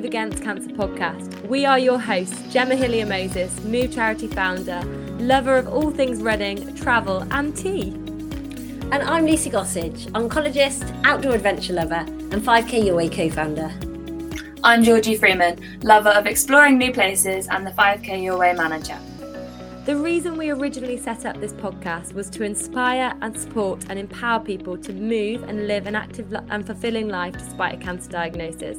Move 0.00 0.06
Against 0.06 0.42
Cancer 0.42 0.70
podcast. 0.70 1.46
We 1.46 1.66
are 1.66 1.78
your 1.78 1.98
hosts, 1.98 2.50
Gemma 2.50 2.74
Hillier 2.74 3.04
Moses, 3.04 3.62
Move 3.64 3.92
Charity 3.92 4.28
founder, 4.28 4.80
lover 5.18 5.58
of 5.58 5.68
all 5.68 5.90
things 5.90 6.22
running, 6.22 6.74
travel, 6.74 7.26
and 7.30 7.54
tea. 7.54 7.90
And 8.92 9.02
I'm 9.02 9.26
Lucy 9.26 9.50
Gossage, 9.50 10.06
oncologist, 10.12 10.90
outdoor 11.04 11.34
adventure 11.34 11.74
lover, 11.74 12.06
and 12.06 12.36
5K 12.36 12.82
Your 12.82 12.96
Way 12.96 13.10
co 13.10 13.28
founder. 13.28 13.70
I'm 14.64 14.82
Georgie 14.82 15.18
Freeman, 15.18 15.60
lover 15.82 16.08
of 16.08 16.24
exploring 16.24 16.78
new 16.78 16.94
places 16.94 17.46
and 17.48 17.66
the 17.66 17.72
5K 17.72 18.22
Your 18.22 18.38
Way 18.38 18.54
manager. 18.54 18.98
The 19.84 19.96
reason 19.96 20.38
we 20.38 20.48
originally 20.48 20.96
set 20.96 21.26
up 21.26 21.38
this 21.42 21.52
podcast 21.52 22.14
was 22.14 22.30
to 22.30 22.42
inspire 22.42 23.14
and 23.20 23.38
support 23.38 23.84
and 23.90 23.98
empower 23.98 24.40
people 24.40 24.78
to 24.78 24.94
move 24.94 25.42
and 25.42 25.66
live 25.66 25.86
an 25.86 25.94
active 25.94 26.32
and 26.48 26.66
fulfilling 26.66 27.10
life 27.10 27.34
despite 27.34 27.74
a 27.74 27.84
cancer 27.84 28.10
diagnosis. 28.10 28.78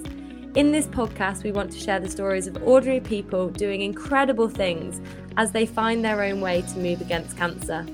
In 0.54 0.74
this 0.74 0.86
podcast, 0.86 1.44
we 1.44 1.54
want 1.54 1.72
to 1.72 1.80
share 1.80 2.02
the 2.02 2.10
stories 2.10 2.46
of 2.46 2.62
ordinary 2.62 3.00
people 3.00 3.48
doing 3.48 3.80
incredible 3.80 4.50
things 4.50 5.00
as 5.38 5.54
they 5.54 5.66
find 5.66 6.04
their 6.04 6.22
own 6.24 6.42
way 6.42 6.62
to 6.62 6.78
move 6.78 7.00
against 7.00 7.38
cancer. 7.38 7.86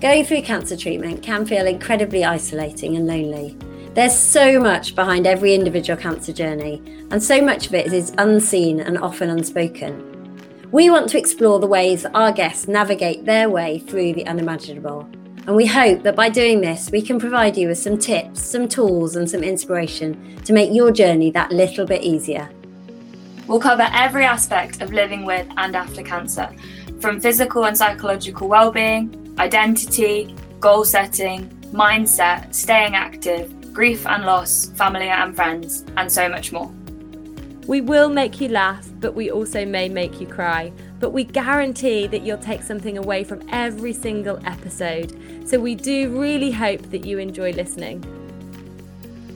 Going 0.00 0.24
through 0.24 0.42
cancer 0.42 0.76
treatment 0.76 1.24
can 1.24 1.44
feel 1.44 1.66
incredibly 1.66 2.24
isolating 2.24 2.94
and 2.94 3.08
lonely. 3.08 3.58
There's 3.94 4.16
so 4.16 4.60
much 4.60 4.94
behind 4.94 5.26
every 5.26 5.52
individual 5.52 6.00
cancer 6.00 6.32
journey, 6.32 6.80
and 7.10 7.20
so 7.20 7.42
much 7.42 7.66
of 7.66 7.74
it 7.74 7.92
is 7.92 8.14
unseen 8.16 8.78
and 8.78 8.96
often 8.96 9.28
unspoken. 9.28 10.06
We 10.70 10.88
want 10.88 11.08
to 11.10 11.18
explore 11.18 11.58
the 11.58 11.66
ways 11.66 12.06
our 12.14 12.30
guests 12.30 12.68
navigate 12.68 13.24
their 13.24 13.50
way 13.50 13.80
through 13.80 14.12
the 14.12 14.26
unimaginable. 14.28 15.08
And 15.46 15.56
we 15.56 15.66
hope 15.66 16.02
that 16.02 16.14
by 16.14 16.28
doing 16.28 16.60
this, 16.60 16.90
we 16.90 17.02
can 17.02 17.18
provide 17.18 17.56
you 17.56 17.68
with 17.68 17.78
some 17.78 17.98
tips, 17.98 18.42
some 18.42 18.68
tools, 18.68 19.16
and 19.16 19.28
some 19.28 19.42
inspiration 19.42 20.36
to 20.44 20.52
make 20.52 20.72
your 20.72 20.92
journey 20.92 21.30
that 21.32 21.50
little 21.50 21.86
bit 21.86 22.02
easier. 22.02 22.48
We'll 23.46 23.58
cover 23.58 23.88
every 23.92 24.24
aspect 24.24 24.80
of 24.80 24.92
living 24.92 25.24
with 25.24 25.46
and 25.56 25.74
after 25.74 26.02
cancer, 26.02 26.54
from 27.00 27.20
physical 27.20 27.64
and 27.64 27.76
psychological 27.76 28.48
well-being, 28.48 29.34
identity, 29.38 30.36
goal 30.60 30.84
setting, 30.84 31.48
mindset, 31.72 32.54
staying 32.54 32.94
active, 32.94 33.72
grief 33.72 34.06
and 34.06 34.24
loss, 34.24 34.70
family 34.72 35.08
and 35.08 35.34
friends, 35.34 35.84
and 35.96 36.12
so 36.12 36.28
much 36.28 36.52
more. 36.52 36.70
We 37.70 37.80
will 37.80 38.08
make 38.08 38.40
you 38.40 38.48
laugh, 38.48 38.88
but 38.98 39.14
we 39.14 39.30
also 39.30 39.64
may 39.64 39.88
make 39.88 40.20
you 40.20 40.26
cry. 40.26 40.72
But 40.98 41.10
we 41.10 41.22
guarantee 41.22 42.08
that 42.08 42.22
you'll 42.22 42.36
take 42.38 42.64
something 42.64 42.98
away 42.98 43.22
from 43.22 43.48
every 43.52 43.92
single 43.92 44.44
episode. 44.44 45.16
So 45.46 45.60
we 45.60 45.76
do 45.76 46.20
really 46.20 46.50
hope 46.50 46.82
that 46.90 47.04
you 47.04 47.18
enjoy 47.18 47.52
listening. 47.52 48.02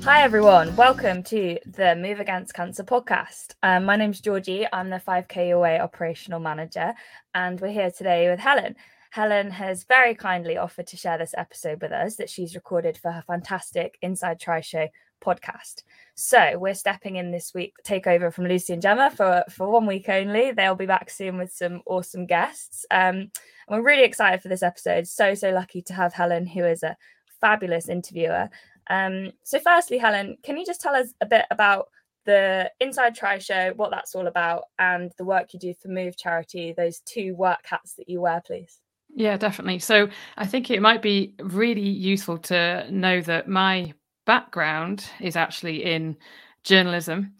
Hi, 0.03 0.23
everyone. 0.23 0.75
Welcome 0.75 1.23
to 1.23 1.61
the 1.65 1.95
Move 1.95 2.19
Against 2.19 2.55
Cancer 2.55 2.83
podcast. 2.83 3.55
Um, 3.63 3.85
my 3.85 3.95
name's 3.95 4.21
Georgie. 4.21 4.67
I'm 4.73 4.91
the 4.91 4.99
5K 4.99 5.51
Your 5.51 5.61
Way 5.61 5.79
operational 5.79 6.41
manager, 6.41 6.93
and 7.37 7.61
we're 7.61 7.69
here 7.69 7.93
today 7.93 8.29
with 8.29 8.41
Helen. 8.41 8.75
Helen 9.15 9.49
has 9.53 9.85
very 9.85 10.13
kindly 10.13 10.57
offered 10.57 10.89
to 10.89 10.97
share 10.97 11.19
this 11.19 11.37
episode 11.39 11.81
with 11.81 11.93
us 11.93 12.17
that 12.17 12.29
she's 12.29 12.57
recorded 12.57 12.99
for 12.99 13.13
her 13.13 13.23
fantastic 13.25 13.97
Inside 14.03 14.41
Tri 14.41 14.61
Show 14.61 14.89
podcast. 15.25 15.85
So 16.17 16.59
we're 16.59 16.75
stepping 16.75 17.15
in 17.15 17.31
this 17.31 17.55
week, 17.55 17.75
take 17.85 18.09
over 18.09 18.33
from 18.33 18.49
Lucy 18.49 18.73
and 18.73 18.83
Gemma 18.83 19.13
for, 19.13 19.45
for 19.49 19.71
one 19.71 19.87
week 19.87 20.09
only. 20.09 20.51
They'll 20.51 20.75
be 20.75 20.87
back 20.87 21.11
soon 21.11 21.39
with 21.39 21.53
some 21.53 21.81
awesome 21.87 22.27
guests. 22.27 22.85
Um, 22.91 23.15
and 23.15 23.31
we're 23.69 23.83
really 23.83 24.03
excited 24.03 24.43
for 24.43 24.49
this 24.49 24.65
episode. 24.65 25.07
So, 25.07 25.35
so 25.35 25.51
lucky 25.51 25.81
to 25.83 25.93
have 25.93 26.13
Helen, 26.13 26.45
who 26.45 26.65
is 26.65 26.83
a 26.83 26.97
fabulous 27.41 27.89
interviewer. 27.89 28.51
Um, 28.91 29.31
so, 29.45 29.61
firstly, 29.61 29.99
Helen, 29.99 30.39
can 30.43 30.57
you 30.57 30.67
just 30.67 30.81
tell 30.81 30.97
us 30.97 31.15
a 31.21 31.27
bit 31.27 31.45
about 31.53 31.87
the 32.25 32.69
Inside 32.81 33.15
Tri 33.15 33.39
Show, 33.39 33.75
what 33.77 33.93
that's 33.93 34.17
all 34.17 34.27
about, 34.27 34.65
and 34.81 35.13
the 35.19 35.25
work 35.25 35.55
you 35.55 35.61
do 35.61 35.73
for 35.73 35.87
Move 35.87 36.17
Charity, 36.17 36.75
those 36.77 36.99
two 36.99 37.37
work 37.37 37.61
hats 37.63 37.95
that 37.95 38.09
you 38.09 38.21
wear, 38.21 38.43
please? 38.45 38.81
Yeah, 39.15 39.37
definitely. 39.37 39.79
So 39.79 40.09
I 40.37 40.47
think 40.47 40.71
it 40.71 40.83
might 40.83 41.01
be 41.03 41.35
really 41.41 41.81
useful 41.89 42.39
to 42.39 42.87
know 42.91 43.21
that 43.23 43.49
my 43.49 43.93
background 44.27 45.05
is 45.21 45.37
actually 45.37 45.85
in 45.85 46.17
journalism. 46.65 47.35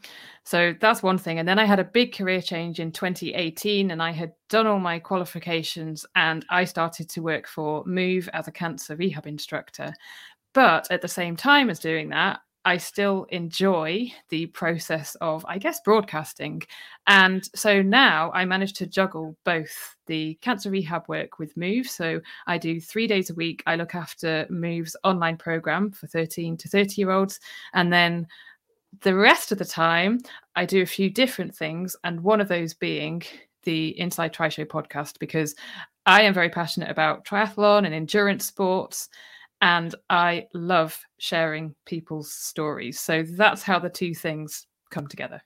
So 0.45 0.75
that's 0.79 1.03
one 1.03 1.19
thing. 1.19 1.39
And 1.39 1.49
then 1.49 1.59
I 1.59 1.65
had 1.65 1.81
a 1.81 1.85
big 1.85 2.15
career 2.15 2.41
change 2.43 2.79
in 2.79 2.93
2018 2.93 3.91
and 3.91 4.03
I 4.03 4.13
had 4.13 4.35
done 4.51 4.67
all 4.67 4.79
my 4.79 4.99
qualifications 4.99 6.07
and 6.15 6.45
I 6.51 6.65
started 6.65 7.09
to 7.11 7.23
work 7.23 7.49
for 7.49 7.83
Move 7.87 8.29
as 8.33 8.47
a 8.47 8.53
cancer 8.53 8.95
rehab 8.95 9.27
instructor. 9.27 9.93
But 10.55 10.89
at 10.91 11.03
the 11.03 11.09
same 11.09 11.37
time 11.37 11.71
as 11.71 11.81
doing 11.81 12.11
that, 12.11 12.41
I 12.65 12.79
still 12.79 13.25
enjoy 13.31 14.11
the 14.31 14.47
process 14.47 15.17
of, 15.21 15.45
I 15.47 15.59
guess, 15.59 15.81
broadcasting. 15.85 16.63
And 17.07 17.49
so 17.55 17.83
now 17.83 18.31
I 18.33 18.45
manage 18.45 18.73
to 18.75 18.87
juggle 18.87 19.37
both 19.45 19.97
the 20.07 20.39
cancer 20.41 20.71
rehab 20.71 21.07
work 21.09 21.39
with 21.39 21.57
Move. 21.57 21.87
So 21.87 22.21
I 22.47 22.59
do 22.59 22.81
three 22.81 23.07
days 23.07 23.31
a 23.31 23.35
week. 23.35 23.63
I 23.67 23.77
look 23.77 23.95
after 23.95 24.47
Move's 24.49 24.97
online 25.05 25.37
program 25.37 25.91
for 25.91 26.07
13 26.07 26.57
to 26.57 26.69
30 26.69 27.01
year 27.01 27.11
olds. 27.11 27.39
And 27.75 27.93
then 27.93 28.27
the 29.03 29.15
rest 29.15 29.53
of 29.53 29.59
the 29.59 29.65
time, 29.65 30.21
I 30.57 30.65
do 30.65 30.83
a 30.83 30.87
few 30.87 31.11
different 31.11 31.55
things. 31.55 31.97
And 32.05 32.23
one 32.23 32.41
of 32.41 32.49
those 32.49 32.73
being 32.73 33.23
the 33.65 33.99
Inside 33.99 34.33
Tri 34.33 34.49
Show 34.49 34.65
podcast, 34.65 35.19
because 35.19 35.55
I 36.07 36.23
am 36.23 36.35
very 36.35 36.51
passionate 36.51 36.91
about 36.91 37.25
triathlon 37.25 37.85
and 37.85 37.95
endurance 37.95 38.47
sports 38.47 39.09
and 39.61 39.95
I 40.11 40.47
love 40.55 40.99
sharing 41.19 41.75
people's 41.87 42.33
stories. 42.33 43.01
So 43.01 43.23
that's 43.23 43.63
how 43.63 43.79
the 43.79 43.91
two 43.91 44.15
things 44.15 44.67
come 44.91 45.07
together. 45.07 45.41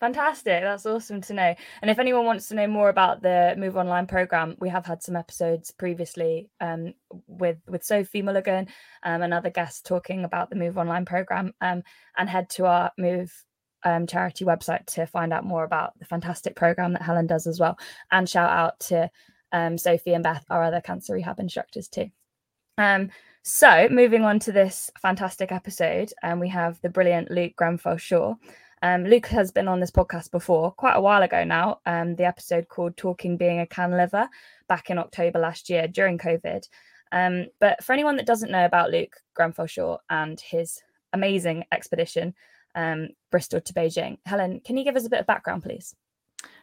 Fantastic. 0.00 0.62
That's 0.62 0.86
awesome 0.86 1.20
to 1.22 1.34
know. 1.34 1.54
And 1.82 1.90
if 1.90 1.98
anyone 1.98 2.24
wants 2.24 2.48
to 2.48 2.54
know 2.54 2.66
more 2.66 2.88
about 2.88 3.22
the 3.22 3.54
Move 3.58 3.76
Online 3.76 4.06
program, 4.06 4.56
we 4.58 4.70
have 4.70 4.86
had 4.86 5.02
some 5.02 5.14
episodes 5.14 5.70
previously 5.72 6.48
um, 6.58 6.94
with 7.26 7.58
with 7.68 7.84
Sophie 7.84 8.22
Mulligan 8.22 8.66
um, 9.02 9.20
and 9.20 9.34
other 9.34 9.50
guests 9.50 9.82
talking 9.82 10.24
about 10.24 10.48
the 10.48 10.56
Move 10.56 10.78
Online 10.78 11.04
program. 11.04 11.52
Um, 11.60 11.82
and 12.16 12.30
head 12.30 12.48
to 12.50 12.64
our 12.64 12.90
Move 12.96 13.30
um, 13.84 14.06
charity 14.06 14.46
website 14.46 14.86
to 14.86 15.06
find 15.06 15.34
out 15.34 15.44
more 15.44 15.64
about 15.64 15.98
the 15.98 16.06
fantastic 16.06 16.56
program 16.56 16.94
that 16.94 17.02
Helen 17.02 17.26
does 17.26 17.46
as 17.46 17.60
well. 17.60 17.78
And 18.10 18.26
shout 18.26 18.50
out 18.50 18.80
to 18.80 19.10
um, 19.52 19.76
Sophie 19.76 20.14
and 20.14 20.24
Beth, 20.24 20.46
our 20.48 20.62
other 20.62 20.80
cancer 20.80 21.12
rehab 21.12 21.40
instructors 21.40 21.88
too. 21.88 22.10
Um, 22.78 23.10
so, 23.42 23.88
moving 23.90 24.22
on 24.24 24.38
to 24.40 24.52
this 24.52 24.90
fantastic 25.00 25.50
episode, 25.50 26.12
um, 26.22 26.40
we 26.40 26.48
have 26.48 26.80
the 26.82 26.90
brilliant 26.90 27.30
Luke 27.30 27.56
Grenfell 27.56 27.96
Shaw. 27.96 28.34
Um, 28.82 29.04
Luke 29.04 29.26
has 29.26 29.50
been 29.50 29.68
on 29.68 29.80
this 29.80 29.90
podcast 29.90 30.30
before, 30.30 30.72
quite 30.72 30.94
a 30.94 31.00
while 31.00 31.22
ago 31.22 31.44
now. 31.44 31.80
Um, 31.86 32.16
the 32.16 32.24
episode 32.24 32.68
called 32.68 32.96
Talking 32.96 33.36
Being 33.36 33.60
a 33.60 33.66
CanLiver 33.66 34.28
back 34.68 34.90
in 34.90 34.98
October 34.98 35.38
last 35.38 35.68
year 35.68 35.86
during 35.86 36.18
COVID. 36.18 36.66
Um, 37.12 37.46
but 37.58 37.82
for 37.84 37.92
anyone 37.92 38.16
that 38.16 38.26
doesn't 38.26 38.50
know 38.50 38.64
about 38.64 38.90
Luke 38.90 39.16
Grenfell 39.34 39.66
Shaw 39.66 39.98
and 40.08 40.40
his 40.40 40.80
amazing 41.12 41.64
expedition, 41.72 42.34
um, 42.74 43.08
Bristol 43.30 43.60
to 43.60 43.74
Beijing, 43.74 44.18
Helen, 44.24 44.60
can 44.60 44.76
you 44.76 44.84
give 44.84 44.96
us 44.96 45.06
a 45.06 45.10
bit 45.10 45.20
of 45.20 45.26
background, 45.26 45.62
please? 45.62 45.94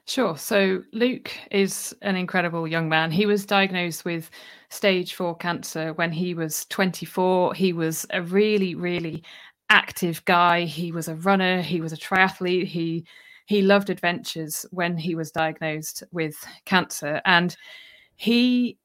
Sure. 0.08 0.38
So 0.38 0.84
Luke 0.94 1.32
is 1.52 1.94
an 2.02 2.16
incredible 2.16 2.66
young 2.68 2.88
man. 2.88 3.12
He 3.12 3.26
was 3.26 3.46
diagnosed 3.46 4.06
with 4.06 4.30
stage 4.70 5.14
four 5.16 5.36
cancer 5.36 5.94
when 5.94 6.12
he 6.14 6.34
was 6.34 6.66
24. 6.66 7.54
He 7.54 7.74
was 7.74 8.06
a 8.12 8.22
really, 8.22 8.74
really 8.74 9.24
active 9.70 10.24
guy. 10.24 10.64
He 10.64 10.94
was 10.94 11.10
a 11.10 11.16
runner. 11.16 11.62
He 11.62 11.82
was 11.82 11.92
a 11.92 11.98
triathlete. 11.98 12.68
He 12.68 13.06
he 13.48 13.62
loved 13.62 13.90
adventures 13.90 14.66
when 14.72 14.98
he 14.98 15.14
was 15.16 15.32
diagnosed 15.32 16.04
with 16.12 16.36
cancer, 16.66 17.22
and 17.26 17.56
he 18.16 18.78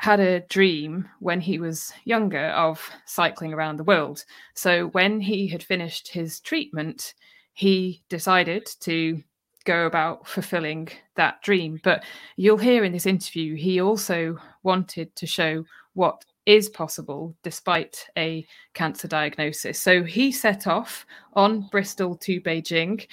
had 0.00 0.20
a 0.20 0.40
dream 0.48 1.08
when 1.20 1.40
he 1.40 1.58
was 1.58 1.92
younger 2.04 2.48
of 2.48 2.90
cycling 3.06 3.54
around 3.54 3.76
the 3.78 3.84
world. 3.84 4.24
So 4.54 4.88
when 4.88 5.20
he 5.20 5.48
had 5.48 5.62
finished 5.62 6.08
his 6.08 6.40
treatment, 6.40 7.14
he 7.54 8.02
decided 8.10 8.66
to 8.80 9.22
go 9.66 9.84
about 9.84 10.26
fulfilling 10.26 10.88
that 11.16 11.42
dream. 11.42 11.80
But 11.82 12.04
you'll 12.36 12.56
hear 12.56 12.84
in 12.84 12.92
this 12.92 13.04
interview, 13.04 13.54
he 13.54 13.80
also 13.80 14.38
wanted 14.62 15.14
to 15.16 15.26
show 15.26 15.64
what 15.92 16.24
is 16.46 16.68
possible 16.68 17.34
despite 17.42 18.06
a 18.16 18.46
cancer 18.72 19.08
diagnosis. 19.08 19.78
So 19.78 20.04
he 20.04 20.32
set 20.32 20.66
off 20.66 21.04
on 21.34 21.68
Bristol 21.70 22.16
to 22.18 22.40
Beijing 22.40 23.06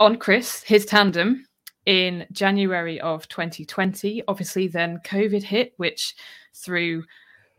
on 0.00 0.16
Chris, 0.16 0.62
his 0.64 0.84
tandem, 0.84 1.46
in 1.86 2.26
January 2.32 3.00
of 3.00 3.26
2020. 3.28 4.22
Obviously, 4.28 4.68
then 4.68 5.00
COVID 5.04 5.42
hit, 5.42 5.72
which 5.78 6.14
threw 6.52 7.04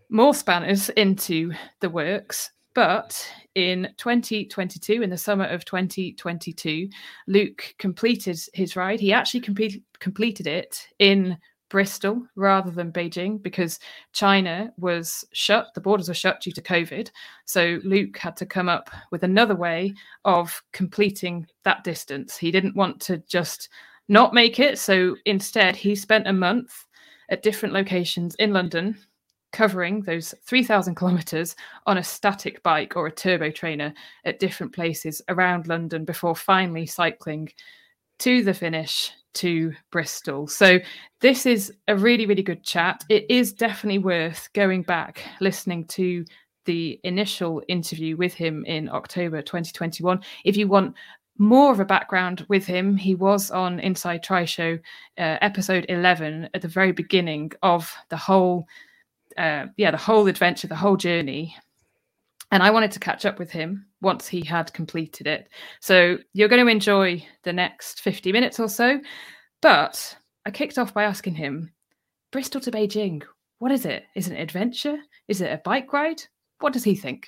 more 0.10 0.34
spanners 0.34 0.90
into 0.90 1.52
the 1.80 1.90
works. 1.90 2.52
But 2.76 3.28
in 3.60 3.90
2022, 3.98 5.02
in 5.02 5.10
the 5.10 5.18
summer 5.18 5.46
of 5.46 5.66
2022, 5.66 6.90
Luke 7.28 7.76
completed 7.78 8.40
his 8.54 8.76
ride. 8.76 9.00
He 9.00 9.12
actually 9.12 9.42
complete, 9.42 9.84
completed 10.00 10.48
it 10.48 10.88
in 11.00 11.38
Bristol 11.70 12.26
rather 12.36 12.72
than 12.72 12.92
Beijing 12.92 13.42
because 13.42 13.80
China 14.14 14.74
was 14.78 15.24
shut, 15.34 15.68
the 15.76 15.82
borders 15.82 16.08
were 16.08 16.14
shut 16.14 16.42
due 16.42 16.52
to 16.52 16.62
COVID. 16.62 17.12
So 17.46 17.80
Luke 17.84 18.18
had 18.18 18.36
to 18.38 18.46
come 18.46 18.70
up 18.70 18.90
with 19.12 19.24
another 19.24 19.56
way 19.56 19.94
of 20.26 20.64
completing 20.74 21.46
that 21.64 21.84
distance. 21.84 22.38
He 22.38 22.52
didn't 22.52 22.76
want 22.76 23.00
to 23.02 23.18
just 23.28 23.70
not 24.08 24.34
make 24.34 24.60
it. 24.60 24.80
So 24.80 25.16
instead, 25.26 25.76
he 25.76 25.96
spent 25.96 26.28
a 26.28 26.34
month 26.34 26.86
at 27.30 27.44
different 27.44 27.76
locations 27.76 28.36
in 28.36 28.52
London 28.54 28.98
covering 29.52 30.02
those 30.02 30.34
3,000 30.46 30.96
kilometres 30.96 31.56
on 31.86 31.98
a 31.98 32.04
static 32.04 32.62
bike 32.64 32.96
or 32.96 33.08
a 33.08 33.12
turbo 33.12 33.52
trainer 33.52 33.94
at 34.26 34.40
different 34.40 34.74
places 34.74 35.22
around 35.30 35.68
London 35.68 36.06
before 36.06 36.36
finally 36.36 36.86
cycling 36.86 37.50
to 38.20 38.44
the 38.44 38.54
finish 38.54 39.12
to 39.34 39.74
Bristol. 39.92 40.48
So 40.48 40.80
this 41.22 41.46
is 41.46 41.72
a 41.88 41.96
really, 41.96 42.26
really 42.26 42.44
good 42.44 42.64
chat. 42.64 43.04
It 43.10 43.26
is 43.30 43.54
definitely 43.54 44.00
worth 44.00 44.50
going 44.54 44.84
back, 44.84 45.24
listening 45.40 45.86
to 45.86 46.26
the 46.66 47.00
initial 47.04 47.64
interview 47.68 48.18
with 48.18 48.34
him 48.34 48.66
in 48.66 48.90
October 48.90 49.42
2021. 49.42 50.20
If 50.46 50.58
you 50.58 50.68
want 50.68 50.96
more 51.38 51.72
of 51.72 51.80
a 51.80 51.86
background 51.86 52.46
with 52.50 52.66
him, 52.66 52.98
he 52.98 53.16
was 53.16 53.50
on 53.50 53.80
Inside 53.80 54.24
Tri 54.24 54.46
Show 54.46 54.78
uh, 55.18 55.38
episode 55.42 55.86
11 55.88 56.50
at 56.54 56.62
the 56.62 56.68
very 56.68 56.92
beginning 56.92 57.52
of 57.64 57.92
the 58.10 58.18
whole, 58.18 58.68
uh, 59.40 59.68
yeah, 59.78 59.90
the 59.90 59.98
whole 59.98 60.28
adventure, 60.28 60.68
the 60.68 60.76
whole 60.76 60.98
journey. 60.98 61.56
And 62.52 62.62
I 62.62 62.72
wanted 62.72 62.92
to 62.92 63.00
catch 63.00 63.26
up 63.26 63.40
with 63.40 63.52
him 63.52 63.86
once 64.02 64.28
he 64.28 64.44
had 64.44 64.74
completed 64.74 65.28
it. 65.28 65.50
So 65.80 66.18
you're 66.34 66.50
going 66.50 66.64
to 66.64 66.72
enjoy 66.72 67.26
the 67.44 67.54
next 67.54 68.02
50 68.02 68.32
minutes 68.34 68.60
or 68.60 68.68
so. 68.68 69.00
But 69.62 70.18
I 70.46 70.52
kicked 70.52 70.78
off 70.78 70.94
by 70.94 71.04
asking 71.04 71.36
him 71.36 71.72
Bristol 72.32 72.62
to 72.62 72.72
Beijing, 72.72 73.24
what 73.60 73.72
is 73.72 73.86
it? 73.86 74.04
Is 74.16 74.28
it 74.28 74.34
an 74.34 74.42
adventure? 74.42 74.98
Is 75.28 75.42
it 75.42 75.52
a 75.52 75.62
bike 75.64 75.94
ride? 75.94 76.22
What 76.60 76.74
does 76.74 76.84
he 76.84 76.96
think? 76.96 77.28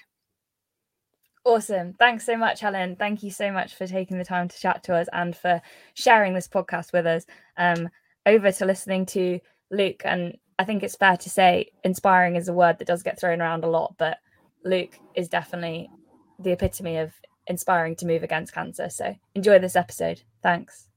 Awesome. 1.46 1.94
Thanks 1.94 2.26
so 2.26 2.36
much, 2.38 2.60
Helen. 2.60 2.96
Thank 2.98 3.24
you 3.24 3.32
so 3.32 3.52
much 3.52 3.76
for 3.76 3.88
taking 3.88 4.18
the 4.18 4.26
time 4.26 4.48
to 4.48 4.60
chat 4.60 4.84
to 4.84 4.96
us 4.96 5.08
and 5.14 5.36
for 5.36 5.62
sharing 5.94 6.34
this 6.34 6.48
podcast 6.48 6.94
with 6.94 7.06
us. 7.06 7.26
Um, 7.58 7.90
over 8.26 8.52
to 8.52 8.66
listening 8.66 9.06
to 9.08 9.40
Luke. 9.72 10.02
And 10.06 10.38
I 10.60 10.64
think 10.64 10.84
it's 10.84 10.96
fair 10.96 11.18
to 11.18 11.30
say 11.30 11.72
inspiring 11.84 12.36
is 12.36 12.48
a 12.48 12.54
word 12.54 12.80
that 12.80 12.88
does 12.88 13.04
get 13.04 13.20
thrown 13.20 13.42
around 13.42 13.64
a 13.64 13.70
lot, 13.70 13.96
but 13.98 14.20
Luke 14.64 15.00
is 15.16 15.28
definitely 15.28 15.90
the 16.40 16.52
epitome 16.52 16.98
of 16.98 17.14
inspiring 17.48 17.96
to 17.98 18.06
move 18.06 18.24
against 18.24 18.54
cancer. 18.54 18.90
So 18.90 19.16
enjoy 19.36 19.60
this 19.60 19.76
episode. 19.76 20.22
Thanks. 20.44 20.88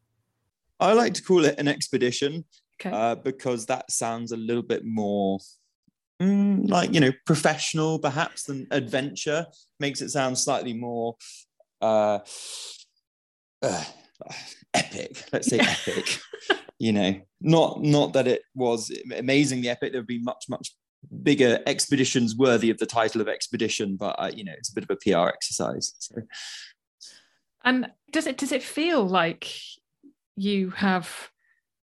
I 0.80 0.92
like 0.92 1.14
to 1.14 1.22
call 1.22 1.44
it 1.44 1.58
an 1.58 1.68
expedition 1.68 2.44
okay. 2.80 2.94
uh, 2.94 3.14
because 3.14 3.66
that 3.66 3.90
sounds 3.90 4.32
a 4.32 4.36
little 4.36 4.62
bit 4.62 4.84
more 4.84 5.38
mm, 6.20 6.68
like, 6.68 6.92
you 6.92 7.00
know, 7.00 7.12
professional 7.26 7.98
perhaps 7.98 8.44
than 8.44 8.66
adventure. 8.70 9.46
Makes 9.80 10.02
it 10.02 10.10
sound 10.10 10.38
slightly 10.38 10.74
more 10.74 11.16
uh, 11.80 12.18
uh, 13.62 13.84
epic. 14.74 15.24
Let's 15.32 15.48
say 15.48 15.58
epic. 15.58 16.20
you 16.78 16.92
know, 16.92 17.20
not 17.40 17.82
not 17.82 18.12
that 18.14 18.26
it 18.26 18.42
was 18.54 18.90
amazingly 19.16 19.68
epic. 19.68 19.92
There 19.92 20.00
would 20.00 20.06
be 20.06 20.22
much 20.22 20.46
much 20.48 20.74
bigger 21.22 21.60
expeditions 21.66 22.34
worthy 22.36 22.70
of 22.70 22.78
the 22.78 22.86
title 22.86 23.20
of 23.20 23.28
expedition, 23.28 23.96
but 23.96 24.16
uh, 24.18 24.30
you 24.34 24.44
know, 24.44 24.54
it's 24.56 24.70
a 24.70 24.74
bit 24.74 24.84
of 24.84 24.90
a 24.90 24.96
PR 24.96 25.28
exercise. 25.28 25.94
So. 25.98 26.16
And 27.64 27.90
does 28.12 28.26
it 28.26 28.36
does 28.36 28.52
it 28.52 28.62
feel 28.62 29.06
like 29.06 29.50
you 30.36 30.70
have 30.70 31.30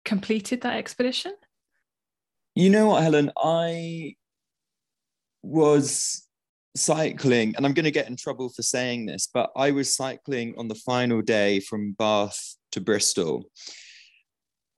completed 0.04 0.62
that 0.62 0.76
expedition? 0.76 1.34
You 2.54 2.70
know 2.70 2.88
what, 2.88 3.02
Helen? 3.02 3.30
I 3.36 4.16
was 5.42 6.26
cycling, 6.76 7.54
and 7.56 7.64
I'm 7.64 7.74
going 7.74 7.84
to 7.84 7.90
get 7.90 8.08
in 8.08 8.16
trouble 8.16 8.48
for 8.48 8.62
saying 8.62 9.06
this, 9.06 9.28
but 9.32 9.50
I 9.54 9.70
was 9.70 9.94
cycling 9.94 10.54
on 10.58 10.68
the 10.68 10.74
final 10.74 11.22
day 11.22 11.60
from 11.60 11.92
Bath 11.92 12.56
to 12.72 12.80
Bristol 12.80 13.44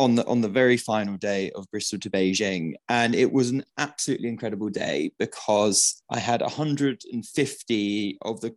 on 0.00 0.14
the 0.14 0.26
on 0.26 0.40
the 0.40 0.48
very 0.48 0.78
final 0.78 1.18
day 1.18 1.50
of 1.50 1.70
Bristol 1.70 1.98
to 2.00 2.10
Beijing, 2.10 2.72
and 2.88 3.14
it 3.14 3.30
was 3.30 3.50
an 3.50 3.64
absolutely 3.76 4.28
incredible 4.28 4.70
day 4.70 5.12
because 5.18 6.02
I 6.10 6.18
had 6.18 6.40
150 6.40 8.18
of 8.22 8.40
the 8.40 8.56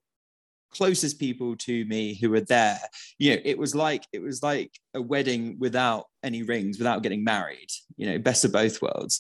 closest 0.72 1.20
people 1.20 1.56
to 1.58 1.86
me 1.86 2.16
who 2.16 2.30
were 2.30 2.42
there. 2.42 2.80
You 3.20 3.36
know, 3.36 3.42
it 3.44 3.58
was 3.58 3.76
like 3.76 4.08
it 4.14 4.22
was 4.22 4.42
like 4.42 4.72
a 4.94 5.02
wedding 5.02 5.58
without 5.60 6.06
any 6.24 6.44
rings, 6.44 6.78
without 6.78 7.04
getting 7.04 7.26
married. 7.26 7.70
You 7.98 8.08
know, 8.08 8.20
best 8.20 8.46
of 8.46 8.54
both 8.54 8.82
worlds. 8.82 9.20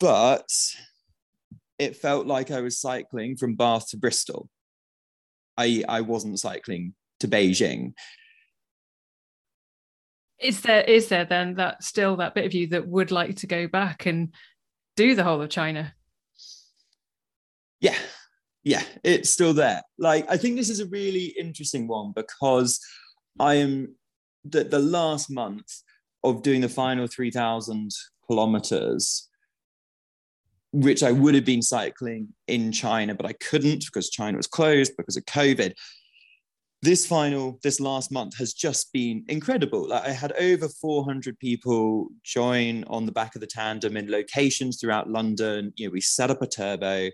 But 0.00 0.50
it 1.78 1.94
felt 1.94 2.26
like 2.26 2.50
I 2.50 2.62
was 2.62 2.80
cycling 2.80 3.36
from 3.36 3.54
Bath 3.54 3.90
to 3.90 3.96
Bristol. 3.96 4.48
I 5.56 5.84
I 5.88 6.00
wasn't 6.00 6.40
cycling 6.40 6.94
to 7.20 7.28
Beijing 7.28 7.92
is 10.42 10.60
there 10.62 10.82
is 10.82 11.08
there 11.08 11.24
then 11.24 11.54
that 11.54 11.82
still 11.82 12.16
that 12.16 12.34
bit 12.34 12.44
of 12.44 12.54
you 12.54 12.68
that 12.68 12.86
would 12.86 13.10
like 13.10 13.36
to 13.36 13.46
go 13.46 13.66
back 13.66 14.06
and 14.06 14.34
do 14.96 15.14
the 15.14 15.24
whole 15.24 15.40
of 15.40 15.50
China? 15.50 15.94
Yeah, 17.80 17.96
yeah, 18.62 18.82
it's 19.02 19.30
still 19.30 19.54
there. 19.54 19.82
Like 19.98 20.26
I 20.28 20.36
think 20.36 20.56
this 20.56 20.70
is 20.70 20.80
a 20.80 20.86
really 20.86 21.34
interesting 21.38 21.88
one 21.88 22.12
because 22.14 22.80
I 23.38 23.54
am 23.54 23.96
the, 24.44 24.64
the 24.64 24.78
last 24.78 25.30
month 25.30 25.82
of 26.24 26.42
doing 26.42 26.60
the 26.60 26.68
final 26.68 27.06
3000 27.06 27.90
kilometers 28.26 29.28
which 30.72 31.02
I 31.02 31.12
would 31.12 31.34
have 31.34 31.44
been 31.44 31.60
cycling 31.60 32.28
in 32.48 32.72
China, 32.72 33.14
but 33.14 33.26
I 33.26 33.34
couldn't 33.34 33.84
because 33.84 34.08
China 34.08 34.38
was 34.38 34.46
closed 34.46 34.96
because 34.96 35.18
of 35.18 35.24
COVID 35.26 35.74
this 36.82 37.06
final 37.06 37.58
this 37.62 37.78
last 37.78 38.10
month 38.10 38.36
has 38.36 38.52
just 38.52 38.92
been 38.92 39.24
incredible 39.28 39.88
like 39.88 40.04
i 40.04 40.10
had 40.10 40.32
over 40.32 40.68
400 40.68 41.38
people 41.38 42.08
join 42.24 42.84
on 42.84 43.06
the 43.06 43.12
back 43.12 43.34
of 43.34 43.40
the 43.40 43.46
tandem 43.46 43.96
in 43.96 44.10
locations 44.10 44.80
throughout 44.80 45.08
london 45.08 45.72
you 45.76 45.86
know 45.86 45.92
we 45.92 46.00
set 46.00 46.30
up 46.30 46.42
a 46.42 46.46
turbo 46.46 47.08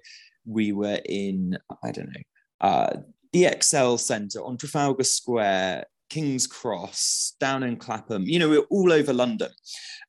we 0.46 0.72
were 0.72 1.00
in 1.04 1.56
i 1.84 1.90
don't 1.90 2.06
know 2.08 2.22
uh, 2.60 2.96
the 3.32 3.44
ExCeL 3.44 3.98
Centre 3.98 4.42
on 4.42 4.56
Trafalgar 4.56 5.04
Square, 5.04 5.86
King's 6.10 6.46
Cross, 6.46 7.34
down 7.38 7.62
in 7.62 7.76
Clapham. 7.76 8.22
You 8.22 8.38
know, 8.38 8.48
we 8.48 8.58
we're 8.58 8.66
all 8.70 8.92
over 8.92 9.12
London. 9.12 9.50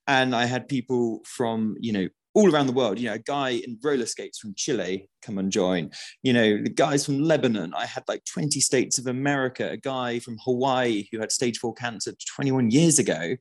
And 0.08 0.36
I 0.36 0.46
had 0.46 0.68
people 0.68 1.22
from, 1.26 1.76
you 1.80 1.92
know, 1.92 2.08
all 2.34 2.54
around 2.54 2.68
the 2.68 2.74
world. 2.74 3.00
You 3.00 3.10
know, 3.10 3.16
a 3.16 3.20
guy 3.20 3.50
in 3.50 3.80
roller 3.84 4.06
skates 4.06 4.40
from 4.40 4.54
Chile 4.56 5.10
come 5.22 5.38
and 5.38 5.52
join. 5.52 5.92
You 6.24 6.34
know, 6.34 6.62
the 6.62 6.70
guys 6.70 7.06
from 7.06 7.24
Lebanon. 7.24 7.74
I 7.74 7.86
had 7.86 8.04
like 8.08 8.24
20 8.26 8.60
states 8.60 8.98
of 8.98 9.08
America. 9.08 9.70
A 9.70 9.78
guy 9.78 10.20
from 10.20 10.38
Hawaii 10.44 11.08
who 11.12 11.20
had 11.20 11.32
stage 11.32 11.58
four 11.58 11.74
cancer 11.74 12.14
21 12.36 12.72
years 12.72 13.00
ago, 13.00 13.36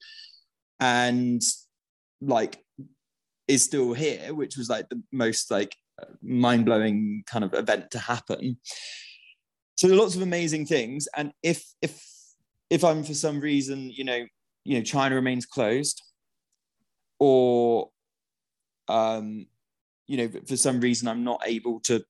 and 0.80 1.42
like 2.20 2.58
is 3.46 3.62
still 3.62 3.92
here, 3.94 4.34
which 4.34 4.56
was 4.56 4.68
like 4.68 4.88
the 4.88 5.02
most 5.12 5.50
like 5.50 5.74
mind 6.22 6.64
blowing 6.64 7.24
kind 7.26 7.44
of 7.44 7.54
event 7.54 7.90
to 7.90 7.98
happen. 7.98 8.58
So 9.76 9.88
lots 9.88 10.16
of 10.16 10.22
amazing 10.22 10.66
things, 10.66 11.06
and 11.16 11.32
if 11.42 11.64
if 11.82 12.04
if 12.70 12.84
I'm 12.84 13.04
for 13.04 13.14
some 13.14 13.40
reason, 13.40 13.90
you 13.90 14.04
know, 14.04 14.26
you 14.64 14.76
know, 14.76 14.82
China 14.82 15.14
remains 15.14 15.46
closed, 15.46 16.02
or 17.18 17.90
um, 18.88 19.46
you 20.06 20.16
know, 20.16 20.40
for 20.46 20.56
some 20.56 20.80
reason 20.80 21.08
I'm 21.08 21.24
not 21.24 21.42
able 21.46 21.80
to, 21.80 22.02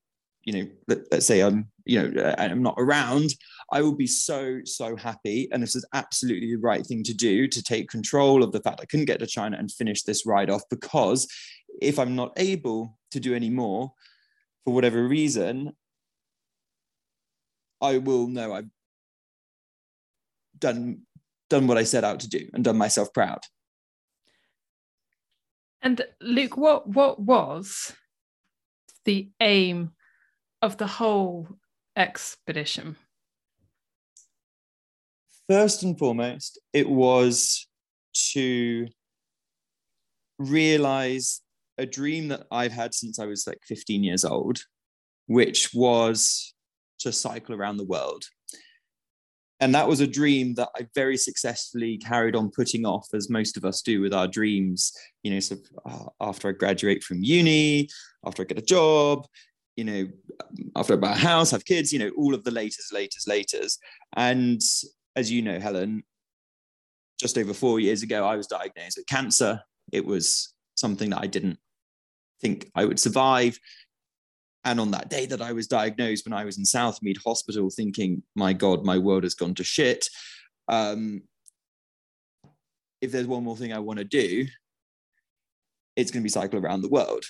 you 0.45 0.53
know, 0.53 0.71
let, 0.87 1.13
us 1.13 1.27
say 1.27 1.41
I'm, 1.41 1.71
you 1.85 2.03
know, 2.03 2.23
uh, 2.23 2.35
I'm 2.39 2.63
not 2.63 2.77
around, 2.79 3.35
I 3.73 3.83
will 3.83 3.95
be 3.95 4.07
so, 4.07 4.61
so 4.65 4.97
happy. 4.97 5.49
And 5.53 5.63
this 5.63 5.75
is 5.75 5.85
absolutely 5.93 6.55
the 6.55 6.61
right 6.61 6.87
thing 6.87 7.03
to 7.05 7.15
do 7.15 7.49
to 7.49 7.63
take 7.63 7.91
control 7.91 8.43
of 8.43 8.53
the 8.53 8.61
fact 8.61 8.81
I 8.81 8.87
couldn't 8.87 9.07
get 9.07 9.19
to 9.21 9.27
China 9.27 9.57
and 9.59 9.71
finish 9.71 10.03
this 10.03 10.25
ride 10.25 10.51
off 10.51 10.63
because 10.71 11.27
if 11.81 11.99
I'm 11.99 12.17
not 12.17 12.33
able 12.37 12.99
to 13.11 13.21
do 13.21 13.35
any 13.35 13.51
more 13.51 13.93
for 14.65 14.73
whatever 14.75 15.07
reason, 15.07 15.73
I 17.81 17.99
will 17.99 18.27
know 18.27 18.53
I've 18.53 18.71
done 20.59 21.03
done 21.49 21.67
what 21.67 21.79
I 21.79 21.85
set 21.85 22.05
out 22.05 22.21
to 22.21 22.29
do 22.29 22.47
and 22.53 22.63
done 22.63 22.77
myself 22.77 23.13
proud. 23.15 23.39
And 25.83 26.03
Luke, 26.21 26.57
what 26.57 26.89
what 26.89 27.21
was 27.21 27.93
the 29.05 29.31
aim 29.41 29.93
of 30.61 30.77
the 30.77 30.87
whole 30.87 31.49
expedition? 31.97 32.97
First 35.49 35.83
and 35.83 35.99
foremost, 35.99 36.61
it 36.73 36.89
was 36.89 37.67
to 38.33 38.87
realize 40.39 41.41
a 41.79 41.87
dream 41.87 42.29
that 42.29 42.47
I've 42.51 42.73
had 42.73 42.93
since 42.93 43.19
I 43.19 43.27
was 43.27 43.47
like 43.47 43.61
15 43.65 44.03
years 44.03 44.25
old, 44.25 44.59
which 45.27 45.73
was 45.73 46.55
to 47.01 47.13
cycle 47.13 47.55
around 47.55 47.77
the 47.77 47.85
world. 47.85 48.25
And 49.61 49.75
that 49.75 49.89
was 49.89 50.01
a 50.01 50.07
dream 50.07 50.55
that 50.55 50.69
I 50.77 50.87
very 50.95 51.17
successfully 51.17 51.99
carried 51.99 52.37
on 52.37 52.51
putting 52.51 52.87
off, 52.87 53.09
as 53.13 53.29
most 53.29 53.57
of 53.57 53.65
us 53.65 53.83
do 53.83 54.01
with 54.01 54.15
our 54.15 54.29
dreams. 54.29 54.93
You 55.23 55.35
know, 55.35 55.41
so 55.41 55.57
uh, 55.85 56.07
after 56.21 56.49
I 56.49 56.53
graduate 56.53 57.03
from 57.03 57.23
uni, 57.23 57.89
after 58.25 58.43
I 58.43 58.47
get 58.47 58.59
a 58.59 58.63
job, 58.63 59.27
you 59.77 59.85
know, 59.85 60.09
after 60.77 60.95
I 60.95 60.97
buy 60.97 61.13
a 61.13 61.17
house, 61.17 61.51
have 61.51 61.65
kids, 61.65 61.93
you 61.93 61.99
know, 61.99 62.11
all 62.17 62.35
of 62.35 62.45
the 62.45 62.51
latest, 62.51 62.93
latest, 62.93 63.29
latest. 63.29 63.81
And 64.17 64.61
as 65.17 65.31
you 65.31 65.43
know, 65.43 65.59
Helen, 65.59 66.05
just 67.19 67.37
over 67.37 67.53
four 67.53 67.81
years 67.81 68.03
ago, 68.03 68.25
I 68.25 68.37
was 68.37 68.47
diagnosed 68.47 68.97
with 68.97 69.07
cancer. 69.07 69.61
It 69.93 70.05
was 70.05 70.55
something 70.77 71.11
that 71.11 71.21
I 71.21 71.27
didn't 71.27 71.59
think 72.41 72.71
I 72.75 72.85
would 72.85 73.01
survive. 73.01 73.59
And 74.65 74.81
on 74.81 74.91
that 74.91 75.09
day 75.09 75.27
that 75.27 75.41
I 75.41 75.53
was 75.53 75.67
diagnosed, 75.67 76.27
when 76.27 76.33
I 76.33 76.45
was 76.45 76.59
in 76.59 76.65
Southmead 76.65 77.19
Hospital, 77.25 77.71
thinking, 77.71 78.23
my 78.35 78.53
God, 78.53 78.85
my 78.85 78.99
world 78.99 79.23
has 79.23 79.35
gone 79.35 79.55
to 79.55 79.65
shit. 79.65 80.09
Um, 80.69 81.23
if 83.01 83.13
there's 83.13 83.27
one 83.27 83.45
more 83.45 83.57
thing 83.57 83.73
I 83.73 83.79
want 83.79 83.99
to 83.99 84.05
do, 84.05 84.47
it's 85.97 86.11
going 86.11 86.23
to 86.23 86.25
be 86.25 86.31
cycle 86.31 86.59
around 86.59 86.83
the 86.83 86.89
world. 86.89 87.25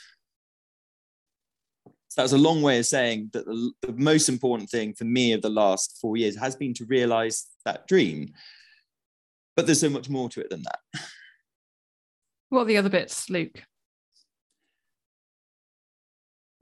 So 2.08 2.22
that's 2.22 2.32
a 2.32 2.38
long 2.38 2.62
way 2.62 2.78
of 2.78 2.86
saying 2.86 3.30
that 3.34 3.44
the, 3.44 3.72
the, 3.82 3.92
most 3.92 4.28
important 4.28 4.70
thing 4.70 4.94
for 4.94 5.04
me 5.04 5.32
of 5.32 5.42
the 5.42 5.50
last 5.50 5.98
four 6.00 6.16
years 6.16 6.36
has 6.36 6.56
been 6.56 6.72
to 6.74 6.86
realize 6.86 7.46
that 7.64 7.86
dream. 7.86 8.32
But 9.56 9.66
there's 9.66 9.80
so 9.80 9.90
much 9.90 10.08
more 10.08 10.28
to 10.30 10.40
it 10.40 10.50
than 10.50 10.62
that. 10.62 11.02
What 12.48 12.62
are 12.62 12.64
the 12.64 12.78
other 12.78 12.88
bits, 12.88 13.28
Luke? 13.28 13.62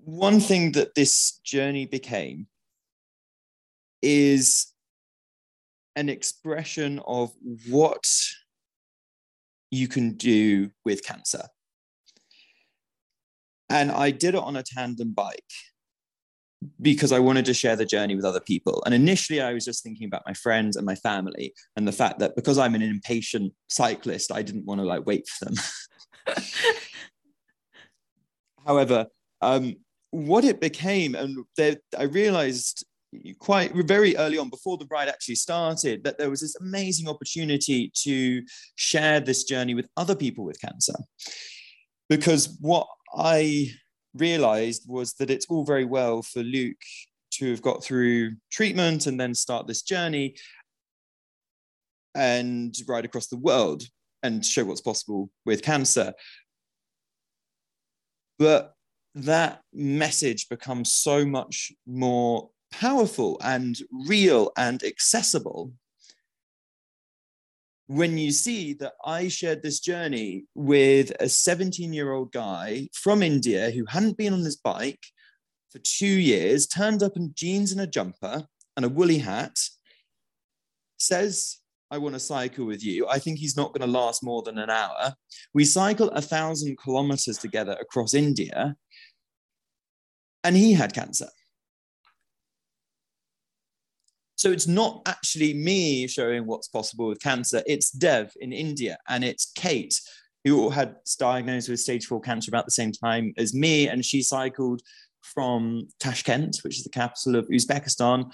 One 0.07 0.39
thing 0.39 0.71
that 0.73 0.95
this 0.95 1.41
journey 1.45 1.85
became 1.85 2.47
is 4.03 4.73
an 5.97 6.09
expression 6.09 7.01
of 7.09 7.33
what 7.69 8.05
you 9.73 9.89
can 9.89 10.13
do 10.13 10.71
with 10.85 11.05
cancer. 11.05 11.43
And 13.69 13.91
I 13.91 14.13
did 14.13 14.37
it 14.37 14.41
on 14.41 14.55
a 14.55 14.63
tandem 14.63 15.13
bike 15.13 15.43
because 16.81 17.11
I 17.11 17.19
wanted 17.19 17.45
to 17.47 17.55
share 17.55 17.75
the 17.75 17.85
journey 17.85 18.15
with 18.15 18.25
other 18.25 18.41
people. 18.41 18.85
And 18.87 18.95
initially, 18.95 19.41
I 19.41 19.55
was 19.55 19.65
just 19.65 19.83
thinking 19.83 20.07
about 20.07 20.23
my 20.25 20.35
friends 20.35 20.77
and 20.77 20.87
my 20.87 20.95
family 20.95 21.53
and 21.75 21.87
the 21.87 21.91
fact 21.91 22.21
that 22.21 22.37
because 22.37 22.59
I'm 22.59 22.77
an 22.77 22.83
impatient 22.83 23.53
cyclist, 23.69 24.31
I 24.31 24.43
didn't 24.43 24.67
want 24.67 24.81
to 24.81 24.87
like 24.87 25.05
wait 25.05 25.27
for 25.27 25.47
them. 25.47 25.55
However, 28.65 29.07
um, 29.43 29.75
what 30.11 30.45
it 30.45 30.61
became, 30.61 31.15
and 31.15 31.45
there, 31.57 31.77
I 31.99 32.05
realized 32.05 32.85
quite 33.39 33.73
very 33.75 34.17
early 34.17 34.39
on, 34.39 34.51
before 34.51 34.77
the 34.77 34.87
ride 34.91 35.09
actually 35.09 35.37
started, 35.37 36.05
that 36.05 36.19
there 36.19 36.31
was 36.31 36.41
this 36.41 36.57
amazing 36.57 37.09
opportunity 37.09 37.91
to 38.03 38.43
share 38.75 39.21
this 39.21 39.45
journey 39.45 39.75
with 39.75 39.89
other 39.97 40.15
people 40.15 40.45
with 40.45 40.61
cancer. 40.61 40.95
Because 42.09 42.57
what 42.61 42.87
I 43.17 43.71
realized 44.15 44.85
was 44.87 45.15
that 45.15 45.31
it's 45.31 45.47
all 45.47 45.65
very 45.65 45.85
well 45.85 46.23
for 46.23 46.43
Luke 46.43 46.77
to 47.33 47.51
have 47.51 47.63
got 47.63 47.83
through 47.83 48.37
treatment 48.51 49.07
and 49.07 49.19
then 49.19 49.35
start 49.35 49.67
this 49.67 49.83
journey 49.83 50.37
and 52.15 52.75
ride 52.89 53.05
across 53.05 53.27
the 53.27 53.37
world 53.37 53.83
and 54.23 54.45
show 54.45 54.65
what's 54.65 54.81
possible 54.81 55.31
with 55.45 55.63
cancer. 55.63 56.15
But 58.39 58.75
that 59.17 59.63
message 59.73 60.49
becomes 60.49 60.93
so 60.93 61.25
much 61.25 61.73
more 61.87 62.51
powerful 62.71 63.39
and 63.43 63.77
real 64.07 64.53
and 64.57 64.83
accessible 64.83 65.73
when 67.89 68.19
you 68.19 68.33
see 68.33 68.73
that 68.75 68.95
I 69.05 69.29
shared 69.29 69.63
this 69.63 69.81
journey 69.81 70.45
with 70.55 71.13
a 71.21 71.29
17 71.29 71.93
year 71.93 72.13
old 72.13 72.33
guy 72.33 72.89
from 72.93 73.23
India 73.23 73.71
who 73.71 73.85
hadn't 73.87 74.19
been 74.19 74.33
on 74.33 74.41
his 74.41 74.57
bike 74.57 75.05
for 75.71 75.79
two 75.79 76.07
years, 76.07 76.67
turned 76.67 77.03
up 77.03 77.17
in 77.17 77.33
jeans 77.35 77.73
and 77.73 77.81
a 77.81 77.87
jumper 77.87 78.47
and 78.77 78.85
a 78.85 78.89
woolly 78.89 79.19
hat, 79.19 79.57
says, 80.99 81.59
I 81.91 81.99
want 81.99 82.15
to 82.15 82.21
cycle 82.21 82.67
with 82.67 82.85
you. 82.85 83.07
I 83.09 83.21
think 83.21 83.39
he's 83.39 83.57
not 83.57 83.73
going 83.73 83.89
to 83.89 83.99
last 83.99 84.25
more 84.25 84.43
than 84.43 84.59
an 84.59 84.71
hour. 84.71 85.15
We 85.55 85.65
cycle 85.65 86.09
a 86.11 86.21
thousand 86.21 86.79
kilometers 86.79 87.39
together 87.39 87.77
across 87.81 88.13
India 88.13 88.75
and 90.47 90.57
he 90.57 90.73
had 90.73 90.95
cancer. 90.95 91.26
So 94.37 94.53
it's 94.53 94.69
not 94.69 95.03
actually 95.05 95.55
me 95.55 96.07
showing 96.07 96.47
what's 96.47 96.69
possible 96.69 97.09
with 97.09 97.21
cancer. 97.21 97.65
It's 97.67 97.91
Dev 97.91 98.33
in 98.41 98.53
India 98.53 98.97
and 99.09 99.25
it's 99.25 99.50
Kate 99.57 100.00
who 100.45 100.71
had 100.71 100.95
diagnosed 101.19 101.69
with 101.69 101.81
stage 101.81 102.07
four 102.07 102.21
cancer 102.21 102.49
about 102.49 102.65
the 102.65 102.71
same 102.71 102.93
time 102.93 103.35
as 103.37 103.55
me. 103.55 103.88
And 103.88 104.05
she 104.05 104.23
cycled 104.23 104.83
from 105.23 105.88
Tashkent, 105.99 106.59
which 106.62 106.79
is 106.79 106.85
the 106.85 106.91
capital 106.91 107.35
of 107.35 107.49
Uzbekistan, 107.49 108.33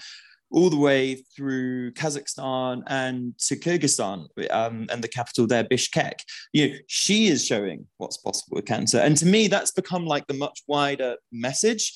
all 0.53 0.69
the 0.69 0.77
way 0.77 1.15
through 1.35 1.91
Kazakhstan 1.93 2.83
and 2.87 3.37
to 3.39 3.55
Kyrgyzstan 3.55 4.27
um, 4.51 4.85
and 4.91 5.03
the 5.03 5.07
capital 5.07 5.47
there, 5.47 5.63
Bishkek. 5.63 6.19
You 6.53 6.69
know, 6.69 6.75
she 6.87 7.25
is 7.25 7.43
showing 7.43 7.87
what's 7.97 8.17
possible 8.17 8.57
with 8.57 8.65
cancer. 8.65 8.99
And 8.99 9.17
to 9.17 9.25
me, 9.25 9.47
that's 9.47 9.71
become 9.71 10.05
like 10.05 10.27
the 10.27 10.35
much 10.35 10.61
wider 10.67 11.15
message. 11.31 11.91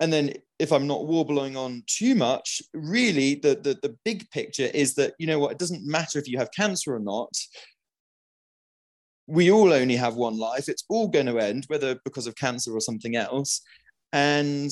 And 0.00 0.12
then 0.12 0.34
if 0.58 0.70
I'm 0.70 0.86
not 0.86 1.06
warbling 1.06 1.56
on 1.56 1.82
too 1.86 2.14
much, 2.14 2.60
really 2.74 3.36
the, 3.36 3.54
the, 3.54 3.78
the 3.82 3.96
big 4.04 4.30
picture 4.30 4.68
is 4.74 4.94
that, 4.96 5.14
you 5.18 5.26
know 5.26 5.38
what, 5.38 5.52
it 5.52 5.58
doesn't 5.58 5.86
matter 5.86 6.18
if 6.18 6.28
you 6.28 6.38
have 6.38 6.50
cancer 6.54 6.94
or 6.94 7.00
not. 7.00 7.34
We 9.26 9.50
all 9.50 9.72
only 9.72 9.96
have 9.96 10.14
one 10.14 10.38
life. 10.38 10.68
It's 10.68 10.84
all 10.90 11.08
going 11.08 11.26
to 11.26 11.38
end, 11.38 11.64
whether 11.68 11.98
because 12.04 12.26
of 12.26 12.36
cancer 12.36 12.72
or 12.72 12.80
something 12.80 13.16
else. 13.16 13.62
And 14.12 14.70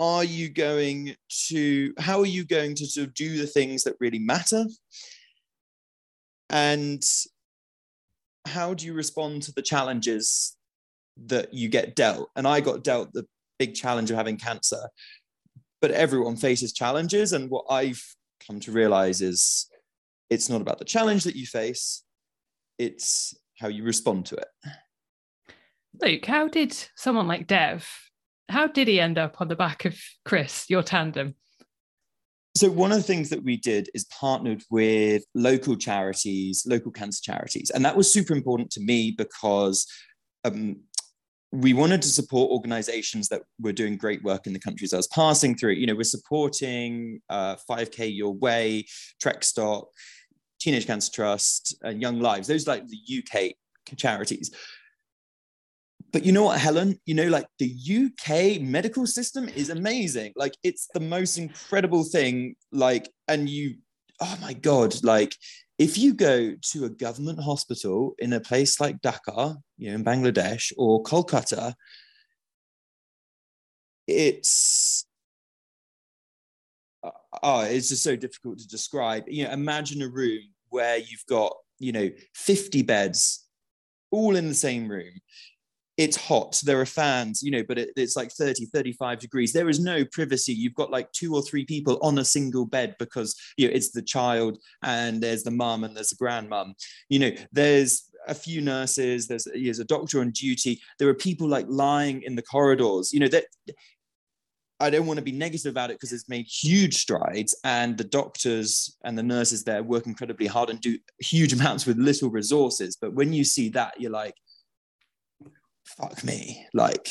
are 0.00 0.24
you 0.24 0.48
going 0.48 1.14
to 1.48 1.92
how 1.98 2.20
are 2.20 2.26
you 2.26 2.44
going 2.44 2.74
to 2.74 2.86
sort 2.86 3.06
of 3.06 3.14
do 3.14 3.36
the 3.36 3.46
things 3.46 3.84
that 3.84 3.96
really 4.00 4.18
matter? 4.18 4.64
And 6.48 7.02
how 8.46 8.72
do 8.74 8.86
you 8.86 8.94
respond 8.94 9.42
to 9.42 9.52
the 9.52 9.62
challenges 9.62 10.56
that 11.26 11.52
you 11.52 11.68
get 11.68 11.94
dealt? 11.94 12.30
And 12.34 12.48
i 12.48 12.60
got 12.60 12.82
dealt 12.82 13.12
the 13.12 13.26
big 13.58 13.74
challenge 13.74 14.10
of 14.10 14.16
having 14.16 14.38
cancer 14.38 14.88
but 15.82 15.90
everyone 15.90 16.36
faces 16.36 16.72
challenges. 16.72 17.34
And 17.34 17.50
what 17.50 17.66
i've 17.68 18.02
come 18.46 18.58
to 18.60 18.72
realize 18.72 19.20
is 19.20 19.66
it's 20.30 20.48
not 20.48 20.62
about 20.62 20.78
the 20.78 20.84
challenge 20.86 21.24
that 21.24 21.36
you 21.36 21.46
face 21.46 22.04
it's 22.78 23.34
how 23.58 23.68
you 23.68 23.84
respond 23.84 24.24
to 24.24 24.36
it. 24.36 24.48
Luke 26.00 26.24
how 26.24 26.48
did 26.48 26.74
someone 26.96 27.28
like 27.28 27.46
dev 27.46 27.86
how 28.50 28.66
did 28.66 28.88
he 28.88 29.00
end 29.00 29.18
up 29.18 29.40
on 29.40 29.48
the 29.48 29.56
back 29.56 29.84
of 29.84 29.98
Chris, 30.24 30.66
your 30.68 30.82
tandem? 30.82 31.34
So 32.56 32.68
one 32.68 32.90
of 32.90 32.98
the 32.98 33.04
things 33.04 33.30
that 33.30 33.44
we 33.44 33.56
did 33.56 33.88
is 33.94 34.04
partnered 34.06 34.62
with 34.70 35.24
local 35.34 35.76
charities, 35.76 36.64
local 36.66 36.90
cancer 36.90 37.20
charities, 37.22 37.70
and 37.70 37.84
that 37.84 37.96
was 37.96 38.12
super 38.12 38.34
important 38.34 38.70
to 38.72 38.80
me 38.80 39.12
because 39.12 39.86
um, 40.44 40.80
we 41.52 41.72
wanted 41.74 42.02
to 42.02 42.08
support 42.08 42.50
organizations 42.50 43.28
that 43.28 43.42
were 43.60 43.72
doing 43.72 43.96
great 43.96 44.22
work 44.24 44.46
in 44.46 44.52
the 44.52 44.58
countries 44.58 44.92
I 44.92 44.96
was 44.96 45.06
passing 45.08 45.56
through. 45.56 45.72
You 45.72 45.86
know, 45.86 45.94
we're 45.94 46.02
supporting 46.04 47.20
uh, 47.28 47.56
5K 47.68 48.14
Your 48.14 48.34
Way, 48.34 48.86
Trekstock, 49.22 49.86
Teenage 50.60 50.86
Cancer 50.86 51.12
Trust, 51.12 51.76
and 51.82 52.02
Young 52.02 52.18
Lives. 52.18 52.48
Those 52.48 52.66
like 52.66 52.84
the 52.88 52.98
UK 53.18 53.54
charities 53.96 54.50
but 56.12 56.24
you 56.24 56.32
know 56.32 56.44
what, 56.44 56.60
Helen? 56.60 56.98
You 57.06 57.14
know, 57.14 57.28
like 57.28 57.46
the 57.58 57.72
UK 57.72 58.60
medical 58.60 59.06
system 59.06 59.48
is 59.48 59.70
amazing. 59.70 60.32
Like 60.36 60.54
it's 60.62 60.88
the 60.92 61.00
most 61.00 61.38
incredible 61.38 62.04
thing. 62.04 62.56
Like, 62.72 63.08
and 63.28 63.48
you, 63.48 63.76
oh 64.20 64.36
my 64.40 64.52
God, 64.54 65.02
like 65.04 65.36
if 65.78 65.96
you 65.96 66.14
go 66.14 66.54
to 66.72 66.84
a 66.84 66.90
government 66.90 67.40
hospital 67.40 68.14
in 68.18 68.32
a 68.32 68.40
place 68.40 68.80
like 68.80 69.00
Dhaka, 69.00 69.56
you 69.78 69.88
know, 69.88 69.94
in 69.94 70.04
Bangladesh 70.04 70.72
or 70.76 71.02
Kolkata, 71.02 71.74
it's 74.06 75.06
uh, 77.04 77.10
oh, 77.42 77.60
it's 77.60 77.88
just 77.88 78.02
so 78.02 78.16
difficult 78.16 78.58
to 78.58 78.68
describe. 78.68 79.24
You 79.28 79.44
know, 79.44 79.52
imagine 79.52 80.02
a 80.02 80.08
room 80.08 80.42
where 80.70 80.98
you've 80.98 81.26
got, 81.28 81.56
you 81.78 81.92
know, 81.92 82.10
50 82.34 82.82
beds 82.82 83.46
all 84.10 84.34
in 84.36 84.48
the 84.48 84.54
same 84.54 84.88
room 84.88 85.12
it's 86.00 86.16
hot 86.16 86.58
there 86.64 86.80
are 86.80 86.86
fans 86.86 87.42
you 87.42 87.50
know 87.50 87.62
but 87.62 87.78
it, 87.78 87.90
it's 87.94 88.16
like 88.16 88.32
30 88.32 88.66
35 88.66 89.18
degrees. 89.18 89.52
There 89.52 89.68
is 89.68 89.80
no 89.80 90.04
privacy. 90.04 90.52
You've 90.52 90.74
got 90.74 90.90
like 90.90 91.10
two 91.12 91.34
or 91.34 91.42
three 91.42 91.64
people 91.64 91.98
on 92.02 92.18
a 92.18 92.24
single 92.24 92.64
bed 92.64 92.96
because 92.98 93.36
you 93.56 93.68
know 93.68 93.74
it's 93.74 93.90
the 93.90 94.02
child 94.02 94.58
and 94.82 95.20
there's 95.20 95.42
the 95.42 95.50
mum 95.50 95.84
and 95.84 95.96
there's 95.96 96.10
the 96.10 96.24
grandmum. 96.24 96.72
You 97.08 97.18
know 97.18 97.30
there's 97.52 98.10
a 98.28 98.34
few 98.34 98.60
nurses 98.60 99.26
there's, 99.26 99.46
there's 99.54 99.78
a 99.78 99.84
doctor 99.84 100.20
on 100.20 100.30
duty. 100.30 100.80
There 100.98 101.08
are 101.08 101.14
people 101.14 101.48
like 101.48 101.66
lying 101.68 102.22
in 102.22 102.34
the 102.34 102.42
corridors 102.42 103.12
you 103.12 103.20
know 103.20 103.28
that 103.28 103.44
I 104.82 104.88
don't 104.88 105.06
want 105.06 105.18
to 105.18 105.24
be 105.24 105.32
negative 105.32 105.70
about 105.70 105.90
it 105.90 105.98
because 105.98 106.14
it's 106.14 106.30
made 106.30 106.46
huge 106.46 106.96
strides, 106.96 107.54
and 107.64 107.98
the 107.98 108.04
doctors 108.04 108.96
and 109.04 109.16
the 109.16 109.22
nurses 109.22 109.62
there 109.62 109.82
work 109.82 110.06
incredibly 110.06 110.46
hard 110.46 110.70
and 110.70 110.80
do 110.80 110.98
huge 111.18 111.52
amounts 111.58 111.84
with 111.84 111.98
little 111.98 112.30
resources. 112.30 112.96
But 112.98 113.12
when 113.12 113.34
you 113.34 113.44
see 113.44 113.68
that, 113.70 114.00
you're 114.00 114.10
like, 114.10 114.34
fuck 115.96 116.22
me. 116.24 116.66
Like, 116.74 117.08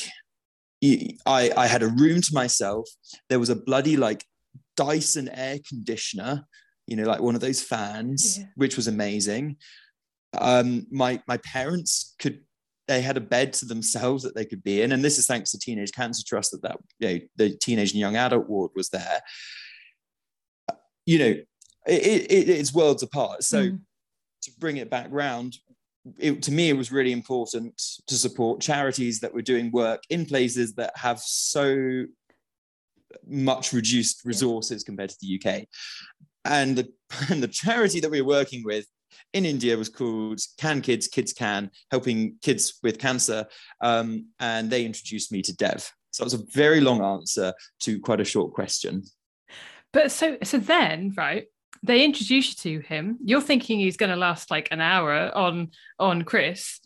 I, 0.84 1.52
I 1.56 1.68
had 1.68 1.84
a 1.84 1.88
room 1.88 2.22
to 2.22 2.34
myself. 2.34 2.88
There 3.30 3.40
was 3.40 3.50
a 3.50 3.56
bloody 3.56 3.98
like 3.98 4.26
Dyson 4.78 5.30
air 5.30 5.60
conditioner, 5.68 6.46
you 6.88 6.96
know, 6.96 7.04
like 7.04 7.22
one 7.22 7.36
of 7.36 7.42
those 7.42 7.62
fans, 7.62 8.40
yeah. 8.40 8.46
which 8.56 8.76
was 8.76 8.88
amazing. 8.88 9.58
Um, 10.40 10.86
my 10.92 11.22
my 11.28 11.38
parents 11.38 12.16
could 12.20 12.42
they 12.90 13.02
had 13.02 13.18
a 13.18 13.22
bed 13.22 13.54
to 13.54 13.66
themselves 13.66 14.24
that 14.24 14.34
they 14.34 14.46
could 14.46 14.64
be 14.64 14.82
in. 14.82 14.92
And 14.92 15.06
this 15.06 15.20
is 15.20 15.28
thanks 15.28 15.52
to 15.52 15.60
Teenage 15.60 15.92
Cancer 15.92 16.24
Trust 16.26 16.52
that, 16.52 16.64
that 16.64 16.78
you 16.98 17.08
know, 17.08 17.20
the 17.38 17.56
teenage 17.58 17.92
and 17.92 18.00
young 18.00 18.16
adult 18.16 18.50
ward 18.50 18.72
was 18.76 18.90
there. 18.90 19.22
You 21.06 21.20
know, 21.20 21.36
it, 21.86 22.32
it, 22.32 22.50
it's 22.50 22.74
worlds 22.74 23.04
apart. 23.04 23.44
So 23.44 23.64
mm. 23.64 23.80
to 24.42 24.52
bring 24.58 24.78
it 24.78 24.90
back 24.90 25.06
round, 25.12 25.56
it, 26.18 26.42
to 26.44 26.52
me, 26.52 26.70
it 26.70 26.78
was 26.78 26.92
really 26.92 27.12
important 27.12 27.82
to 28.08 28.16
support 28.16 28.62
charities 28.62 29.20
that 29.20 29.34
were 29.34 29.42
doing 29.42 29.72
work 29.72 30.02
in 30.10 30.26
places 30.26 30.74
that 30.76 30.98
have 30.98 31.20
so 31.20 32.06
much 33.28 33.74
reduced 33.74 34.24
resources 34.26 34.84
compared 34.84 35.10
to 35.10 35.18
the 35.22 35.40
UK. 35.40 35.68
And 36.46 36.78
the, 36.78 36.92
and 37.30 37.44
the 37.44 37.48
charity 37.48 38.00
that 38.00 38.12
we 38.12 38.22
were 38.22 38.28
working 38.28 38.64
with 38.64 38.86
in 39.34 39.46
India 39.46 39.78
was 39.78 39.90
called 39.90 40.40
Can 40.58 40.82
Kids, 40.82 41.08
Kids 41.08 41.34
Can, 41.34 41.70
helping 41.92 42.36
kids 42.42 42.80
with 42.82 43.00
cancer. 43.00 43.46
Um, 43.82 44.28
and 44.40 44.70
they 44.70 44.86
introduced 44.86 45.32
me 45.32 45.42
to 45.44 45.56
Dev. 45.56 45.92
So 46.12 46.24
it 46.24 46.26
was 46.26 46.34
a 46.34 46.46
very 46.54 46.82
long 46.82 47.04
answer 47.04 47.54
to 47.82 48.00
quite 48.00 48.20
a 48.20 48.26
short 48.26 48.54
question. 48.54 49.04
But 49.92 50.12
so 50.12 50.38
so 50.44 50.58
then, 50.58 51.14
right, 51.18 51.46
they 51.84 52.04
introduce 52.04 52.66
you 52.66 52.80
to 52.82 52.88
him. 52.88 53.18
You're 53.24 53.42
thinking 53.42 53.80
he's 53.80 53.98
going 53.98 54.12
to 54.12 54.16
last 54.16 54.52
like 54.52 54.68
an 54.72 54.82
hour 54.82 55.36
on 55.36 55.72
on 55.98 56.24
Chris, 56.24 56.80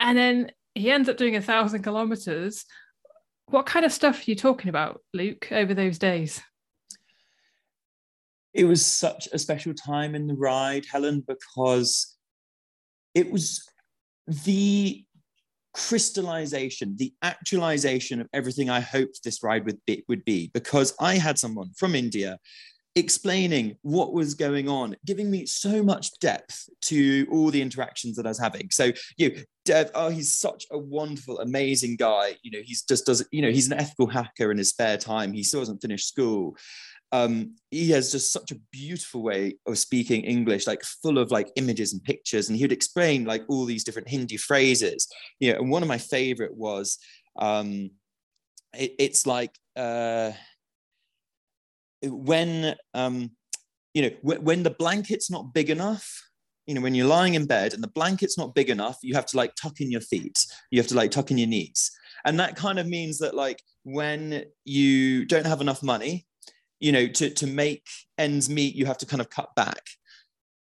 and 0.00 0.16
then 0.16 0.50
he 0.74 0.90
ends 0.90 1.08
up 1.08 1.16
doing 1.16 1.36
a 1.36 1.42
thousand 1.42 1.82
kilometers. 1.82 2.64
What 3.48 3.66
kind 3.66 3.86
of 3.86 3.92
stuff 3.92 4.20
are 4.20 4.30
you 4.30 4.34
talking 4.34 4.68
about, 4.68 5.02
Luke, 5.14 5.48
over 5.52 5.72
those 5.72 5.98
days? 5.98 6.42
it 8.56 8.64
was 8.64 8.84
such 8.84 9.28
a 9.32 9.38
special 9.38 9.74
time 9.74 10.14
in 10.14 10.26
the 10.26 10.34
ride, 10.34 10.86
Helen, 10.90 11.22
because 11.28 12.16
it 13.14 13.30
was 13.30 13.62
the 14.26 15.04
crystallization, 15.74 16.96
the 16.96 17.12
actualization 17.22 18.18
of 18.18 18.28
everything 18.32 18.70
I 18.70 18.80
hoped 18.80 19.22
this 19.22 19.42
ride 19.42 19.66
would 19.66 19.78
be, 19.86 20.04
would 20.08 20.24
be, 20.24 20.50
because 20.54 20.94
I 20.98 21.16
had 21.16 21.38
someone 21.38 21.70
from 21.76 21.94
India 21.94 22.38
explaining 22.96 23.76
what 23.82 24.12
was 24.12 24.34
going 24.34 24.68
on, 24.68 24.96
giving 25.04 25.30
me 25.30 25.46
so 25.46 25.82
much 25.82 26.10
depth 26.18 26.68
to 26.82 27.26
all 27.30 27.50
the 27.50 27.62
interactions 27.62 28.16
that 28.16 28.26
I 28.26 28.30
was 28.30 28.38
having. 28.38 28.70
So, 28.70 28.92
you 29.16 29.30
know, 29.30 29.40
Dev, 29.64 29.90
oh, 29.94 30.08
he's 30.08 30.32
such 30.32 30.64
a 30.70 30.78
wonderful, 30.78 31.38
amazing 31.40 31.96
guy. 31.96 32.36
You 32.42 32.52
know, 32.52 32.64
he's 32.64 32.82
just 32.82 33.06
does, 33.06 33.26
you 33.30 33.42
know, 33.42 33.50
he's 33.50 33.70
an 33.70 33.78
ethical 33.78 34.08
hacker 34.08 34.50
in 34.50 34.58
his 34.58 34.70
spare 34.70 34.96
time. 34.96 35.32
He 35.32 35.42
still 35.42 35.60
hasn't 35.60 35.82
finished 35.82 36.08
school 36.08 36.56
um, 37.12 37.54
he 37.70 37.90
has 37.90 38.10
just 38.10 38.32
such 38.32 38.50
a 38.50 38.60
beautiful 38.72 39.22
way 39.22 39.58
of 39.66 39.78
speaking 39.78 40.24
English, 40.24 40.66
like 40.66 40.82
full 40.82 41.18
of 41.18 41.30
like 41.30 41.50
images 41.56 41.92
and 41.92 42.02
pictures. 42.02 42.48
And 42.48 42.56
he 42.56 42.64
would 42.64 42.72
explain 42.72 43.24
like 43.24 43.44
all 43.48 43.64
these 43.64 43.84
different 43.84 44.08
Hindi 44.08 44.36
phrases. 44.36 45.06
You 45.38 45.52
know, 45.52 45.60
and 45.60 45.70
one 45.70 45.82
of 45.82 45.88
my 45.88 45.98
favorite 45.98 46.54
was 46.54 46.98
um, 47.38 47.90
it, 48.74 48.94
it's 48.98 49.26
like 49.26 49.52
uh, 49.76 50.32
when 52.08 52.74
um, 52.94 53.30
you 53.94 54.02
know 54.02 54.10
w- 54.22 54.40
when 54.40 54.62
the 54.62 54.70
blanket's 54.70 55.30
not 55.30 55.52
big 55.54 55.70
enough. 55.70 56.22
You 56.66 56.74
know, 56.74 56.80
when 56.80 56.96
you're 56.96 57.06
lying 57.06 57.34
in 57.34 57.46
bed 57.46 57.74
and 57.74 57.82
the 57.82 57.88
blanket's 57.88 58.36
not 58.36 58.56
big 58.56 58.70
enough, 58.70 58.98
you 59.00 59.14
have 59.14 59.26
to 59.26 59.36
like 59.36 59.54
tuck 59.54 59.80
in 59.80 59.88
your 59.88 60.00
feet. 60.00 60.44
You 60.72 60.80
have 60.80 60.88
to 60.88 60.96
like 60.96 61.12
tuck 61.12 61.30
in 61.30 61.38
your 61.38 61.46
knees. 61.46 61.92
And 62.24 62.40
that 62.40 62.56
kind 62.56 62.80
of 62.80 62.88
means 62.88 63.18
that 63.18 63.36
like 63.36 63.62
when 63.84 64.46
you 64.64 65.24
don't 65.26 65.46
have 65.46 65.60
enough 65.60 65.80
money 65.80 66.26
you 66.80 66.92
know 66.92 67.06
to 67.06 67.30
to 67.30 67.46
make 67.46 67.86
ends 68.18 68.48
meet 68.50 68.74
you 68.74 68.86
have 68.86 68.98
to 68.98 69.06
kind 69.06 69.20
of 69.20 69.30
cut 69.30 69.54
back 69.54 69.82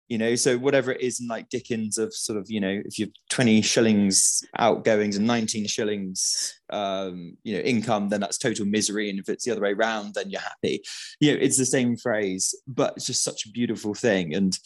you 0.09 0.17
know 0.17 0.35
so 0.35 0.57
whatever 0.57 0.91
it 0.91 1.01
is 1.01 1.21
in 1.21 1.27
like 1.27 1.47
dickens 1.49 1.97
of 1.97 2.13
sort 2.13 2.37
of 2.37 2.49
you 2.49 2.59
know 2.59 2.81
if 2.83 2.97
you've 2.97 3.11
20 3.29 3.61
shillings 3.61 4.43
outgoings 4.57 5.15
and 5.15 5.25
19 5.25 5.67
shillings 5.67 6.59
um 6.71 7.37
you 7.43 7.55
know 7.55 7.61
income 7.61 8.09
then 8.09 8.19
that's 8.19 8.37
total 8.37 8.65
misery. 8.65 9.09
And 9.09 9.19
if 9.19 9.29
it's 9.29 9.45
the 9.45 9.51
other 9.51 9.61
way 9.61 9.73
around 9.73 10.15
then 10.15 10.29
you're 10.29 10.41
happy. 10.41 10.81
You 11.19 11.31
know 11.31 11.39
it's 11.39 11.57
the 11.57 11.65
same 11.65 11.95
phrase 11.95 12.53
but 12.67 12.93
it's 12.97 13.05
just 13.05 13.23
such 13.23 13.45
a 13.45 13.51
beautiful 13.51 13.93
thing. 13.93 14.33
And 14.33 14.57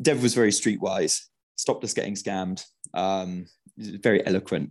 dev 0.00 0.22
was 0.22 0.34
very 0.34 0.50
streetwise 0.50 1.22
stopped 1.56 1.84
us 1.84 1.94
getting 1.94 2.14
scammed 2.14 2.64
um 2.94 3.46
very 3.76 4.24
eloquent. 4.26 4.70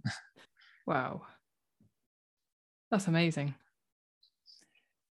Wow. 0.85 1.21
That's 2.89 3.07
amazing. 3.07 3.53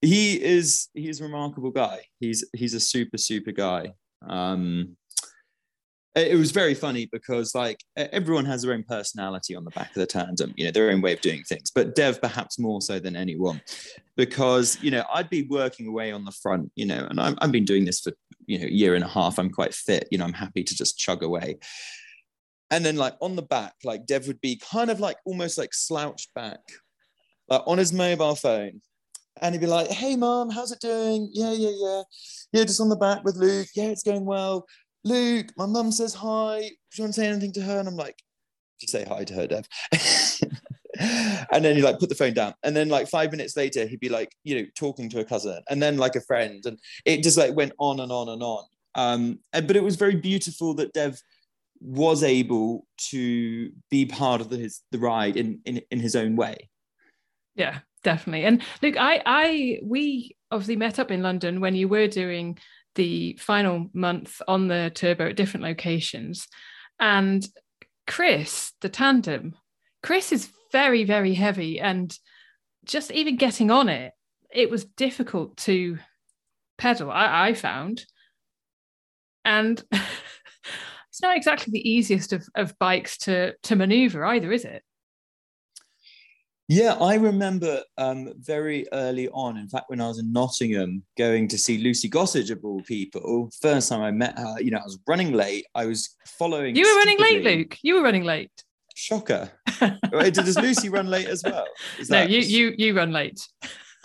He 0.00 0.40
is 0.40 0.88
he's 0.94 1.20
a 1.20 1.24
remarkable 1.24 1.70
guy. 1.70 2.02
He's 2.20 2.44
he's 2.52 2.74
a 2.74 2.80
super 2.80 3.18
super 3.18 3.50
guy. 3.50 3.94
Um, 4.28 4.96
it 6.14 6.38
was 6.38 6.52
very 6.52 6.74
funny 6.74 7.08
because 7.10 7.54
like 7.54 7.82
everyone 7.96 8.44
has 8.44 8.62
their 8.62 8.72
own 8.72 8.84
personality 8.84 9.56
on 9.56 9.64
the 9.64 9.70
back 9.72 9.88
of 9.88 9.94
the 9.94 10.06
tandem 10.06 10.54
you 10.56 10.64
know 10.64 10.70
their 10.70 10.90
own 10.90 11.00
way 11.00 11.12
of 11.12 11.20
doing 11.20 11.42
things 11.42 11.70
but 11.74 11.94
dev 11.94 12.20
perhaps 12.20 12.58
more 12.58 12.80
so 12.80 12.98
than 12.98 13.16
anyone. 13.16 13.60
Because 14.16 14.78
you 14.80 14.90
know 14.90 15.04
i'd 15.14 15.30
be 15.30 15.42
working 15.42 15.88
away 15.88 16.12
on 16.12 16.24
the 16.24 16.30
front 16.30 16.70
you 16.76 16.87
know 16.87 17.06
and 17.10 17.20
i 17.20 17.34
have 17.40 17.52
been 17.52 17.64
doing 17.64 17.84
this 17.84 18.00
for 18.00 18.12
you 18.46 18.58
know 18.58 18.66
a 18.66 18.70
year 18.70 18.94
and 18.94 19.04
a 19.04 19.08
half. 19.08 19.38
I'm 19.38 19.50
quite 19.50 19.74
fit 19.74 20.06
you 20.10 20.18
know 20.18 20.24
i'm 20.24 20.32
happy 20.32 20.62
to 20.62 20.74
just 20.74 20.98
chug 20.98 21.22
away. 21.22 21.58
And 22.70 22.84
then 22.84 22.96
like 22.96 23.14
on 23.20 23.37
the 23.37 23.42
back 23.42 23.74
like 23.82 24.06
dev 24.06 24.26
would 24.26 24.40
be 24.40 24.56
kind 24.56 24.90
of 24.90 25.00
like 25.00 25.16
almost 25.24 25.58
like 25.58 25.74
slouched 25.74 26.32
back 26.34 26.60
like 27.48 27.62
on 27.66 27.78
his 27.78 27.92
mobile 27.92 28.37
phone 28.37 28.80
and 29.40 29.54
he'd 29.54 29.60
be 29.60 29.66
like, 29.66 29.88
"Hey, 29.88 30.16
mom, 30.16 30.50
how's 30.50 30.72
it 30.72 30.80
doing? 30.80 31.28
Yeah, 31.32 31.52
yeah, 31.52 31.72
yeah, 31.74 32.02
yeah, 32.52 32.64
just 32.64 32.80
on 32.80 32.88
the 32.88 32.96
back 32.96 33.24
with 33.24 33.36
Luke. 33.36 33.68
Yeah, 33.74 33.86
it's 33.86 34.02
going 34.02 34.24
well. 34.24 34.66
Luke, 35.04 35.50
my 35.56 35.66
mum 35.66 35.92
says 35.92 36.14
hi. 36.14 36.60
Do 36.60 36.66
you 36.96 37.04
want 37.04 37.14
to 37.14 37.20
say 37.20 37.26
anything 37.26 37.52
to 37.52 37.62
her?" 37.62 37.78
And 37.78 37.88
I'm 37.88 37.96
like, 37.96 38.16
"Just 38.80 38.92
say 38.92 39.04
hi 39.04 39.24
to 39.24 39.34
her, 39.34 39.46
Dev." 39.46 39.68
and 41.00 41.64
then 41.64 41.76
he 41.76 41.82
like 41.82 41.98
put 41.98 42.08
the 42.08 42.14
phone 42.14 42.34
down, 42.34 42.54
and 42.62 42.76
then 42.76 42.88
like 42.88 43.08
five 43.08 43.30
minutes 43.30 43.56
later, 43.56 43.86
he'd 43.86 44.00
be 44.00 44.08
like, 44.08 44.32
you 44.44 44.56
know, 44.56 44.66
talking 44.76 45.08
to 45.10 45.20
a 45.20 45.24
cousin, 45.24 45.62
and 45.68 45.82
then 45.82 45.96
like 45.96 46.16
a 46.16 46.20
friend, 46.20 46.64
and 46.66 46.78
it 47.04 47.22
just 47.22 47.38
like 47.38 47.54
went 47.54 47.72
on 47.78 48.00
and 48.00 48.12
on 48.12 48.28
and 48.28 48.42
on. 48.42 48.64
Um, 48.94 49.40
and, 49.52 49.66
but 49.66 49.76
it 49.76 49.82
was 49.82 49.96
very 49.96 50.14
beautiful 50.14 50.74
that 50.74 50.92
Dev 50.92 51.20
was 51.80 52.22
able 52.22 52.86
to 52.96 53.70
be 53.90 54.06
part 54.06 54.40
of 54.40 54.48
the, 54.48 54.56
his 54.56 54.82
the 54.90 54.98
ride 54.98 55.36
in 55.36 55.60
in 55.64 55.82
in 55.90 56.00
his 56.00 56.14
own 56.14 56.36
way. 56.36 56.70
Yeah, 57.56 57.80
definitely. 58.04 58.44
And 58.44 58.62
look, 58.82 58.96
I, 58.96 59.20
I, 59.26 59.80
we 59.82 60.36
obviously 60.52 60.76
met 60.76 61.00
up 61.00 61.10
in 61.10 61.22
London 61.22 61.60
when 61.60 61.74
you 61.74 61.88
were 61.88 62.06
doing 62.06 62.58
the 62.94 63.36
final 63.40 63.90
month 63.92 64.40
on 64.46 64.68
the 64.68 64.92
turbo 64.94 65.30
at 65.30 65.36
different 65.36 65.64
locations. 65.64 66.46
And 67.00 67.44
Chris, 68.06 68.72
the 68.80 68.88
tandem, 68.88 69.56
Chris 70.02 70.30
is 70.30 70.50
very, 70.70 71.02
very 71.04 71.34
heavy. 71.34 71.80
And 71.80 72.16
just 72.84 73.10
even 73.10 73.36
getting 73.36 73.70
on 73.70 73.88
it, 73.88 74.12
it 74.52 74.70
was 74.70 74.84
difficult 74.84 75.56
to 75.56 75.98
pedal, 76.78 77.10
I, 77.10 77.48
I 77.48 77.54
found. 77.54 78.04
And 79.44 79.82
it's 79.92 81.22
not 81.22 81.36
exactly 81.36 81.72
the 81.72 81.90
easiest 81.90 82.32
of, 82.32 82.46
of 82.54 82.78
bikes 82.78 83.18
to, 83.18 83.54
to 83.64 83.76
maneuver 83.76 84.24
either, 84.24 84.52
is 84.52 84.64
it? 84.64 84.84
Yeah, 86.68 86.94
I 86.94 87.16
remember 87.16 87.83
um, 87.98 88.33
very 88.38 88.87
early 88.92 89.29
on, 89.29 89.59
in 89.59 89.68
fact, 89.68 89.90
when 89.90 90.00
I 90.00 90.09
was 90.09 90.18
in 90.18 90.33
Nottingham 90.33 91.03
going 91.18 91.46
to 91.48 91.59
see 91.59 91.77
Lucy 91.77 92.09
Gossage 92.09 92.50
of 92.50 92.64
all 92.64 92.81
people, 92.83 93.50
first 93.61 93.90
time 93.90 94.00
I 94.00 94.11
met 94.11 94.38
her, 94.38 94.61
you 94.61 94.70
know, 94.70 94.79
I 94.79 94.85
was 94.85 94.98
running 95.07 95.33
late. 95.33 95.66
I 95.74 95.85
was 95.85 96.16
following. 96.27 96.74
You 96.74 96.85
were 96.85 96.98
running 97.00 97.18
late, 97.18 97.44
Luke. 97.44 97.79
You 97.83 97.96
were 97.96 98.03
running 98.03 98.24
late. 98.24 98.50
Shocker. 98.96 99.50
Does 100.11 100.57
Lucy 100.57 100.88
run 100.88 101.09
late 101.09 101.27
as 101.27 101.42
well? 101.44 101.66
Is 101.98 102.09
no, 102.09 102.22
you, 102.22 102.38
you, 102.38 102.74
you 102.79 102.96
run 102.96 103.12
late. 103.12 103.46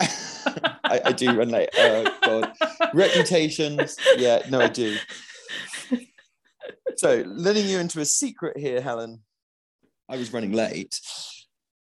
I, 0.84 1.00
I, 1.06 1.12
do 1.12 1.32
run 1.32 1.48
late. 1.48 1.68
Oh, 1.76 2.14
God. 2.22 2.52
Reputations. 2.94 3.96
Yeah, 4.16 4.42
no, 4.50 4.60
I 4.60 4.68
do. 4.68 4.96
So, 6.96 7.22
letting 7.26 7.66
you 7.66 7.78
into 7.78 8.00
a 8.00 8.04
secret 8.04 8.58
here, 8.58 8.80
Helen, 8.80 9.20
I 10.08 10.16
was 10.16 10.32
running 10.32 10.52
late 10.52 10.98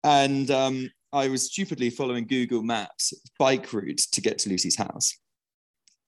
and 0.04 0.50
um, 0.52 0.90
I 1.12 1.28
was 1.28 1.48
stupidly 1.52 1.90
following 1.90 2.28
Google 2.28 2.64
Maps 2.64 3.14
bike 3.38 3.72
route 3.74 4.02
to 4.12 4.22
get 4.22 4.38
to 4.40 4.50
Lucy's 4.50 4.78
house. 4.78 5.18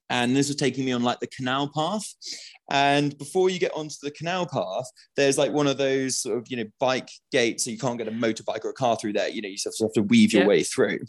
and 0.09 0.35
this 0.35 0.49
was 0.49 0.57
taking 0.57 0.85
me 0.85 0.91
on 0.91 1.03
like 1.03 1.19
the 1.21 1.27
canal 1.27 1.71
path. 1.73 2.05
And 2.69 3.17
before 3.17 3.49
you 3.49 3.59
get 3.59 3.73
onto 3.73 3.95
the 4.01 4.11
canal 4.11 4.45
path, 4.45 4.85
there's 5.15 5.37
like 5.37 5.51
one 5.51 5.67
of 5.67 5.77
those 5.77 6.19
sort 6.19 6.37
of 6.37 6.47
you 6.49 6.57
know 6.57 6.69
bike 6.79 7.09
gates, 7.31 7.65
so 7.65 7.71
you 7.71 7.77
can't 7.77 7.97
get 7.97 8.07
a 8.07 8.11
motorbike 8.11 8.63
or 8.63 8.69
a 8.69 8.73
car 8.73 8.95
through 8.95 9.13
there. 9.13 9.29
You 9.29 9.41
know, 9.41 9.49
you 9.49 9.57
just 9.57 9.81
have 9.81 9.93
to 9.93 10.03
weave 10.03 10.33
your 10.33 10.43
yeah. 10.43 10.47
way 10.47 10.63
through, 10.63 10.99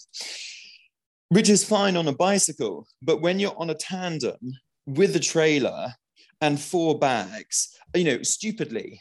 which 1.29 1.51
is 1.51 1.65
fine 1.65 1.97
on 1.97 2.09
a 2.09 2.15
bicycle. 2.15 2.87
But 3.03 3.21
when 3.21 3.39
you're 3.39 3.59
on 3.59 3.71
a 3.71 3.75
tandem 3.75 4.39
with 4.87 5.15
a 5.17 5.21
trailer 5.21 5.95
and 6.41 6.61
four 6.61 6.99
bags, 6.99 7.77
you 7.95 8.05
know, 8.05 8.23
stupidly, 8.23 9.01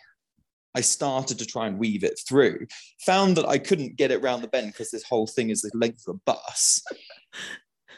I 0.76 0.82
started 0.82 1.38
to 1.40 1.46
try 1.46 1.68
and 1.68 1.78
weave 1.78 2.04
it 2.04 2.20
through. 2.28 2.68
Found 3.06 3.38
that 3.38 3.48
I 3.48 3.58
couldn't 3.58 3.98
get 3.98 4.12
it 4.12 4.22
around 4.22 4.42
the 4.42 4.48
bend 4.48 4.68
because 4.68 4.92
this 4.92 5.04
whole 5.04 5.28
thing 5.28 5.50
is 5.50 5.62
the 5.62 5.72
length 5.74 6.08
of 6.08 6.16
a 6.16 6.20
bus. 6.26 6.82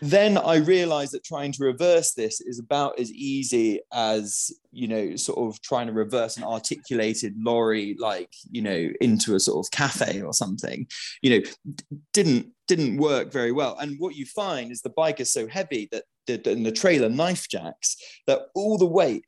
then 0.01 0.37
I 0.37 0.57
realized 0.57 1.13
that 1.13 1.23
trying 1.23 1.51
to 1.53 1.63
reverse 1.63 2.13
this 2.13 2.41
is 2.41 2.59
about 2.59 2.99
as 2.99 3.11
easy 3.11 3.79
as, 3.93 4.51
you 4.71 4.87
know, 4.87 5.15
sort 5.15 5.39
of 5.39 5.61
trying 5.61 5.87
to 5.87 5.93
reverse 5.93 6.35
an 6.35 6.43
articulated 6.43 7.35
lorry, 7.37 7.95
like, 7.97 8.33
you 8.51 8.61
know, 8.61 8.89
into 8.99 9.35
a 9.35 9.39
sort 9.39 9.65
of 9.65 9.71
cafe 9.71 10.21
or 10.21 10.33
something, 10.33 10.87
you 11.21 11.29
know, 11.29 11.77
didn't 12.11 12.47
didn't 12.67 12.97
work 12.97 13.31
very 13.31 13.51
well. 13.51 13.77
And 13.79 13.97
what 13.99 14.15
you 14.15 14.25
find 14.25 14.71
is 14.71 14.81
the 14.81 14.89
bike 14.89 15.19
is 15.19 15.31
so 15.31 15.47
heavy 15.47 15.89
that 15.91 16.03
the, 16.27 16.51
and 16.51 16.65
the 16.65 16.71
trailer 16.71 17.09
knife 17.09 17.47
jacks 17.49 17.97
that 18.27 18.47
all 18.55 18.77
the 18.77 18.85
weight 18.85 19.25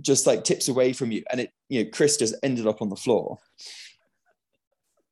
just 0.00 0.26
like 0.26 0.44
tips 0.44 0.68
away 0.68 0.92
from 0.92 1.10
you 1.10 1.22
and 1.30 1.40
it 1.40 1.50
you 1.68 1.82
know 1.82 1.90
chris 1.92 2.16
just 2.16 2.34
ended 2.42 2.66
up 2.66 2.82
on 2.82 2.88
the 2.88 2.96
floor 2.96 3.38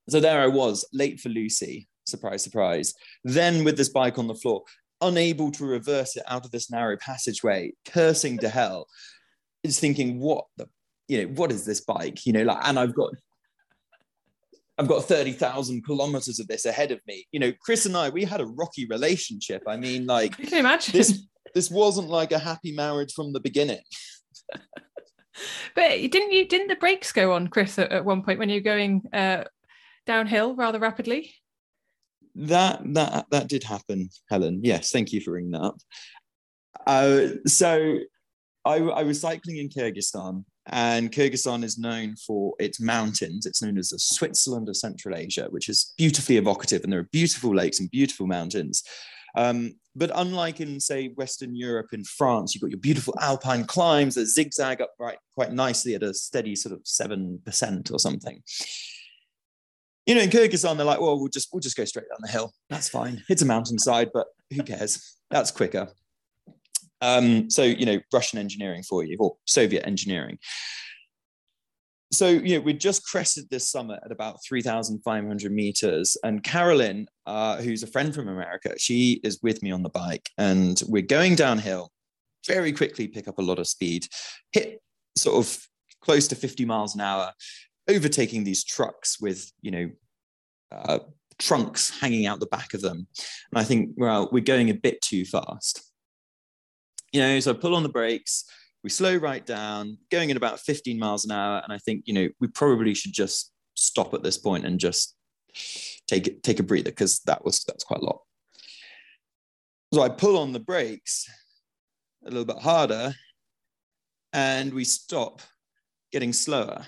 so 0.09 0.21
there 0.21 0.41
i 0.41 0.47
was 0.47 0.85
late 0.93 1.21
for 1.21 1.29
lucy 1.29 1.89
surprise 2.05 2.43
surprise 2.43 2.95
then 3.25 3.65
with 3.65 3.77
this 3.77 3.89
bike 3.89 4.19
on 4.19 4.27
the 4.27 4.35
floor 4.35 4.63
unable 5.01 5.51
to 5.51 5.65
reverse 5.65 6.17
it 6.17 6.23
out 6.29 6.45
of 6.45 6.51
this 6.51 6.71
narrow 6.71 6.97
passageway 6.97 7.73
cursing 7.85 8.39
to 8.39 8.49
hell 8.49 8.87
is 9.63 9.79
thinking 9.79 10.19
what 10.19 10.45
the 10.57 10.69
you 11.09 11.23
know 11.23 11.33
what 11.35 11.53
is 11.53 11.65
this 11.65 11.81
bike 11.81 12.27
you 12.27 12.33
know 12.33 12.43
like 12.43 12.59
and 12.63 12.79
i've 12.79 12.95
got 12.95 13.11
I've 14.79 14.89
got 14.89 15.05
30,000 15.05 15.85
kilometers 15.85 16.41
of 16.41 16.49
this 16.49 16.65
ahead 16.65 16.91
of 16.93 17.01
me. 17.07 17.27
You 17.31 17.41
know, 17.41 17.53
Chris 17.61 17.87
and 17.87 17.97
I, 17.97 18.09
we 18.09 18.25
had 18.25 18.41
a 18.41 18.47
rocky 18.47 18.87
relationship. 18.87 19.63
I 19.67 19.77
mean, 19.77 20.07
like, 20.07 20.39
you 20.39 20.47
can 20.47 20.59
imagine 20.59 20.93
this, 20.93 21.27
this 21.55 21.71
wasn't 21.71 22.09
like 22.09 22.33
a 22.33 22.39
happy 22.39 22.73
marriage 22.73 23.13
from 23.13 23.33
the 23.33 23.41
beginning. 23.41 23.83
But 25.75 25.91
didn't 26.11 26.33
you 26.33 26.47
didn't 26.47 26.69
the 26.69 26.77
brakes 26.77 27.13
go 27.13 27.33
on 27.33 27.49
chris 27.49 27.79
at, 27.79 27.91
at 27.93 28.05
one 28.05 28.23
point 28.23 28.39
when 28.39 28.49
you're 28.49 28.61
going 28.61 29.03
uh, 29.13 29.45
downhill 30.07 30.55
rather 30.55 30.79
rapidly 30.79 31.35
that 32.35 32.81
that 32.85 33.27
that 33.31 33.49
did 33.49 33.63
happen 33.63 34.09
helen 34.31 34.61
yes 34.63 34.91
thank 34.91 35.13
you 35.13 35.21
for 35.21 35.33
bringing 35.33 35.53
that 35.53 35.63
up 35.63 35.77
uh, 36.87 37.29
so 37.47 37.99
I, 38.65 38.77
I 38.77 39.03
was 39.03 39.21
cycling 39.21 39.59
in 39.59 39.69
kyrgyzstan 39.69 40.45
and 40.67 41.11
Kyrgyzstan 41.11 41.65
is 41.65 41.79
known 41.79 42.15
for 42.17 42.55
its 42.61 42.81
mountains. 42.81 43.47
It's 43.47 43.63
known 43.63 43.79
as 43.79 43.89
the 43.89 43.99
Switzerland 43.99 44.69
of 44.69 44.77
Central 44.77 45.17
Asia, 45.17 45.49
which 45.51 45.69
is 45.69 45.93
beautifully 45.99 46.37
evocative, 46.37 46.85
and 46.85 46.93
there 46.93 47.01
are 47.01 47.09
beautiful 47.11 47.55
lakes 47.55 47.81
and 47.81 47.91
beautiful 47.91 48.27
mountains. 48.27 48.85
Um, 49.35 49.75
but 49.95 50.11
unlike 50.15 50.61
in, 50.61 50.81
say, 50.81 51.09
Western 51.09 51.55
Europe 51.55 51.89
in 51.93 52.05
France, 52.05 52.55
you've 52.55 52.63
got 52.63 52.71
your 52.71 52.81
beautiful 52.81 53.15
alpine 53.21 53.65
climbs 53.65 54.15
that 54.15 54.27
zigzag 54.27 54.81
up 54.81 54.93
right 54.99 55.19
quite 55.35 55.53
nicely 55.53 55.95
at 55.95 56.03
a 56.03 56.15
steady 56.15 56.57
sort 56.57 56.75
of 56.75 56.83
7% 56.83 57.93
or 57.93 57.99
something. 57.99 58.43
You 60.07 60.15
know, 60.15 60.23
in 60.23 60.31
Kyrgyzstan, 60.31 60.77
they're 60.77 60.87
like, 60.87 61.01
well, 61.01 61.19
we'll 61.19 61.29
just 61.29 61.51
we'll 61.53 61.61
just 61.61 61.77
go 61.77 61.85
straight 61.85 62.07
down 62.11 62.19
the 62.21 62.33
hill. 62.33 62.53
That's 62.69 62.89
fine. 62.89 63.23
It's 63.29 63.43
a 63.43 63.47
mountainside, 63.47 64.11
but 64.13 64.27
who 64.51 64.63
cares? 64.65 65.17
That's 65.31 65.51
quicker. 65.51 65.89
Um, 67.01 67.51
so, 67.51 67.63
you 67.63 67.87
know, 67.87 68.01
Russian 68.13 68.39
engineering 68.39 68.83
for 68.83 69.05
you, 69.05 69.17
or 69.21 69.37
Soviet 69.45 69.87
engineering 69.87 70.39
so 72.13 72.29
you 72.29 72.57
know 72.57 72.61
we 72.61 72.75
just 72.75 73.05
crested 73.07 73.49
this 73.51 73.71
summit 73.71 74.01
at 74.05 74.13
about 74.13 74.45
3500 74.47 75.51
meters. 75.51 76.17
And 76.23 76.43
carolyn 76.43 77.09
uh, 77.27 77.57
who's 77.57 77.83
a 77.83 77.87
friend 77.87 78.15
from 78.15 78.29
america 78.29 78.75
she 78.79 79.21
is 79.25 79.41
with 79.43 79.63
me 79.63 79.73
on 79.73 79.83
the 79.83 79.89
bike. 79.89 80.29
And 80.39 80.81
we're 80.87 81.03
going 81.03 81.35
downhill 81.35 81.91
very 82.47 82.73
quickly 82.73 83.09
pick 83.09 83.29
up 83.29 83.39
a 83.39 83.43
lot 83.43 83.59
of 83.59 83.67
speed 83.67 84.07
hit 84.53 84.81
sort 85.17 85.45
of 85.45 85.67
close 86.01 86.29
to 86.29 86.35
50 86.35 86.65
miles 86.65 86.95
an 86.95 87.01
hour 87.01 87.33
overtaking 87.89 88.45
these 88.45 88.65
trucks 88.65 89.21
with 89.21 89.51
you 89.63 89.71
know 89.71 89.91
uh, 90.71 90.99
trunks 91.39 91.99
hanging 92.01 92.27
out 92.27 92.41
the 92.41 92.47
back 92.47 92.75
of 92.75 92.83
them. 92.83 93.07
And 93.51 93.61
i 93.61 93.65
think 93.65 93.91
well 93.97 94.29
we're 94.31 94.41
going 94.41 94.71
a 94.71 94.75
bit 94.75 95.01
too 95.01 95.25
fast. 95.25 95.83
You 97.13 97.21
know 97.21 97.41
so 97.41 97.53
i 97.53 97.55
pull 97.55 97.75
on 97.75 97.83
the 97.83 97.89
brakes 97.89 98.45
we 98.83 98.91
slow 98.91 99.17
right 99.17 99.45
down, 99.45 99.99
going 100.11 100.31
at 100.31 100.37
about 100.37 100.61
15 100.61 100.99
miles 100.99 101.25
an 101.25 101.33
hour. 101.33 101.61
And 101.63 101.73
I 101.73 101.79
think, 101.79 102.03
you 102.07 102.15
know, 102.15 102.29
we 102.41 102.49
probably 102.49 102.95
should 102.95 103.13
just 103.13 103.53
stop 103.75 104.13
at 104.15 104.23
this 104.23 104.39
point 104.39 104.67
and 104.67 104.79
just 104.79 105.17
take 106.07 106.27
it, 106.27 106.43
take 106.43 106.59
a 106.59 106.63
breather 106.63 106.91
because 106.91 107.21
that 107.21 107.45
was 107.45 107.63
that's 107.65 107.85
quite 107.85 108.01
a 108.01 108.05
lot. 108.05 108.21
So 109.95 110.03
I 110.03 110.09
pull 110.09 110.39
on 110.39 110.53
the 110.53 110.61
brakes 110.61 111.29
a 112.25 112.31
little 112.31 112.45
bit 112.45 112.59
harder 112.59 113.15
and 114.33 114.73
we 114.73 114.85
stop 114.85 115.43
getting 116.11 116.33
slower. 116.33 116.87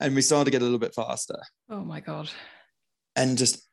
And 0.00 0.14
we 0.14 0.22
start 0.22 0.44
to 0.44 0.50
get 0.50 0.60
a 0.60 0.64
little 0.64 0.78
bit 0.78 0.94
faster. 0.94 1.40
Oh 1.70 1.80
my 1.80 2.00
God. 2.00 2.28
And 3.16 3.38
just 3.38 3.66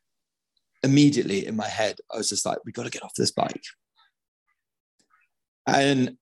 immediately 0.84 1.46
in 1.46 1.56
my 1.56 1.68
head, 1.68 1.98
I 2.14 2.18
was 2.18 2.30
just 2.30 2.46
like, 2.46 2.60
we 2.64 2.72
got 2.72 2.84
to 2.84 2.90
get 2.90 3.04
off 3.04 3.14
this 3.16 3.32
bike. 3.32 3.64
And 5.74 6.18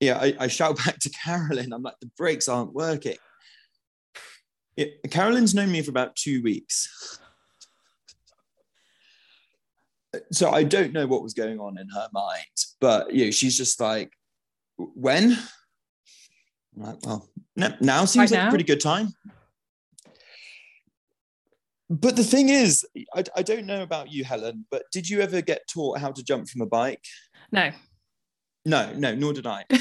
yeah, 0.00 0.18
I, 0.18 0.34
I 0.40 0.48
shout 0.48 0.76
back 0.84 0.98
to 1.00 1.10
Carolyn, 1.10 1.72
I'm 1.72 1.82
like, 1.82 2.00
the 2.00 2.10
brakes 2.16 2.48
aren't 2.48 2.72
working. 2.72 3.16
It, 4.76 5.00
Carolyn's 5.10 5.54
known 5.54 5.70
me 5.70 5.82
for 5.82 5.90
about 5.90 6.16
two 6.16 6.42
weeks. 6.42 7.18
So 10.30 10.50
I 10.50 10.62
don't 10.62 10.92
know 10.92 11.06
what 11.06 11.22
was 11.22 11.34
going 11.34 11.58
on 11.58 11.78
in 11.78 11.88
her 11.88 12.08
mind, 12.12 12.66
but 12.80 13.14
you 13.14 13.26
know, 13.26 13.30
she's 13.30 13.56
just 13.56 13.80
like, 13.80 14.12
when? 14.76 15.38
I'm 16.76 16.82
like, 16.82 17.06
well, 17.06 17.28
now 17.56 18.04
seems 18.04 18.30
right 18.30 18.36
like 18.36 18.44
now? 18.44 18.48
a 18.48 18.50
pretty 18.50 18.64
good 18.64 18.80
time. 18.80 19.08
But 21.88 22.16
the 22.16 22.24
thing 22.24 22.48
is, 22.48 22.86
I, 23.14 23.24
I 23.36 23.42
don't 23.42 23.66
know 23.66 23.82
about 23.82 24.10
you, 24.10 24.24
Helen, 24.24 24.64
but 24.70 24.84
did 24.92 25.08
you 25.08 25.20
ever 25.20 25.42
get 25.42 25.68
taught 25.68 25.98
how 25.98 26.10
to 26.10 26.24
jump 26.24 26.48
from 26.48 26.62
a 26.62 26.66
bike? 26.66 27.04
No. 27.50 27.70
No, 28.64 28.92
no, 28.94 29.14
nor 29.14 29.32
did 29.32 29.46
I. 29.46 29.64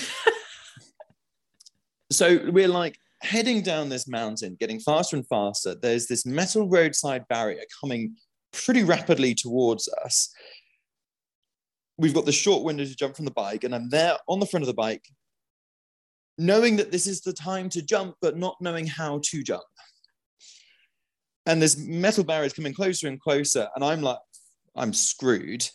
so 2.12 2.40
we're 2.52 2.68
like 2.68 2.98
heading 3.22 3.62
down 3.62 3.90
this 3.90 4.08
mountain, 4.08 4.58
getting 4.60 4.80
faster 4.80 5.16
and 5.16 5.28
faster. 5.28 5.76
There's 5.76 6.08
this 6.08 6.26
metal 6.26 6.68
roadside 6.68 7.28
barrier 7.28 7.64
coming 7.80 8.16
pretty 8.52 8.84
rapidly 8.84 9.36
towards 9.36 9.88
us. 10.04 10.34
We've 11.98 12.14
got 12.14 12.26
the 12.26 12.32
short 12.32 12.64
window 12.64 12.84
to 12.84 12.96
jump 12.96 13.16
from 13.16 13.26
the 13.26 13.32
bike, 13.32 13.64
and 13.64 13.76
I'm 13.76 13.90
there 13.90 14.18
on 14.28 14.40
the 14.40 14.48
front 14.48 14.64
of 14.64 14.68
the 14.68 14.74
bike, 14.74 15.06
knowing 16.38 16.78
that 16.78 16.92
this 16.92 17.06
is 17.06 17.22
the 17.22 17.34
time 17.34 17.70
to 17.70 17.82
jump, 17.82 18.16
but 18.22 18.38
not 18.38 18.58
knowing 18.60 18.88
how 18.88 19.20
to 19.26 19.44
jump. 19.44 19.64
And 21.46 21.62
this 21.62 21.78
metal 21.78 22.24
barrier 22.24 22.46
is 22.46 22.54
coming 22.54 22.74
closer 22.74 23.08
and 23.08 23.20
closer, 23.20 23.68
and 23.76 23.84
I'm 23.84 24.02
like, 24.02 24.20
I'm 24.76 24.94
screwed. 24.94 25.68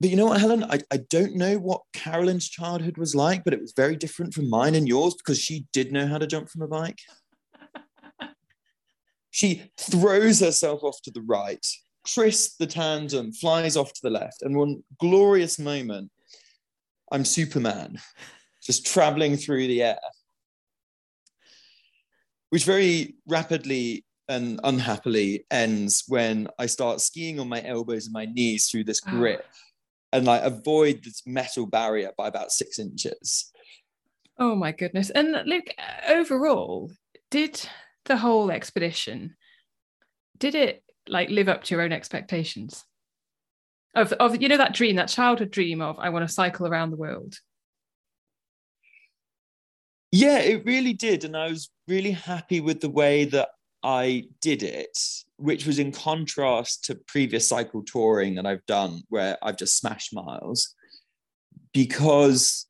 But 0.00 0.10
you 0.10 0.16
know 0.16 0.26
what, 0.26 0.40
Helen? 0.40 0.64
I, 0.64 0.80
I 0.92 0.98
don't 1.08 1.36
know 1.36 1.56
what 1.58 1.80
Carolyn's 1.94 2.48
childhood 2.48 2.98
was 2.98 3.14
like, 3.14 3.44
but 3.44 3.54
it 3.54 3.60
was 3.60 3.72
very 3.74 3.96
different 3.96 4.34
from 4.34 4.50
mine 4.50 4.74
and 4.74 4.86
yours 4.86 5.14
because 5.14 5.38
she 5.38 5.66
did 5.72 5.90
know 5.90 6.06
how 6.06 6.18
to 6.18 6.26
jump 6.26 6.50
from 6.50 6.62
a 6.62 6.68
bike. 6.68 6.98
she 9.30 9.70
throws 9.78 10.40
herself 10.40 10.82
off 10.82 11.00
to 11.02 11.10
the 11.10 11.22
right. 11.22 11.64
Chris, 12.14 12.56
the 12.56 12.66
tandem, 12.66 13.32
flies 13.32 13.76
off 13.76 13.92
to 13.94 14.00
the 14.02 14.10
left. 14.10 14.42
And 14.42 14.56
one 14.56 14.84
glorious 15.00 15.58
moment, 15.58 16.10
I'm 17.10 17.24
Superman, 17.24 17.98
just 18.62 18.86
traveling 18.86 19.38
through 19.38 19.66
the 19.66 19.82
air, 19.82 19.98
which 22.50 22.64
very 22.64 23.14
rapidly 23.26 24.04
and 24.28 24.60
unhappily 24.62 25.46
ends 25.50 26.04
when 26.08 26.48
I 26.58 26.66
start 26.66 27.00
skiing 27.00 27.40
on 27.40 27.48
my 27.48 27.62
elbows 27.64 28.06
and 28.06 28.12
my 28.12 28.26
knees 28.26 28.68
through 28.68 28.84
this 28.84 29.00
oh. 29.06 29.10
grip 29.10 29.46
and 30.16 30.26
like 30.26 30.42
avoid 30.42 31.04
this 31.04 31.22
metal 31.26 31.66
barrier 31.66 32.10
by 32.16 32.26
about 32.26 32.50
six 32.50 32.78
inches. 32.78 33.52
Oh 34.38 34.54
my 34.54 34.72
goodness. 34.72 35.10
And 35.10 35.36
look, 35.44 35.64
overall, 36.08 36.90
did 37.30 37.60
the 38.06 38.16
whole 38.16 38.50
expedition, 38.50 39.36
did 40.38 40.54
it 40.54 40.82
like 41.06 41.28
live 41.28 41.48
up 41.48 41.64
to 41.64 41.74
your 41.74 41.82
own 41.82 41.92
expectations? 41.92 42.84
Of, 43.94 44.12
of 44.14 44.40
you 44.40 44.48
know 44.48 44.56
that 44.56 44.74
dream, 44.74 44.96
that 44.96 45.08
childhood 45.08 45.50
dream 45.50 45.80
of 45.82 45.98
I 45.98 46.08
want 46.08 46.26
to 46.26 46.32
cycle 46.32 46.66
around 46.66 46.90
the 46.90 46.96
world. 46.96 47.34
Yeah, 50.12 50.38
it 50.38 50.64
really 50.64 50.94
did. 50.94 51.24
And 51.24 51.36
I 51.36 51.48
was 51.48 51.70
really 51.88 52.12
happy 52.12 52.60
with 52.60 52.80
the 52.80 52.90
way 52.90 53.26
that 53.26 53.50
I 53.86 54.24
did 54.40 54.64
it, 54.64 54.98
which 55.36 55.64
was 55.64 55.78
in 55.78 55.92
contrast 55.92 56.84
to 56.86 56.96
previous 57.06 57.48
cycle 57.48 57.84
touring 57.84 58.34
that 58.34 58.44
I've 58.44 58.66
done, 58.66 59.02
where 59.10 59.38
I've 59.40 59.56
just 59.56 59.78
smashed 59.78 60.12
miles, 60.12 60.74
because 61.72 62.66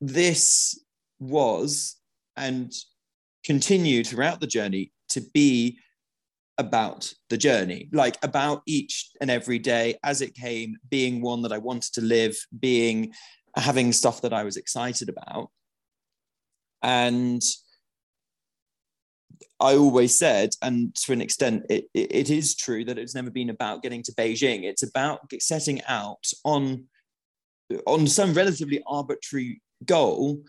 this 0.00 0.80
was 1.18 1.96
and 2.36 2.72
continued 3.44 4.06
throughout 4.06 4.40
the 4.40 4.46
journey 4.46 4.92
to 5.08 5.22
be 5.34 5.76
about 6.56 7.12
the 7.30 7.36
journey, 7.36 7.88
like 7.92 8.16
about 8.22 8.62
each 8.64 9.10
and 9.20 9.32
every 9.32 9.58
day 9.58 9.98
as 10.04 10.20
it 10.20 10.36
came, 10.36 10.76
being 10.88 11.20
one 11.20 11.42
that 11.42 11.52
I 11.52 11.58
wanted 11.58 11.94
to 11.94 12.00
live, 12.00 12.36
being 12.60 13.12
having 13.56 13.92
stuff 13.92 14.22
that 14.22 14.32
I 14.32 14.44
was 14.44 14.56
excited 14.56 15.08
about. 15.08 15.50
And 16.80 17.42
I 19.60 19.76
always 19.76 20.16
said, 20.16 20.50
and 20.62 20.94
to 20.96 21.12
an 21.12 21.20
extent, 21.20 21.64
it, 21.70 21.86
it, 21.94 22.30
is 22.30 22.54
true 22.54 22.84
that 22.84 22.98
it's 22.98 23.14
never 23.14 23.30
been 23.30 23.50
about 23.50 23.82
getting 23.82 24.02
to 24.04 24.12
Beijing. 24.12 24.64
It's 24.64 24.82
about 24.82 25.20
setting 25.40 25.82
out 25.88 26.26
on, 26.44 26.84
on 27.86 28.06
some 28.06 28.34
relatively 28.34 28.82
arbitrary 28.86 29.62
goal 29.84 30.42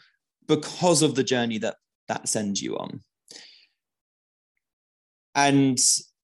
because 0.48 1.02
of 1.02 1.16
the 1.16 1.24
journey 1.24 1.58
that 1.60 1.76
that 2.08 2.28
sends 2.28 2.62
you 2.62 2.78
on. 2.78 3.02
And 5.34 5.80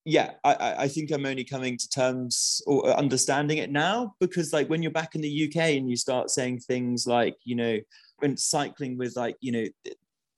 yeah, 0.06 0.32
I, 0.44 0.76
I 0.80 0.88
think 0.88 1.12
I'm 1.12 1.26
only 1.26 1.44
coming 1.44 1.78
to 1.78 1.90
terms 1.90 2.62
or 2.66 2.88
understanding 2.88 3.60
it 3.60 3.72
now 3.72 4.16
because, 4.20 4.54
like, 4.54 4.70
when 4.70 4.82
you're 4.82 4.92
back 4.92 5.16
in 5.16 5.22
the 5.22 5.48
UK 5.48 5.76
and 5.76 5.90
you 5.90 5.96
start 5.96 6.30
saying 6.30 6.60
things 6.60 7.06
like, 7.06 7.36
you 7.44 7.56
know, 7.56 7.78
when 8.20 8.38
cycling 8.38 8.98
with 8.98 9.16
like, 9.16 9.36
you 9.42 9.52
know, 9.52 9.66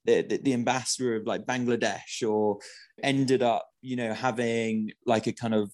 the, 0.04 0.22
the, 0.22 0.38
the, 0.38 0.52
ambassador 0.52 1.16
of 1.16 1.26
like 1.26 1.46
Bangladesh 1.46 2.26
or 2.26 2.58
ended 3.02 3.42
up, 3.42 3.66
you 3.82 3.96
know, 3.96 4.12
having 4.12 4.92
like 5.06 5.26
a 5.26 5.32
kind 5.32 5.54
of 5.54 5.70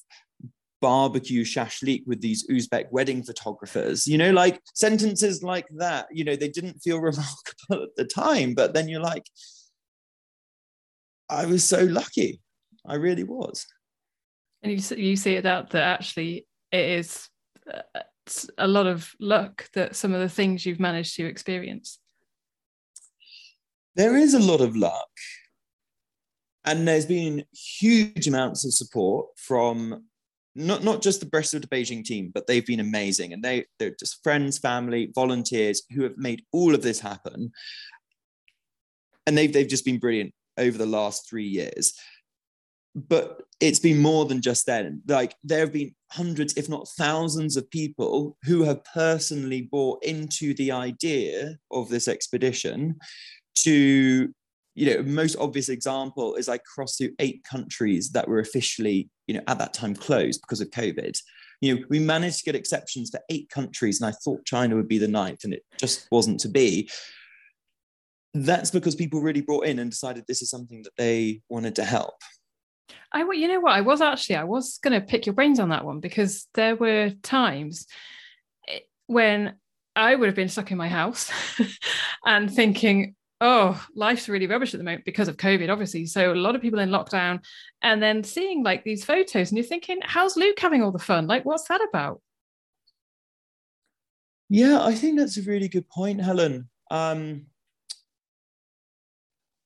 barbecue 0.80 1.44
shashlik 1.44 2.06
with 2.06 2.20
these 2.20 2.46
Uzbek 2.48 2.90
wedding 2.90 3.22
photographers, 3.22 4.06
you 4.06 4.18
know, 4.18 4.30
like 4.30 4.60
sentences 4.74 5.42
like 5.42 5.66
that, 5.76 6.06
you 6.10 6.24
know, 6.24 6.36
they 6.36 6.48
didn't 6.48 6.80
feel 6.80 6.98
remarkable 7.00 7.84
at 7.84 7.96
the 7.96 8.04
time, 8.04 8.54
but 8.54 8.74
then 8.74 8.88
you're 8.88 9.00
like, 9.00 9.26
I 11.28 11.46
was 11.46 11.64
so 11.64 11.84
lucky. 11.84 12.40
I 12.86 12.96
really 12.96 13.24
was. 13.24 13.66
And 14.62 14.72
you, 14.72 14.96
you 14.96 15.16
see 15.16 15.34
it 15.34 15.46
out 15.46 15.70
that 15.70 15.82
actually 15.82 16.46
it 16.72 16.84
is 16.84 17.28
uh, 17.72 18.00
a 18.58 18.66
lot 18.66 18.86
of 18.86 19.12
luck 19.20 19.68
that 19.74 19.96
some 19.96 20.12
of 20.12 20.20
the 20.20 20.28
things 20.28 20.66
you've 20.66 20.80
managed 20.80 21.14
to 21.16 21.24
experience. 21.24 21.99
There 23.96 24.16
is 24.16 24.34
a 24.34 24.38
lot 24.38 24.60
of 24.60 24.76
luck. 24.76 25.08
And 26.64 26.86
there's 26.86 27.06
been 27.06 27.44
huge 27.52 28.28
amounts 28.28 28.64
of 28.64 28.74
support 28.74 29.28
from 29.36 30.04
not, 30.54 30.84
not 30.84 31.00
just 31.00 31.20
the 31.20 31.26
Bristol 31.26 31.60
to 31.60 31.68
Beijing 31.68 32.04
team, 32.04 32.30
but 32.34 32.46
they've 32.46 32.66
been 32.66 32.80
amazing. 32.80 33.32
And 33.32 33.42
they, 33.42 33.64
they're 33.78 33.94
just 33.98 34.22
friends, 34.22 34.58
family, 34.58 35.10
volunteers 35.14 35.82
who 35.94 36.02
have 36.02 36.16
made 36.16 36.44
all 36.52 36.74
of 36.74 36.82
this 36.82 37.00
happen. 37.00 37.52
And 39.26 39.38
they've, 39.38 39.52
they've 39.52 39.68
just 39.68 39.84
been 39.84 39.98
brilliant 39.98 40.34
over 40.58 40.76
the 40.76 40.86
last 40.86 41.28
three 41.28 41.46
years. 41.46 41.94
But 42.94 43.42
it's 43.60 43.78
been 43.78 43.98
more 43.98 44.24
than 44.24 44.42
just 44.42 44.66
then. 44.66 45.02
Like 45.06 45.34
there 45.44 45.60
have 45.60 45.72
been 45.72 45.94
hundreds, 46.10 46.54
if 46.54 46.68
not 46.68 46.88
thousands, 46.88 47.56
of 47.56 47.70
people 47.70 48.36
who 48.44 48.64
have 48.64 48.84
personally 48.84 49.62
bought 49.62 50.04
into 50.04 50.54
the 50.54 50.72
idea 50.72 51.56
of 51.70 51.88
this 51.88 52.08
expedition 52.08 52.96
to 53.56 54.32
you 54.74 54.94
know 54.94 55.02
most 55.02 55.36
obvious 55.36 55.68
example 55.68 56.34
is 56.36 56.48
i 56.48 56.58
crossed 56.58 56.98
through 56.98 57.10
eight 57.18 57.42
countries 57.44 58.10
that 58.10 58.28
were 58.28 58.38
officially 58.38 59.10
you 59.26 59.34
know 59.34 59.42
at 59.46 59.58
that 59.58 59.74
time 59.74 59.94
closed 59.94 60.40
because 60.42 60.60
of 60.60 60.70
covid. 60.70 61.18
You 61.60 61.74
know 61.74 61.84
we 61.90 61.98
managed 61.98 62.38
to 62.38 62.44
get 62.44 62.54
exceptions 62.54 63.10
for 63.10 63.20
eight 63.28 63.50
countries 63.50 64.00
and 64.00 64.08
i 64.08 64.16
thought 64.24 64.46
china 64.46 64.76
would 64.76 64.88
be 64.88 64.98
the 64.98 65.08
ninth 65.08 65.44
and 65.44 65.52
it 65.52 65.62
just 65.78 66.08
wasn't 66.10 66.40
to 66.40 66.48
be. 66.48 66.88
That's 68.32 68.70
because 68.70 68.94
people 68.94 69.20
really 69.20 69.40
brought 69.40 69.66
in 69.66 69.80
and 69.80 69.90
decided 69.90 70.24
this 70.26 70.40
is 70.40 70.50
something 70.50 70.82
that 70.84 70.94
they 70.96 71.40
wanted 71.48 71.74
to 71.74 71.84
help. 71.84 72.14
I 73.12 73.28
you 73.32 73.48
know 73.48 73.58
what? 73.58 73.72
I 73.72 73.80
was 73.80 74.00
actually 74.00 74.36
i 74.36 74.44
was 74.44 74.78
going 74.78 74.98
to 74.98 75.06
pick 75.06 75.26
your 75.26 75.34
brains 75.34 75.60
on 75.60 75.70
that 75.70 75.84
one 75.84 76.00
because 76.00 76.46
there 76.54 76.76
were 76.76 77.10
times 77.22 77.86
eh, 78.68 78.78
when 79.06 79.56
i 79.96 80.14
would 80.14 80.26
have 80.26 80.36
been 80.36 80.48
stuck 80.48 80.70
in 80.70 80.78
my 80.78 80.88
house 80.88 81.30
and 82.24 82.50
thinking 82.50 83.14
oh, 83.40 83.86
life's 83.94 84.28
really 84.28 84.46
rubbish 84.46 84.74
at 84.74 84.78
the 84.78 84.84
moment 84.84 85.04
because 85.04 85.28
of 85.28 85.36
COVID, 85.36 85.70
obviously. 85.70 86.06
So 86.06 86.32
a 86.32 86.34
lot 86.34 86.54
of 86.54 86.62
people 86.62 86.78
in 86.78 86.90
lockdown, 86.90 87.40
and 87.82 88.02
then 88.02 88.22
seeing 88.22 88.62
like 88.62 88.84
these 88.84 89.04
photos, 89.04 89.50
and 89.50 89.58
you're 89.58 89.66
thinking, 89.66 89.98
how's 90.02 90.36
Luke 90.36 90.58
having 90.58 90.82
all 90.82 90.92
the 90.92 90.98
fun? 90.98 91.26
Like, 91.26 91.44
what's 91.44 91.68
that 91.68 91.80
about? 91.88 92.20
Yeah, 94.48 94.82
I 94.82 94.94
think 94.94 95.18
that's 95.18 95.36
a 95.36 95.42
really 95.42 95.68
good 95.68 95.88
point, 95.88 96.20
Helen. 96.20 96.68
Um, 96.90 97.46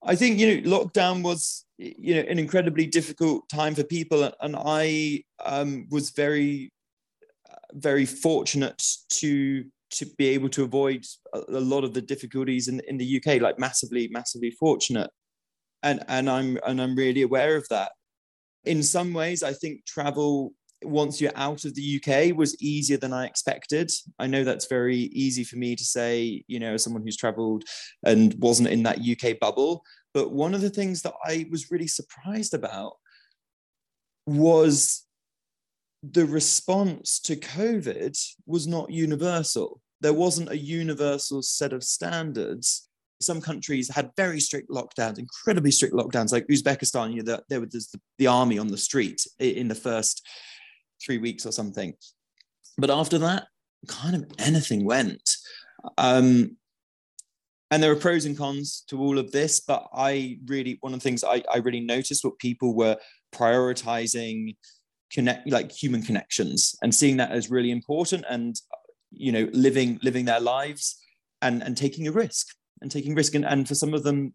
I 0.03 0.15
think 0.15 0.37
you 0.39 0.61
know 0.61 0.77
lockdown 0.77 1.23
was 1.23 1.65
you 1.77 2.15
know 2.15 2.21
an 2.21 2.37
incredibly 2.37 2.85
difficult 2.85 3.49
time 3.49 3.73
for 3.73 3.83
people, 3.83 4.31
and 4.39 4.55
I 4.57 5.23
um, 5.43 5.87
was 5.89 6.11
very 6.11 6.71
very 7.73 8.05
fortunate 8.05 8.81
to 9.09 9.65
to 9.97 10.05
be 10.17 10.27
able 10.29 10.49
to 10.49 10.63
avoid 10.63 11.05
a, 11.33 11.59
lot 11.59 11.83
of 11.83 11.93
the 11.93 12.01
difficulties 12.01 12.67
in, 12.67 12.81
in 12.87 12.97
the 12.97 13.17
UK, 13.17 13.41
like 13.41 13.59
massively, 13.59 14.07
massively 14.11 14.51
fortunate. 14.51 15.09
And, 15.83 16.03
and 16.07 16.29
I'm 16.29 16.57
and 16.65 16.81
I'm 16.81 16.95
really 16.95 17.21
aware 17.21 17.55
of 17.55 17.67
that. 17.69 17.91
In 18.63 18.81
some 18.81 19.13
ways, 19.13 19.43
I 19.43 19.53
think 19.53 19.85
travel 19.85 20.53
once 20.83 21.21
you're 21.21 21.31
out 21.35 21.65
of 21.65 21.73
the 21.75 22.01
UK 22.01 22.35
was 22.35 22.61
easier 22.61 22.97
than 22.97 23.13
I 23.13 23.25
expected. 23.25 23.91
I 24.19 24.27
know 24.27 24.43
that's 24.43 24.67
very 24.67 24.97
easy 24.97 25.43
for 25.43 25.57
me 25.57 25.75
to 25.75 25.83
say, 25.83 26.43
you 26.47 26.59
know, 26.59 26.73
as 26.73 26.83
someone 26.83 27.03
who's 27.03 27.17
traveled 27.17 27.63
and 28.05 28.35
wasn't 28.39 28.69
in 28.69 28.83
that 28.83 28.99
UK 28.99 29.39
bubble. 29.39 29.83
But 30.13 30.31
one 30.31 30.53
of 30.53 30.61
the 30.61 30.69
things 30.69 31.01
that 31.03 31.13
I 31.25 31.45
was 31.51 31.71
really 31.71 31.87
surprised 31.87 32.53
about 32.53 32.93
was 34.25 35.05
the 36.03 36.25
response 36.25 37.19
to 37.21 37.35
COVID 37.35 38.17
was 38.45 38.67
not 38.67 38.91
universal. 38.91 39.81
There 40.01 40.13
wasn't 40.13 40.49
a 40.49 40.57
universal 40.57 41.41
set 41.41 41.73
of 41.73 41.83
standards. 41.83 42.89
Some 43.21 43.41
countries 43.41 43.89
had 43.89 44.11
very 44.17 44.39
strict 44.39 44.69
lockdowns, 44.69 45.19
incredibly 45.19 45.71
strict 45.71 45.93
lockdowns, 45.93 46.31
like 46.31 46.47
Uzbekistan. 46.47 47.13
You 47.13 47.23
know, 47.23 47.39
there 47.49 47.61
was 47.61 47.71
the, 47.71 47.99
the 48.17 48.27
army 48.27 48.59
on 48.59 48.67
the 48.67 48.77
street 48.77 49.25
in 49.39 49.67
the 49.67 49.75
first 49.75 50.27
three 51.03 51.17
weeks 51.17 51.45
or 51.45 51.51
something. 51.51 51.93
But 52.77 52.89
after 52.89 53.17
that, 53.19 53.47
kind 53.87 54.15
of 54.15 54.25
anything 54.39 54.85
went. 54.85 55.29
Um, 55.97 56.57
and 57.71 57.81
there 57.81 57.91
are 57.91 57.95
pros 57.95 58.25
and 58.25 58.37
cons 58.37 58.83
to 58.87 58.99
all 58.99 59.17
of 59.17 59.31
this, 59.31 59.59
but 59.59 59.87
I 59.93 60.39
really, 60.45 60.77
one 60.81 60.93
of 60.93 60.99
the 60.99 61.03
things 61.03 61.23
I, 61.23 61.43
I 61.51 61.57
really 61.57 61.79
noticed 61.79 62.23
what 62.23 62.37
people 62.39 62.75
were 62.75 62.97
prioritizing 63.33 64.55
connect 65.11 65.49
like 65.49 65.71
human 65.71 66.01
connections 66.01 66.75
and 66.81 66.93
seeing 66.93 67.17
that 67.17 67.31
as 67.31 67.49
really 67.49 67.71
important 67.71 68.25
and 68.29 68.55
you 69.17 69.31
know 69.31 69.47
living 69.53 69.99
living 70.03 70.25
their 70.25 70.39
lives 70.39 70.97
and 71.41 71.61
and 71.63 71.77
taking 71.77 72.07
a 72.07 72.11
risk 72.11 72.47
and 72.81 72.91
taking 72.91 73.15
risk 73.15 73.35
and, 73.35 73.45
and 73.45 73.67
for 73.67 73.75
some 73.75 73.93
of 73.93 74.03
them 74.03 74.33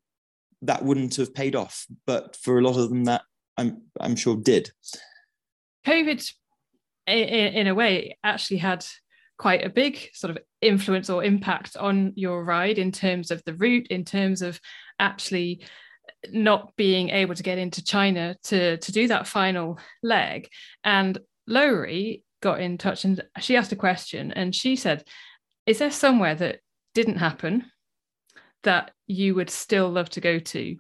that 0.63 0.85
wouldn't 0.85 1.17
have 1.17 1.35
paid 1.35 1.55
off 1.55 1.87
but 2.07 2.37
for 2.37 2.59
a 2.59 2.63
lot 2.63 2.77
of 2.77 2.89
them 2.89 3.05
that 3.05 3.23
i'm 3.57 3.83
i'm 4.01 4.17
sure 4.17 4.37
did 4.37 4.71
covid 5.87 6.33
in, 7.07 7.67
a 7.67 7.75
way 7.75 8.17
actually 8.23 8.59
had 8.59 8.85
quite 9.39 9.65
a 9.65 9.71
big 9.71 10.11
sort 10.13 10.31
of 10.31 10.39
influence 10.61 11.09
or 11.11 11.25
impact 11.25 11.77
on 11.77 12.13
your 12.15 12.45
ride 12.45 12.79
in 12.79 12.93
terms 12.93 13.31
of 13.31 13.43
the 13.45 13.55
route 13.55 13.87
in 13.89 14.05
terms 14.05 14.43
of 14.43 14.61
actually 14.99 15.63
not 16.31 16.75
being 16.77 17.11
able 17.11 17.35
to 17.35 17.43
get 17.43 17.59
into 17.59 17.83
China 17.83 18.37
to 18.45 18.77
to 18.79 18.93
do 18.93 19.09
that 19.09 19.27
final 19.27 19.79
leg. 20.03 20.49
And 20.85 21.19
Lowry 21.47 22.23
got 22.41 22.61
in 22.61 22.79
touch 22.79 23.05
and 23.05 23.23
she 23.41 23.57
asked 23.57 23.73
a 23.73 23.77
question 23.77 24.33
and 24.33 24.55
she 24.55 24.77
said, 24.77 25.05
Is 25.67 25.79
there 25.79 25.91
somewhere 25.91 26.35
that 26.35 26.61
didn't 26.95 27.17
happen 27.17 27.67
that 28.63 28.93
you 29.07 29.35
would 29.35 29.51
still 29.51 29.89
love 29.91 30.11
to 30.11 30.21
go 30.21 30.39
to 30.39 30.77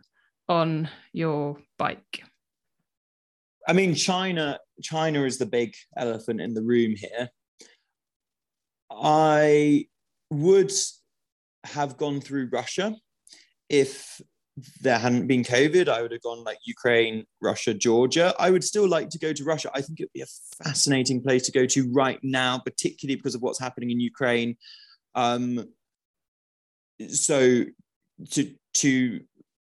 on 0.48 0.88
your 1.12 1.58
bike? 1.78 2.24
I 3.66 3.72
mean, 3.72 3.94
China, 3.94 4.58
China 4.82 5.24
is 5.24 5.38
the 5.38 5.46
big 5.46 5.74
elephant 5.96 6.40
in 6.40 6.54
the 6.54 6.62
room 6.62 6.94
here. 6.96 7.28
I 8.90 9.86
would 10.30 10.72
have 11.64 11.96
gone 11.96 12.20
through 12.20 12.48
Russia 12.50 12.96
if 13.68 14.20
there 14.80 14.98
hadn't 14.98 15.26
been 15.26 15.42
COVID, 15.42 15.88
I 15.88 16.02
would 16.02 16.12
have 16.12 16.22
gone 16.22 16.44
like 16.44 16.58
Ukraine, 16.64 17.24
Russia, 17.40 17.74
Georgia. 17.74 18.34
I 18.38 18.50
would 18.50 18.64
still 18.64 18.88
like 18.88 19.08
to 19.10 19.18
go 19.18 19.32
to 19.32 19.44
Russia. 19.44 19.70
I 19.74 19.80
think 19.80 20.00
it'd 20.00 20.12
be 20.12 20.22
a 20.22 20.64
fascinating 20.64 21.22
place 21.22 21.44
to 21.46 21.52
go 21.52 21.66
to 21.66 21.90
right 21.92 22.18
now, 22.22 22.58
particularly 22.58 23.16
because 23.16 23.34
of 23.34 23.42
what's 23.42 23.58
happening 23.58 23.90
in 23.90 24.00
Ukraine. 24.00 24.56
Um, 25.14 25.68
so 27.08 27.64
to 28.32 28.54
to 28.74 29.20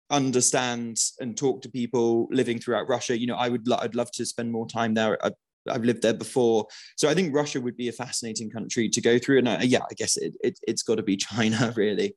understand 0.10 1.00
and 1.20 1.38
talk 1.38 1.62
to 1.62 1.70
people 1.70 2.28
living 2.32 2.60
throughout 2.60 2.89
Russia. 2.89 3.17
You 3.17 3.28
know, 3.28 3.36
I 3.36 3.50
would 3.50 3.67
lo- 3.67 3.80
I'd 3.82 3.96
love 3.96 4.12
to 4.12 4.26
spend 4.26 4.52
more 4.52 4.67
time 4.67 4.94
there. 4.94 5.17
I, 5.26 5.32
I've 5.69 5.84
lived 5.84 6.02
there 6.02 6.13
before, 6.13 6.67
so 6.97 7.10
I 7.10 7.13
think 7.13 7.36
Russia 7.36 7.62
would 7.62 7.78
be 7.78 7.89
a 7.89 7.93
fascinating 7.93 8.50
country 8.50 8.89
to 8.89 9.02
go 9.02 9.19
through. 9.19 9.39
And 9.39 9.50
I, 9.50 9.62
yeah, 9.62 9.80
I 9.89 9.93
guess 9.95 10.17
it, 10.17 10.36
it 10.43 10.60
has 10.67 10.84
got 10.84 10.95
to 10.95 11.04
be 11.04 11.17
China, 11.30 11.74
really. 11.76 12.15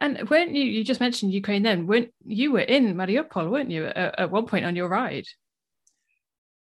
And 0.00 0.28
weren't 0.28 0.54
you? 0.54 0.64
You 0.64 0.84
just 0.84 1.00
mentioned 1.00 1.32
Ukraine. 1.32 1.62
Then 1.62 1.86
weren't 1.86 2.12
you 2.24 2.52
were 2.52 2.60
in 2.60 2.94
Mariupol, 2.94 3.50
weren't 3.50 3.70
you, 3.70 3.86
at, 3.86 4.18
at 4.18 4.30
one 4.30 4.46
point 4.46 4.64
on 4.64 4.76
your 4.76 4.88
ride? 4.88 5.26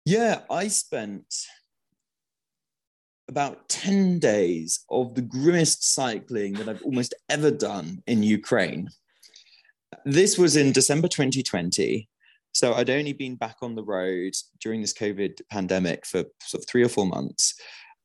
Yeah, 0.06 0.39
I 0.50 0.67
spent 0.67 1.26
about 3.32 3.69
10 3.69 4.19
days 4.19 4.84
of 4.89 5.15
the 5.15 5.21
grimmest 5.21 5.93
cycling 5.93 6.54
that 6.54 6.67
I've 6.67 6.84
almost 6.84 7.13
ever 7.30 7.50
done 7.50 8.04
in 8.06 8.24
Ukraine. 8.24 8.89
This 10.06 10.38
was 10.38 10.58
in 10.58 10.74
December 10.74 11.08
2020. 11.08 12.10
So 12.54 12.74
I'd 12.74 12.90
only 12.90 13.14
been 13.14 13.36
back 13.36 13.58
on 13.62 13.76
the 13.76 13.84
road 13.84 14.34
during 14.60 14.82
this 14.82 14.94
COVID 14.94 15.42
pandemic 15.50 16.06
for 16.06 16.24
sort 16.42 16.64
of 16.64 16.70
three 16.70 16.84
or 16.84 16.90
four 16.90 17.06
months. 17.06 17.56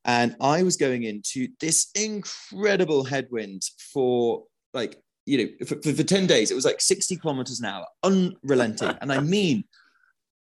And 0.04 0.36
I 0.40 0.62
was 0.62 0.76
going 0.76 1.02
into 1.02 1.48
this 1.58 1.90
incredible 1.96 3.04
headwind 3.04 3.62
for 3.92 4.44
like, 4.72 4.96
you 5.24 5.38
know, 5.38 5.66
for, 5.66 5.82
for, 5.82 5.92
for 5.92 6.02
10 6.04 6.28
days. 6.28 6.50
It 6.50 6.54
was 6.54 6.64
like 6.64 6.80
60 6.80 7.16
kilometers 7.16 7.58
an 7.58 7.66
hour, 7.66 7.86
unrelenting. 8.04 8.96
and 9.00 9.12
I 9.12 9.18
mean, 9.18 9.64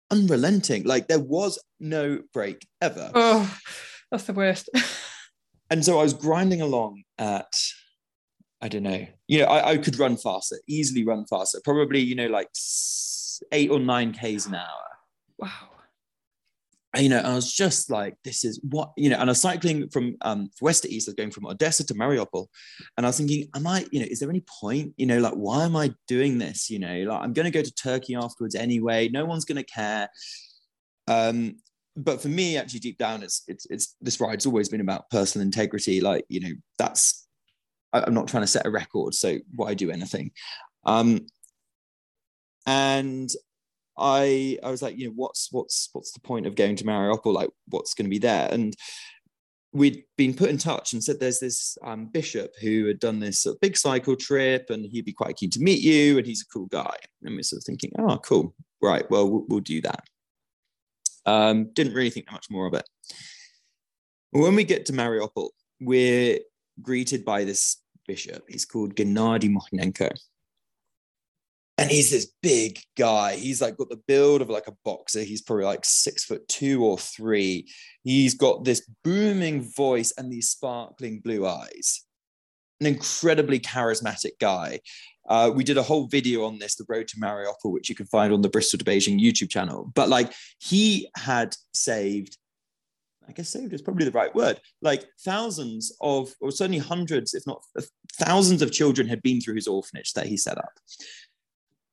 unrelenting. 0.09 0.85
Like 0.85 1.07
there 1.07 1.19
was 1.19 1.59
no 1.79 2.19
break 2.33 2.65
ever. 2.81 3.11
Oh, 3.13 3.57
that's 4.09 4.23
the 4.23 4.33
worst. 4.33 4.69
and 5.69 5.85
so 5.85 5.99
I 5.99 6.03
was 6.03 6.13
grinding 6.13 6.61
along 6.61 7.03
at, 7.19 7.53
I 8.59 8.69
don't 8.69 8.83
know, 8.83 9.05
you 9.27 9.39
know, 9.39 9.45
I, 9.45 9.71
I 9.71 9.77
could 9.77 9.99
run 9.99 10.17
faster, 10.17 10.57
easily 10.67 11.05
run 11.05 11.25
faster, 11.25 11.59
probably, 11.63 11.99
you 11.99 12.15
know, 12.15 12.27
like 12.27 12.47
eight 13.51 13.71
or 13.71 13.79
nine 13.79 14.13
Ks 14.13 14.45
an 14.45 14.55
hour. 14.55 14.87
Wow. 15.39 15.49
you 16.97 17.09
know, 17.09 17.17
I 17.17 17.33
was 17.33 17.51
just 17.51 17.89
like, 17.89 18.15
this 18.23 18.45
is 18.45 18.59
what, 18.69 18.91
you 18.97 19.09
know, 19.09 19.15
and 19.15 19.29
I 19.29 19.31
was 19.31 19.41
cycling 19.41 19.89
from 19.89 20.15
um, 20.21 20.49
west 20.61 20.83
to 20.83 20.93
east, 20.93 21.07
I 21.07 21.11
was 21.11 21.15
going 21.15 21.31
from 21.31 21.47
Odessa 21.47 21.83
to 21.87 21.93
Mariupol. 21.95 22.45
And 22.97 23.05
I 23.05 23.09
was 23.09 23.17
thinking, 23.17 23.47
am 23.55 23.65
I, 23.65 23.85
you 23.91 23.99
know, 23.99 24.05
is 24.07 24.19
there 24.19 24.29
any 24.29 24.43
point, 24.61 24.93
you 24.97 25.07
know, 25.07 25.17
like, 25.17 25.33
why 25.33 25.63
am 25.63 25.75
I 25.75 25.93
doing 26.07 26.37
this? 26.37 26.69
You 26.69 26.79
know, 26.79 26.93
like, 27.07 27.21
I'm 27.21 27.33
going 27.33 27.45
to 27.45 27.51
go 27.51 27.63
to 27.63 27.73
Turkey 27.73 28.15
afterwards 28.15 28.53
anyway. 28.53 29.09
No 29.09 29.25
one's 29.25 29.45
going 29.45 29.63
to 29.63 29.63
care. 29.63 30.07
Um, 31.07 31.55
but 31.95 32.21
for 32.21 32.27
me, 32.27 32.57
actually, 32.57 32.81
deep 32.81 32.99
down, 32.99 33.23
it's, 33.23 33.43
it's, 33.47 33.65
it's, 33.71 33.95
this 33.99 34.19
ride's 34.19 34.45
always 34.45 34.69
been 34.69 34.81
about 34.81 35.09
personal 35.09 35.45
integrity. 35.45 35.99
Like, 35.99 36.25
you 36.27 36.41
know, 36.41 36.53
that's, 36.77 37.27
I'm 37.91 38.13
not 38.13 38.27
trying 38.27 38.43
to 38.43 38.47
set 38.47 38.67
a 38.67 38.71
record. 38.71 39.15
So 39.15 39.39
why 39.55 39.73
do 39.73 39.89
anything? 39.89 40.31
Um, 40.85 41.25
and 42.65 43.29
I 43.97 44.57
I 44.63 44.71
was 44.71 44.81
like, 44.81 44.97
you 44.97 45.07
know, 45.07 45.13
what's 45.15 45.49
what's 45.51 45.89
what's 45.93 46.11
the 46.11 46.19
point 46.19 46.47
of 46.47 46.55
going 46.55 46.75
to 46.77 46.83
Mariupol? 46.83 47.33
Like, 47.33 47.49
what's 47.67 47.93
going 47.93 48.05
to 48.05 48.09
be 48.09 48.19
there? 48.19 48.49
And 48.51 48.75
we'd 49.73 50.03
been 50.17 50.33
put 50.33 50.49
in 50.49 50.57
touch 50.57 50.93
and 50.93 51.03
said 51.03 51.19
there's 51.19 51.39
this 51.39 51.77
um, 51.83 52.05
bishop 52.05 52.53
who 52.61 52.85
had 52.85 52.99
done 52.99 53.19
this 53.19 53.41
sort 53.41 53.55
of 53.55 53.61
big 53.61 53.75
cycle 53.75 54.15
trip 54.15 54.69
and 54.69 54.85
he'd 54.85 55.05
be 55.05 55.11
quite 55.11 55.35
keen 55.35 55.49
to 55.49 55.59
meet 55.59 55.81
you 55.81 56.17
and 56.17 56.27
he's 56.27 56.43
a 56.43 56.53
cool 56.53 56.67
guy. 56.67 56.95
And 57.23 57.35
we're 57.35 57.41
sort 57.41 57.61
of 57.61 57.63
thinking, 57.63 57.91
oh, 57.97 58.17
cool, 58.19 58.53
right, 58.83 59.09
well, 59.09 59.27
we'll, 59.27 59.45
we'll 59.47 59.59
do 59.61 59.81
that. 59.81 60.03
Um, 61.25 61.71
didn't 61.73 61.95
really 61.95 62.11
think 62.11 62.31
much 62.31 62.47
more 62.51 62.67
of 62.67 62.75
it. 62.75 62.87
When 64.29 64.55
we 64.55 64.63
get 64.63 64.85
to 64.87 64.93
Mariupol, 64.93 65.49
we're 65.81 66.39
greeted 66.81 67.25
by 67.25 67.43
this 67.43 67.77
bishop. 68.07 68.43
He's 68.47 68.65
called 68.65 68.95
Gennady 68.95 69.51
Mokhnenko 69.51 70.11
and 71.77 71.89
he's 71.89 72.11
this 72.11 72.31
big 72.41 72.79
guy. 72.97 73.35
He's 73.35 73.61
like 73.61 73.77
got 73.77 73.89
the 73.89 74.01
build 74.07 74.41
of 74.41 74.49
like 74.49 74.67
a 74.67 74.75
boxer. 74.85 75.21
He's 75.23 75.41
probably 75.41 75.65
like 75.65 75.83
six 75.83 76.23
foot 76.23 76.47
two 76.47 76.83
or 76.83 76.97
three. 76.97 77.67
He's 78.03 78.35
got 78.35 78.63
this 78.63 78.87
booming 79.03 79.71
voice 79.75 80.13
and 80.17 80.31
these 80.31 80.49
sparkling 80.49 81.19
blue 81.21 81.47
eyes. 81.47 82.05
An 82.79 82.87
incredibly 82.87 83.59
charismatic 83.59 84.33
guy. 84.39 84.79
Uh, 85.27 85.49
we 85.53 85.63
did 85.63 85.77
a 85.77 85.83
whole 85.83 86.07
video 86.07 86.45
on 86.45 86.59
this, 86.59 86.75
the 86.75 86.85
road 86.87 87.07
to 87.07 87.17
Mariupol, 87.17 87.71
which 87.71 87.89
you 87.89 87.95
can 87.95 88.05
find 88.07 88.33
on 88.33 88.41
the 88.41 88.49
Bristol 88.49 88.77
to 88.77 88.85
Beijing 88.85 89.19
YouTube 89.19 89.49
channel. 89.49 89.91
But 89.95 90.09
like 90.09 90.31
he 90.59 91.09
had 91.15 91.55
saved, 91.73 92.37
I 93.27 93.31
guess 93.31 93.49
saved 93.49 93.73
is 93.73 93.81
probably 93.81 94.05
the 94.05 94.11
right 94.11 94.35
word. 94.35 94.59
Like 94.81 95.05
thousands 95.21 95.95
of, 96.01 96.33
or 96.41 96.51
certainly 96.51 96.79
hundreds, 96.79 97.33
if 97.33 97.47
not 97.47 97.63
thousands 98.13 98.61
of 98.61 98.71
children 98.71 99.07
had 99.07 99.23
been 99.23 99.39
through 99.41 99.55
his 99.55 99.67
orphanage 99.67 100.13
that 100.13 100.27
he 100.27 100.37
set 100.37 100.57
up. 100.57 100.73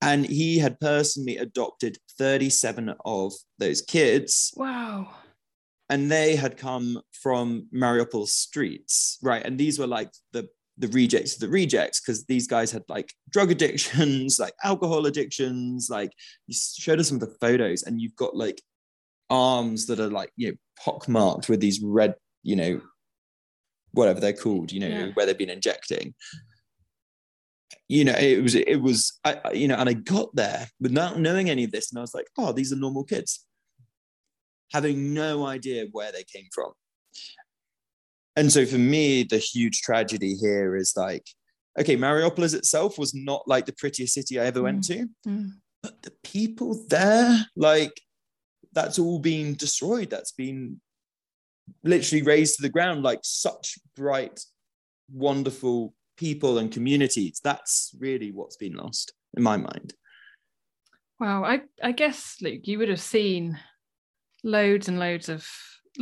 And 0.02 0.24
he 0.24 0.58
had 0.58 0.80
personally 0.80 1.36
adopted 1.36 1.98
37 2.18 2.94
of 3.04 3.32
those 3.58 3.82
kids. 3.82 4.52
Wow. 4.56 5.08
And 5.90 6.10
they 6.10 6.36
had 6.36 6.56
come 6.56 7.00
from 7.12 7.66
Mariupol 7.74 8.28
streets, 8.28 9.18
right? 9.22 9.44
And 9.44 9.58
these 9.58 9.78
were 9.78 9.86
like 9.86 10.10
the 10.32 10.48
the 10.78 10.88
rejects 10.88 11.34
of 11.34 11.40
the 11.40 11.48
rejects 11.48 12.00
because 12.00 12.24
these 12.24 12.46
guys 12.46 12.72
had 12.72 12.82
like 12.88 13.12
drug 13.28 13.50
addictions, 13.56 14.38
like 14.38 14.54
alcohol 14.64 15.04
addictions. 15.06 15.88
Like 15.90 16.12
you 16.46 16.54
showed 16.54 17.00
us 17.00 17.08
some 17.08 17.16
of 17.16 17.20
the 17.20 17.36
photos, 17.40 17.82
and 17.82 18.00
you've 18.00 18.16
got 18.16 18.34
like 18.34 18.62
arms 19.28 19.86
that 19.86 20.00
are 20.00 20.08
like 20.08 20.32
you 20.36 20.48
know 20.48 20.54
pockmarked 20.82 21.48
with 21.48 21.60
these 21.60 21.82
red, 21.82 22.14
you 22.42 22.56
know, 22.56 22.80
whatever 23.92 24.20
they're 24.20 24.32
called, 24.32 24.72
you 24.72 24.80
know, 24.80 24.88
yeah. 24.88 25.10
where 25.14 25.26
they've 25.26 25.36
been 25.36 25.50
injecting 25.50 26.14
you 27.88 28.04
know, 28.04 28.14
it 28.18 28.42
was, 28.42 28.54
it 28.54 28.76
was, 28.76 29.18
I, 29.24 29.52
you 29.52 29.68
know, 29.68 29.76
and 29.76 29.88
I 29.88 29.94
got 29.94 30.35
there 30.35 30.68
without 30.80 31.18
knowing 31.18 31.50
any 31.50 31.64
of 31.64 31.72
this. 31.72 31.90
And 31.90 31.98
I 31.98 32.02
was 32.02 32.14
like, 32.14 32.26
oh, 32.38 32.52
these 32.52 32.72
are 32.72 32.76
normal 32.76 33.04
kids, 33.04 33.46
having 34.72 35.14
no 35.14 35.46
idea 35.46 35.87
where 35.92 36.12
they 36.12 36.24
came 36.24 36.46
from. 36.52 36.72
And 38.37 38.52
so 38.52 38.64
for 38.64 38.78
me, 38.78 39.24
the 39.24 39.38
huge 39.38 39.83
tragedy 39.83 40.35
here 40.35 40.76
is 40.76 40.94
like, 40.96 41.26
okay, 41.78 41.96
Mariupol 41.96 42.54
itself 42.54 42.98
was 42.98 43.14
not 43.14 43.46
like 43.46 43.66
the 43.66 43.72
prettiest 43.72 44.14
city 44.14 44.38
I 44.38 44.46
ever 44.46 44.61
mm. 44.61 44.64
went 44.64 44.85
to, 44.85 45.09
mm. 45.26 45.50
but 45.83 46.02
the 46.02 46.12
people 46.22 46.85
there, 46.88 47.46
like, 47.56 48.00
that's 48.72 49.00
all 49.00 49.18
been 49.18 49.54
destroyed. 49.54 50.11
That's 50.11 50.33
been 50.33 50.80
literally 51.83 52.22
razed 52.22 52.56
to 52.56 52.62
the 52.62 52.68
ground, 52.68 53.02
like 53.02 53.20
such 53.22 53.78
bright, 53.96 54.40
wonderful 55.12 55.92
people 56.20 56.59
and 56.59 56.70
communities. 56.70 57.40
That's 57.42 57.94
really 57.98 58.30
what's 58.30 58.56
been 58.56 58.74
lost 58.74 59.14
in 59.35 59.42
my 59.42 59.56
mind. 59.56 59.94
Wow, 61.18 61.44
I, 61.44 61.62
I 61.83 61.92
guess 61.92 62.37
Luke, 62.42 62.68
you 62.68 62.78
would 62.78 62.90
have 62.90 63.00
seen 63.00 63.59
loads 64.44 64.87
and 64.87 64.98
loads 64.98 65.30
of 65.30 65.48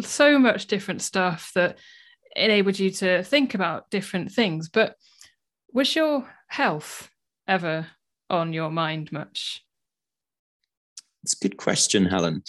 so 0.02 0.38
much 0.38 0.66
different 0.66 1.02
stuff 1.02 1.52
that 1.54 1.78
enabled 2.34 2.78
you 2.78 2.90
to 2.90 3.22
think 3.22 3.54
about 3.54 3.90
different 3.90 4.32
things. 4.32 4.68
But 4.68 4.96
was 5.72 5.94
your 5.94 6.28
health 6.48 7.10
ever 7.46 7.86
on 8.28 8.52
your 8.52 8.70
mind 8.70 9.12
much? 9.12 9.64
It's 11.22 11.34
a 11.34 11.48
good 11.48 11.56
question, 11.56 12.06
Helen. 12.06 12.42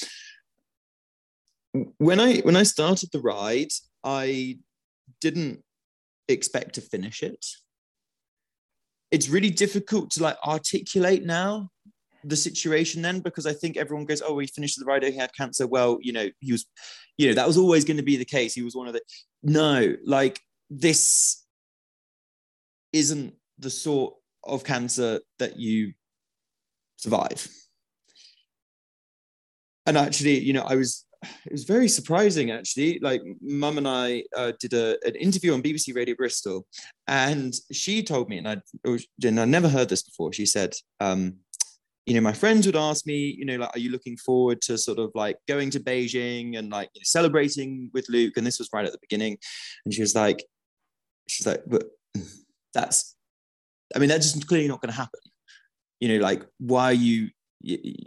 When 1.98 2.20
I 2.20 2.38
when 2.40 2.56
I 2.56 2.64
started 2.64 3.10
the 3.12 3.20
ride, 3.20 3.72
I 4.04 4.58
didn't 5.22 5.64
expect 6.34 6.76
to 6.76 6.82
finish 6.82 7.24
it. 7.24 7.46
It's 9.12 9.30
really 9.30 9.50
difficult 9.50 10.12
to 10.12 10.24
like 10.24 10.38
articulate 10.46 11.26
now 11.26 11.70
the 12.24 12.36
situation 12.36 13.02
then 13.02 13.22
because 13.22 13.46
I 13.46 13.54
think 13.54 13.78
everyone 13.78 14.06
goes, 14.06 14.22
oh, 14.22 14.38
he 14.40 14.48
finished 14.48 14.78
the 14.78 14.86
ride, 14.86 15.04
he 15.04 15.16
had 15.16 15.34
cancer. 15.34 15.68
Well, 15.68 15.98
you 16.02 16.12
know, 16.12 16.30
he 16.40 16.52
was, 16.52 16.66
you 17.18 17.28
know, 17.28 17.34
that 17.34 17.48
was 17.48 17.58
always 17.58 17.86
going 17.86 17.98
to 17.98 18.04
be 18.04 18.18
the 18.18 18.26
case. 18.26 18.54
He 18.54 18.62
was 18.62 18.76
one 18.76 18.88
of 18.88 18.94
the, 18.94 19.02
no, 19.42 19.96
like 20.06 20.42
this 20.70 21.46
isn't 22.94 23.34
the 23.58 23.70
sort 23.70 24.16
of 24.44 24.64
cancer 24.64 25.22
that 25.40 25.58
you 25.58 25.94
survive. 26.98 27.48
And 29.86 29.98
actually, 29.98 30.40
you 30.40 30.54
know, 30.54 30.64
I 30.64 30.76
was 30.76 31.06
it 31.22 31.52
was 31.52 31.64
very 31.66 31.88
surprising 31.88 32.52
actually. 32.52 33.00
Like 33.00 33.22
mum 33.42 33.78
and 33.78 33.88
I 33.88 34.24
uh, 34.36 34.54
did 34.60 34.74
a, 34.74 34.98
an 35.06 35.16
interview 35.16 35.54
on 35.54 35.62
BBC 35.62 35.96
Radio 35.96 36.16
Bristol, 36.16 36.66
and 37.08 37.54
she 37.72 38.04
told 38.04 38.30
me, 38.30 38.38
and 38.38 38.48
I 38.48 38.58
and 39.24 39.40
I 39.40 39.46
never 39.46 39.68
heard 39.68 39.90
this 39.90 40.04
before. 40.04 40.32
She 40.32 40.46
said, 40.46 40.74
um, 41.00 41.36
you 42.06 42.16
know, 42.16 42.22
my 42.22 42.34
friends 42.34 42.66
would 42.66 42.76
ask 42.76 43.06
me, 43.06 43.36
you 43.38 43.46
know, 43.46 43.58
like, 43.58 43.76
are 43.76 43.80
you 43.80 43.92
looking 43.92 44.18
forward 44.18 44.62
to 44.64 44.78
sort 44.78 44.98
of 44.98 45.12
like 45.14 45.38
going 45.48 45.70
to 45.72 45.80
Beijing 45.80 46.58
and 46.58 46.70
like 46.70 46.90
you 46.94 47.02
know, 47.02 47.04
celebrating 47.06 47.92
with 47.94 48.08
Luke? 48.10 48.38
And 48.38 48.48
this 48.48 48.60
was 48.60 48.70
right 48.74 48.86
at 48.86 48.92
the 48.92 49.00
beginning, 49.02 49.38
and 49.86 49.94
she 49.94 50.02
was 50.02 50.16
like, 50.16 50.44
she's 51.28 51.46
like, 51.46 51.62
but 51.68 51.84
that's, 52.74 53.16
I 53.96 54.00
mean, 54.00 54.10
that's 54.10 54.34
just 54.34 54.48
clearly 54.48 54.68
not 54.68 54.82
going 54.82 54.92
to 54.92 54.98
happen. 54.98 55.20
You 56.00 56.10
know, 56.10 56.24
like, 56.24 56.46
why 56.60 56.86
are 56.86 56.94
you? 56.94 57.30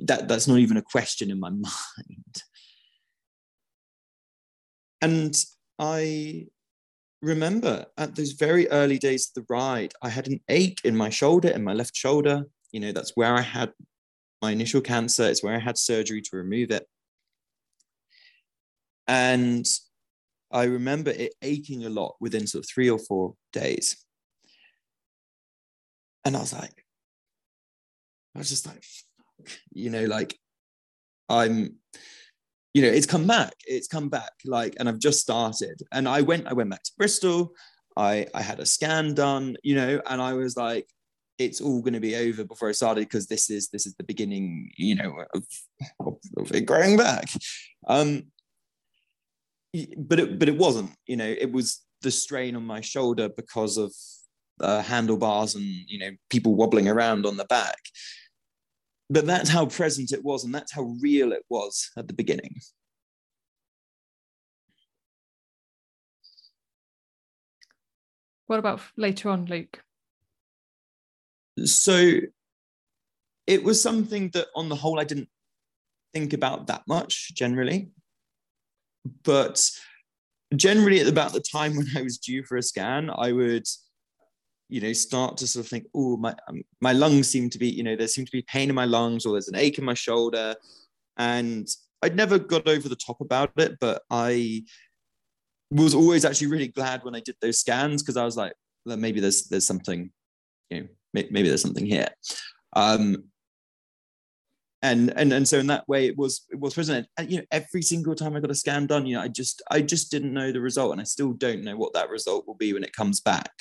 That 0.04 0.28
that's 0.28 0.48
not 0.48 0.58
even 0.58 0.78
a 0.78 0.82
question 0.82 1.30
in 1.30 1.38
my 1.38 1.50
mind. 1.50 2.42
And 5.02 5.36
I 5.78 6.46
remember 7.20 7.86
at 7.98 8.14
those 8.14 8.32
very 8.32 8.68
early 8.68 8.98
days 8.98 9.28
of 9.28 9.34
the 9.34 9.46
ride, 9.52 9.92
I 10.00 10.08
had 10.08 10.28
an 10.28 10.40
ache 10.48 10.80
in 10.84 10.96
my 10.96 11.10
shoulder, 11.10 11.48
in 11.48 11.64
my 11.64 11.74
left 11.74 11.96
shoulder. 11.96 12.44
You 12.70 12.80
know, 12.80 12.92
that's 12.92 13.16
where 13.16 13.34
I 13.34 13.42
had 13.42 13.72
my 14.40 14.52
initial 14.52 14.80
cancer. 14.80 15.24
It's 15.24 15.42
where 15.42 15.54
I 15.54 15.58
had 15.58 15.76
surgery 15.76 16.22
to 16.22 16.36
remove 16.36 16.70
it. 16.70 16.86
And 19.08 19.66
I 20.52 20.64
remember 20.64 21.10
it 21.10 21.34
aching 21.42 21.84
a 21.84 21.90
lot 21.90 22.14
within 22.20 22.46
sort 22.46 22.64
of 22.64 22.70
three 22.70 22.88
or 22.88 22.98
four 22.98 23.34
days. 23.52 24.04
And 26.24 26.36
I 26.36 26.40
was 26.40 26.52
like, 26.52 26.84
I 28.34 28.38
was 28.38 28.48
just 28.48 28.66
like, 28.66 28.84
you 29.72 29.90
know, 29.90 30.04
like 30.04 30.38
I'm, 31.28 31.76
you 32.74 32.82
know, 32.82 32.88
it's 32.88 33.06
come 33.06 33.26
back. 33.26 33.52
It's 33.66 33.88
come 33.88 34.08
back. 34.08 34.32
Like, 34.44 34.74
and 34.78 34.88
I've 34.88 34.98
just 34.98 35.20
started. 35.20 35.82
And 35.92 36.08
I 36.08 36.22
went, 36.22 36.46
I 36.46 36.54
went 36.54 36.70
back 36.70 36.82
to 36.84 36.92
Bristol. 36.96 37.52
I 37.96 38.26
I 38.34 38.42
had 38.42 38.60
a 38.60 38.66
scan 38.66 39.14
done, 39.14 39.56
you 39.62 39.74
know, 39.74 40.00
and 40.06 40.22
I 40.22 40.32
was 40.32 40.56
like, 40.56 40.88
it's 41.38 41.60
all 41.60 41.80
going 41.80 41.94
to 41.94 42.00
be 42.00 42.16
over 42.16 42.44
before 42.44 42.68
I 42.68 42.72
started 42.72 43.02
because 43.02 43.26
this 43.26 43.50
is 43.50 43.68
this 43.68 43.86
is 43.86 43.94
the 43.94 44.04
beginning, 44.04 44.70
you 44.76 44.94
know, 44.94 45.24
of, 45.34 45.44
of 46.38 46.54
it 46.54 46.66
growing 46.66 46.96
back. 46.96 47.28
Um, 47.86 48.24
but 49.96 50.20
it 50.20 50.38
but 50.38 50.48
it 50.48 50.56
wasn't, 50.56 50.92
you 51.06 51.16
know, 51.16 51.28
it 51.28 51.52
was 51.52 51.82
the 52.00 52.10
strain 52.10 52.56
on 52.56 52.64
my 52.64 52.80
shoulder 52.80 53.28
because 53.28 53.76
of 53.76 53.92
uh, 54.60 54.82
handlebars 54.82 55.54
and 55.54 55.64
you 55.64 55.98
know 55.98 56.10
people 56.30 56.54
wobbling 56.54 56.88
around 56.88 57.26
on 57.26 57.36
the 57.36 57.44
back 57.46 57.78
but 59.12 59.26
that's 59.26 59.50
how 59.50 59.66
present 59.66 60.10
it 60.10 60.24
was 60.24 60.44
and 60.44 60.54
that's 60.54 60.72
how 60.72 60.96
real 61.00 61.32
it 61.32 61.44
was 61.50 61.90
at 61.98 62.08
the 62.08 62.14
beginning. 62.14 62.56
What 68.46 68.58
about 68.58 68.80
later 68.96 69.28
on 69.28 69.44
luke? 69.44 69.82
So 71.64 72.20
it 73.46 73.62
was 73.62 73.82
something 73.82 74.30
that 74.30 74.46
on 74.56 74.70
the 74.70 74.76
whole 74.76 74.98
i 74.98 75.04
didn't 75.04 75.28
think 76.14 76.32
about 76.32 76.66
that 76.68 76.82
much 76.86 77.34
generally. 77.34 77.90
But 79.24 79.70
generally 80.56 81.00
at 81.00 81.08
about 81.08 81.32
the 81.32 81.40
time 81.40 81.76
when 81.76 81.86
i 81.96 82.02
was 82.02 82.18
due 82.18 82.42
for 82.44 82.56
a 82.56 82.62
scan 82.62 83.10
i 83.16 83.32
would 83.32 83.66
you 84.72 84.80
know 84.80 84.92
start 84.92 85.36
to 85.36 85.46
sort 85.46 85.66
of 85.66 85.70
think 85.70 85.86
oh 85.94 86.16
my 86.16 86.34
um, 86.48 86.62
my 86.80 86.92
lungs 86.92 87.30
seem 87.30 87.50
to 87.50 87.58
be 87.58 87.68
you 87.68 87.82
know 87.82 87.94
there 87.94 88.08
seems 88.08 88.30
to 88.30 88.36
be 88.36 88.42
pain 88.42 88.70
in 88.70 88.74
my 88.74 88.86
lungs 88.86 89.26
or 89.26 89.32
there's 89.32 89.48
an 89.48 89.56
ache 89.56 89.78
in 89.78 89.84
my 89.84 89.94
shoulder. 89.94 90.54
And 91.18 91.68
i'd 92.02 92.16
never 92.16 92.38
got 92.38 92.66
over 92.66 92.88
the 92.88 92.96
top 92.96 93.20
about 93.20 93.52
it 93.58 93.76
but 93.78 94.02
i 94.10 94.64
was 95.70 95.94
always 95.94 96.24
actually 96.24 96.48
really 96.48 96.68
glad 96.68 97.04
when 97.04 97.14
i 97.14 97.20
did 97.20 97.36
those 97.40 97.60
scans 97.60 98.02
because 98.02 98.16
i 98.16 98.24
was 98.24 98.36
like 98.36 98.54
well, 98.86 98.96
maybe 98.96 99.20
there's 99.20 99.44
there's 99.44 99.66
something 99.66 100.10
you 100.70 100.80
know 100.80 100.88
maybe 101.12 101.48
there's 101.48 101.62
something 101.62 101.86
here. 101.86 102.08
Um 102.74 103.24
and 104.80 105.12
and 105.16 105.32
and 105.32 105.46
so 105.46 105.58
in 105.58 105.68
that 105.68 105.86
way 105.86 106.06
it 106.06 106.16
was 106.16 106.46
it 106.50 106.58
was 106.58 106.74
present. 106.74 107.06
And 107.18 107.30
you 107.30 107.38
know 107.38 107.44
every 107.50 107.82
single 107.82 108.14
time 108.14 108.34
i 108.34 108.40
got 108.40 108.50
a 108.50 108.54
scan 108.54 108.86
done 108.86 109.06
you 109.06 109.16
know 109.16 109.22
i 109.22 109.28
just 109.28 109.62
i 109.70 109.82
just 109.82 110.10
didn't 110.10 110.32
know 110.32 110.50
the 110.50 110.60
result 110.60 110.92
and 110.92 111.00
i 111.00 111.04
still 111.04 111.34
don't 111.34 111.62
know 111.62 111.76
what 111.76 111.92
that 111.92 112.08
result 112.08 112.46
will 112.46 112.54
be 112.54 112.72
when 112.72 112.82
it 112.82 112.96
comes 112.96 113.20
back 113.20 113.52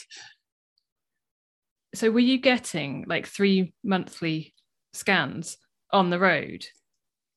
so 1.94 2.12
were 2.12 2.20
you 2.20 2.38
getting 2.38 3.06
like 3.08 3.28
three 3.28 3.74
monthly 3.84 4.54
scans 4.94 5.58
on 5.92 6.10
the 6.10 6.20
road? 6.20 6.66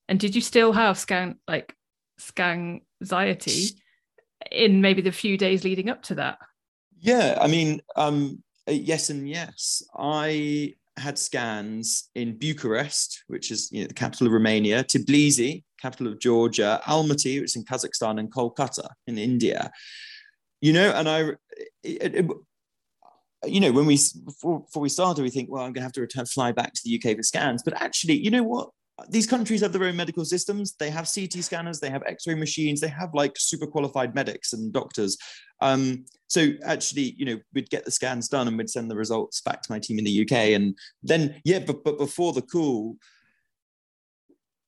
And 0.08 0.20
did 0.20 0.34
you 0.34 0.40
still 0.40 0.72
have 0.72 0.98
scan 0.98 1.36
like 1.48 1.74
scan 2.18 2.80
anxiety 3.00 3.68
in 4.50 4.80
maybe 4.80 5.02
the 5.02 5.12
few 5.12 5.36
days 5.36 5.64
leading 5.64 5.88
up 5.88 6.02
to 6.02 6.16
that? 6.16 6.38
Yeah 7.00 7.38
i 7.40 7.46
mean 7.46 7.80
um 7.96 8.42
yes 8.66 9.10
and 9.10 9.28
yes. 9.28 9.82
I 9.96 10.74
had 10.96 11.18
scans 11.18 12.10
in 12.14 12.38
bucharest 12.38 13.24
which 13.26 13.50
is 13.50 13.70
you 13.72 13.80
know 13.80 13.88
the 13.88 13.94
capital 13.94 14.28
of 14.28 14.32
romania 14.32 14.84
tbilisi 14.84 15.64
capital 15.82 16.06
of 16.06 16.20
georgia 16.20 16.80
almaty 16.84 17.40
which 17.40 17.50
is 17.50 17.56
in 17.56 17.64
kazakhstan 17.64 18.20
and 18.20 18.32
kolkata 18.32 18.88
in 19.06 19.18
india. 19.18 19.70
You 20.60 20.72
know 20.72 20.90
and 20.92 21.08
i 21.08 21.20
it, 21.82 22.14
it, 22.14 22.26
you 23.46 23.60
know, 23.60 23.72
when 23.72 23.86
we 23.86 23.98
before, 24.24 24.60
before 24.60 24.82
we 24.82 24.88
started, 24.88 25.22
we 25.22 25.30
think, 25.30 25.50
well, 25.50 25.62
I'm 25.62 25.72
going 25.72 25.80
to 25.80 25.82
have 25.82 25.92
to 25.92 26.00
return, 26.00 26.26
fly 26.26 26.52
back 26.52 26.72
to 26.74 26.80
the 26.84 26.96
UK 26.96 27.16
for 27.16 27.22
scans. 27.22 27.62
But 27.62 27.80
actually, 27.80 28.18
you 28.18 28.30
know 28.30 28.42
what? 28.42 28.70
These 29.08 29.26
countries 29.26 29.60
have 29.60 29.72
their 29.72 29.84
own 29.84 29.96
medical 29.96 30.24
systems. 30.24 30.74
They 30.78 30.90
have 30.90 31.10
CT 31.12 31.32
scanners, 31.42 31.80
they 31.80 31.90
have 31.90 32.04
X-ray 32.06 32.36
machines, 32.36 32.80
they 32.80 32.88
have 32.88 33.10
like 33.12 33.32
super 33.36 33.66
qualified 33.66 34.14
medics 34.14 34.52
and 34.52 34.72
doctors. 34.72 35.18
Um, 35.60 36.04
so 36.28 36.48
actually, 36.64 37.14
you 37.16 37.24
know, 37.24 37.38
we'd 37.52 37.70
get 37.70 37.84
the 37.84 37.90
scans 37.90 38.28
done 38.28 38.46
and 38.46 38.56
we'd 38.56 38.70
send 38.70 38.90
the 38.90 38.96
results 38.96 39.40
back 39.40 39.62
to 39.62 39.72
my 39.72 39.80
team 39.80 39.98
in 39.98 40.04
the 40.04 40.22
UK. 40.22 40.32
And 40.54 40.78
then, 41.02 41.40
yeah, 41.44 41.58
but 41.58 41.82
but 41.82 41.98
before 41.98 42.32
the 42.32 42.42
call, 42.42 42.96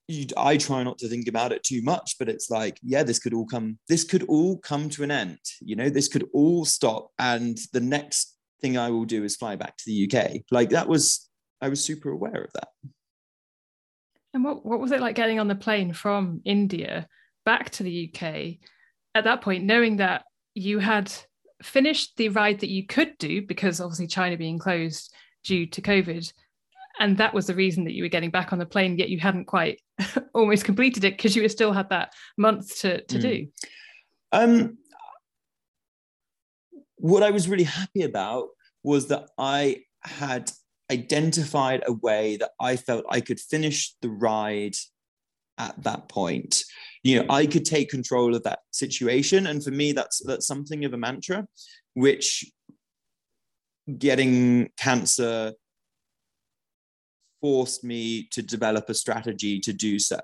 you 0.08 0.26
I 0.36 0.56
try 0.56 0.82
not 0.82 0.98
to 0.98 1.08
think 1.08 1.28
about 1.28 1.52
it 1.52 1.62
too 1.62 1.82
much, 1.82 2.16
but 2.18 2.28
it's 2.28 2.50
like, 2.50 2.78
yeah, 2.82 3.02
this 3.02 3.18
could 3.18 3.34
all 3.34 3.46
come, 3.46 3.78
this 3.88 4.04
could 4.04 4.22
all 4.24 4.58
come 4.58 4.88
to 4.90 5.02
an 5.02 5.10
end. 5.10 5.38
You 5.60 5.76
know, 5.76 5.88
this 5.88 6.08
could 6.08 6.28
all 6.32 6.64
stop, 6.64 7.10
and 7.18 7.58
the 7.72 7.80
next 7.80 8.35
thing 8.60 8.78
I 8.78 8.90
will 8.90 9.04
do 9.04 9.24
is 9.24 9.36
fly 9.36 9.56
back 9.56 9.76
to 9.76 9.84
the 9.86 10.10
UK. 10.10 10.42
Like 10.50 10.70
that 10.70 10.88
was, 10.88 11.28
I 11.60 11.68
was 11.68 11.84
super 11.84 12.10
aware 12.10 12.42
of 12.42 12.52
that. 12.54 12.68
And 14.34 14.44
what, 14.44 14.66
what 14.66 14.80
was 14.80 14.92
it 14.92 15.00
like 15.00 15.16
getting 15.16 15.40
on 15.40 15.48
the 15.48 15.54
plane 15.54 15.92
from 15.92 16.42
India 16.44 17.08
back 17.44 17.70
to 17.70 17.82
the 17.82 18.12
UK 18.12 18.58
at 19.14 19.24
that 19.24 19.40
point, 19.40 19.64
knowing 19.64 19.96
that 19.96 20.24
you 20.54 20.78
had 20.78 21.10
finished 21.62 22.16
the 22.16 22.28
ride 22.28 22.60
that 22.60 22.70
you 22.70 22.86
could 22.86 23.16
do 23.18 23.40
because 23.40 23.80
obviously 23.80 24.06
China 24.06 24.36
being 24.36 24.58
closed 24.58 25.14
due 25.44 25.66
to 25.66 25.80
COVID. 25.80 26.30
And 26.98 27.16
that 27.18 27.34
was 27.34 27.46
the 27.46 27.54
reason 27.54 27.84
that 27.84 27.94
you 27.94 28.02
were 28.02 28.08
getting 28.08 28.30
back 28.30 28.52
on 28.52 28.58
the 28.58 28.66
plane, 28.66 28.98
yet 28.98 29.08
you 29.08 29.18
hadn't 29.18 29.46
quite 29.46 29.80
almost 30.34 30.64
completed 30.64 31.04
it 31.04 31.16
because 31.16 31.36
you 31.36 31.48
still 31.48 31.72
had 31.72 31.88
that 31.90 32.12
month 32.36 32.80
to, 32.80 33.02
to 33.02 33.18
mm. 33.18 33.22
do. 33.22 33.46
Um, 34.32 34.78
what 36.96 37.22
I 37.22 37.30
was 37.30 37.48
really 37.48 37.64
happy 37.64 38.02
about 38.02 38.48
was 38.82 39.08
that 39.08 39.28
I 39.38 39.82
had 40.02 40.50
identified 40.90 41.82
a 41.86 41.92
way 41.92 42.36
that 42.36 42.50
I 42.60 42.76
felt 42.76 43.04
I 43.10 43.20
could 43.20 43.40
finish 43.40 43.94
the 44.02 44.08
ride 44.08 44.76
at 45.58 45.82
that 45.82 46.08
point. 46.08 46.62
You 47.02 47.20
know, 47.20 47.26
I 47.28 47.46
could 47.46 47.64
take 47.64 47.88
control 47.90 48.34
of 48.34 48.42
that 48.44 48.60
situation. 48.70 49.46
And 49.46 49.62
for 49.62 49.70
me, 49.70 49.92
that's 49.92 50.22
that's 50.24 50.46
something 50.46 50.84
of 50.84 50.92
a 50.92 50.98
mantra, 50.98 51.46
which 51.94 52.44
getting 53.98 54.68
cancer 54.76 55.52
forced 57.40 57.84
me 57.84 58.26
to 58.32 58.42
develop 58.42 58.88
a 58.88 58.94
strategy 58.94 59.60
to 59.60 59.72
do 59.72 59.98
so 59.98 60.18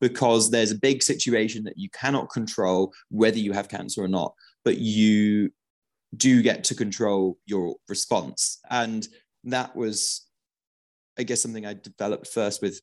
because 0.00 0.50
there's 0.50 0.72
a 0.72 0.78
big 0.78 1.02
situation 1.02 1.62
that 1.62 1.78
you 1.78 1.88
cannot 1.90 2.30
control 2.30 2.92
whether 3.10 3.38
you 3.38 3.52
have 3.52 3.68
cancer 3.68 4.02
or 4.02 4.08
not 4.08 4.34
but 4.64 4.78
you 4.78 5.50
do 6.16 6.42
get 6.42 6.64
to 6.64 6.74
control 6.74 7.38
your 7.46 7.76
response. 7.88 8.60
And 8.70 9.06
that 9.44 9.74
was, 9.76 10.26
I 11.18 11.22
guess, 11.22 11.42
something 11.42 11.66
I 11.66 11.74
developed 11.74 12.28
first 12.28 12.62
with 12.62 12.80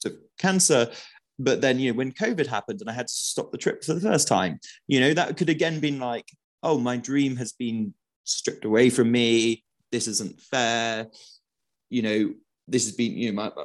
sort 0.00 0.14
of 0.14 0.20
cancer. 0.38 0.90
But 1.38 1.60
then, 1.60 1.78
you 1.78 1.92
know, 1.92 1.96
when 1.96 2.12
COVID 2.12 2.46
happened 2.46 2.80
and 2.80 2.90
I 2.90 2.92
had 2.92 3.08
to 3.08 3.12
stop 3.12 3.50
the 3.50 3.58
trip 3.58 3.82
for 3.82 3.94
the 3.94 4.00
first 4.00 4.28
time, 4.28 4.60
you 4.86 5.00
know, 5.00 5.14
that 5.14 5.36
could 5.36 5.48
again 5.48 5.80
been 5.80 5.98
like, 5.98 6.28
oh, 6.62 6.78
my 6.78 6.96
dream 6.96 7.36
has 7.36 7.52
been 7.52 7.94
stripped 8.24 8.64
away 8.64 8.90
from 8.90 9.10
me. 9.10 9.64
This 9.90 10.06
isn't 10.08 10.40
fair. 10.40 11.08
You 11.90 12.02
know, 12.02 12.34
this 12.68 12.86
has 12.86 12.94
been, 12.94 13.16
you 13.16 13.32
know, 13.32 13.42
my, 13.42 13.64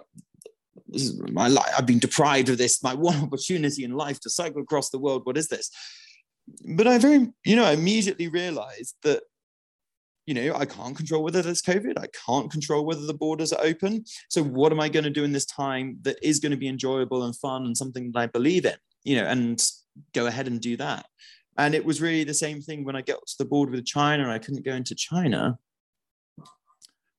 this 0.87 1.03
is 1.03 1.19
my 1.31 1.47
life. 1.47 1.71
I've 1.77 1.85
been 1.85 1.99
deprived 1.99 2.49
of 2.49 2.57
this, 2.57 2.81
my 2.83 2.93
one 3.09 3.21
opportunity 3.21 3.83
in 3.83 3.91
life 3.91 4.19
to 4.21 4.29
cycle 4.29 4.61
across 4.61 4.89
the 4.89 4.99
world. 4.99 5.25
What 5.25 5.37
is 5.37 5.47
this? 5.47 5.69
But 6.75 6.87
I 6.87 6.97
very, 6.97 7.27
you 7.45 7.55
know, 7.55 7.65
I 7.65 7.73
immediately 7.73 8.27
realized 8.27 8.95
that, 9.03 9.23
you 10.25 10.33
know, 10.33 10.55
I 10.55 10.65
can't 10.65 10.95
control 10.95 11.23
whether 11.23 11.41
there's 11.41 11.61
COVID. 11.61 11.97
I 11.97 12.07
can't 12.25 12.51
control 12.51 12.85
whether 12.85 13.05
the 13.05 13.13
borders 13.13 13.53
are 13.53 13.63
open. 13.63 14.03
So 14.29 14.43
what 14.43 14.71
am 14.71 14.79
I 14.79 14.89
going 14.89 15.05
to 15.05 15.09
do 15.09 15.23
in 15.23 15.31
this 15.31 15.45
time 15.45 15.99
that 16.01 16.17
is 16.21 16.39
going 16.39 16.51
to 16.51 16.57
be 16.57 16.67
enjoyable 16.67 17.23
and 17.23 17.35
fun 17.35 17.65
and 17.65 17.77
something 17.77 18.11
that 18.11 18.19
I 18.19 18.27
believe 18.27 18.65
in, 18.65 18.75
you 19.03 19.15
know, 19.17 19.25
and 19.25 19.61
go 20.13 20.27
ahead 20.27 20.47
and 20.47 20.59
do 20.59 20.75
that. 20.77 21.05
And 21.57 21.73
it 21.73 21.83
was 21.83 22.01
really 22.01 22.23
the 22.23 22.33
same 22.33 22.61
thing 22.61 22.83
when 22.83 22.95
I 22.95 23.01
got 23.01 23.25
to 23.25 23.35
the 23.39 23.45
border 23.45 23.71
with 23.71 23.85
China 23.85 24.23
and 24.23 24.31
I 24.31 24.39
couldn't 24.39 24.65
go 24.65 24.73
into 24.73 24.95
China. 24.95 25.57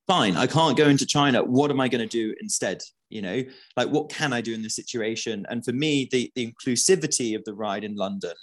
Fine, 0.07 0.37
I 0.37 0.47
can't 0.47 0.77
go 0.77 0.87
into 0.87 1.05
China. 1.05 1.43
What 1.43 1.71
am 1.71 1.79
I 1.79 1.87
going 1.87 2.07
to 2.07 2.07
do 2.07 2.33
instead? 2.41 2.81
You 3.09 3.21
know, 3.21 3.43
like 3.75 3.89
what 3.89 4.09
can 4.09 4.33
I 4.33 4.41
do 4.41 4.53
in 4.53 4.61
this 4.61 4.75
situation? 4.75 5.45
And 5.49 5.65
for 5.65 5.73
me, 5.73 6.07
the, 6.11 6.31
the 6.35 6.51
inclusivity 6.51 7.35
of 7.35 7.43
the 7.43 7.53
ride 7.53 7.83
in 7.83 7.95
London 7.95 8.33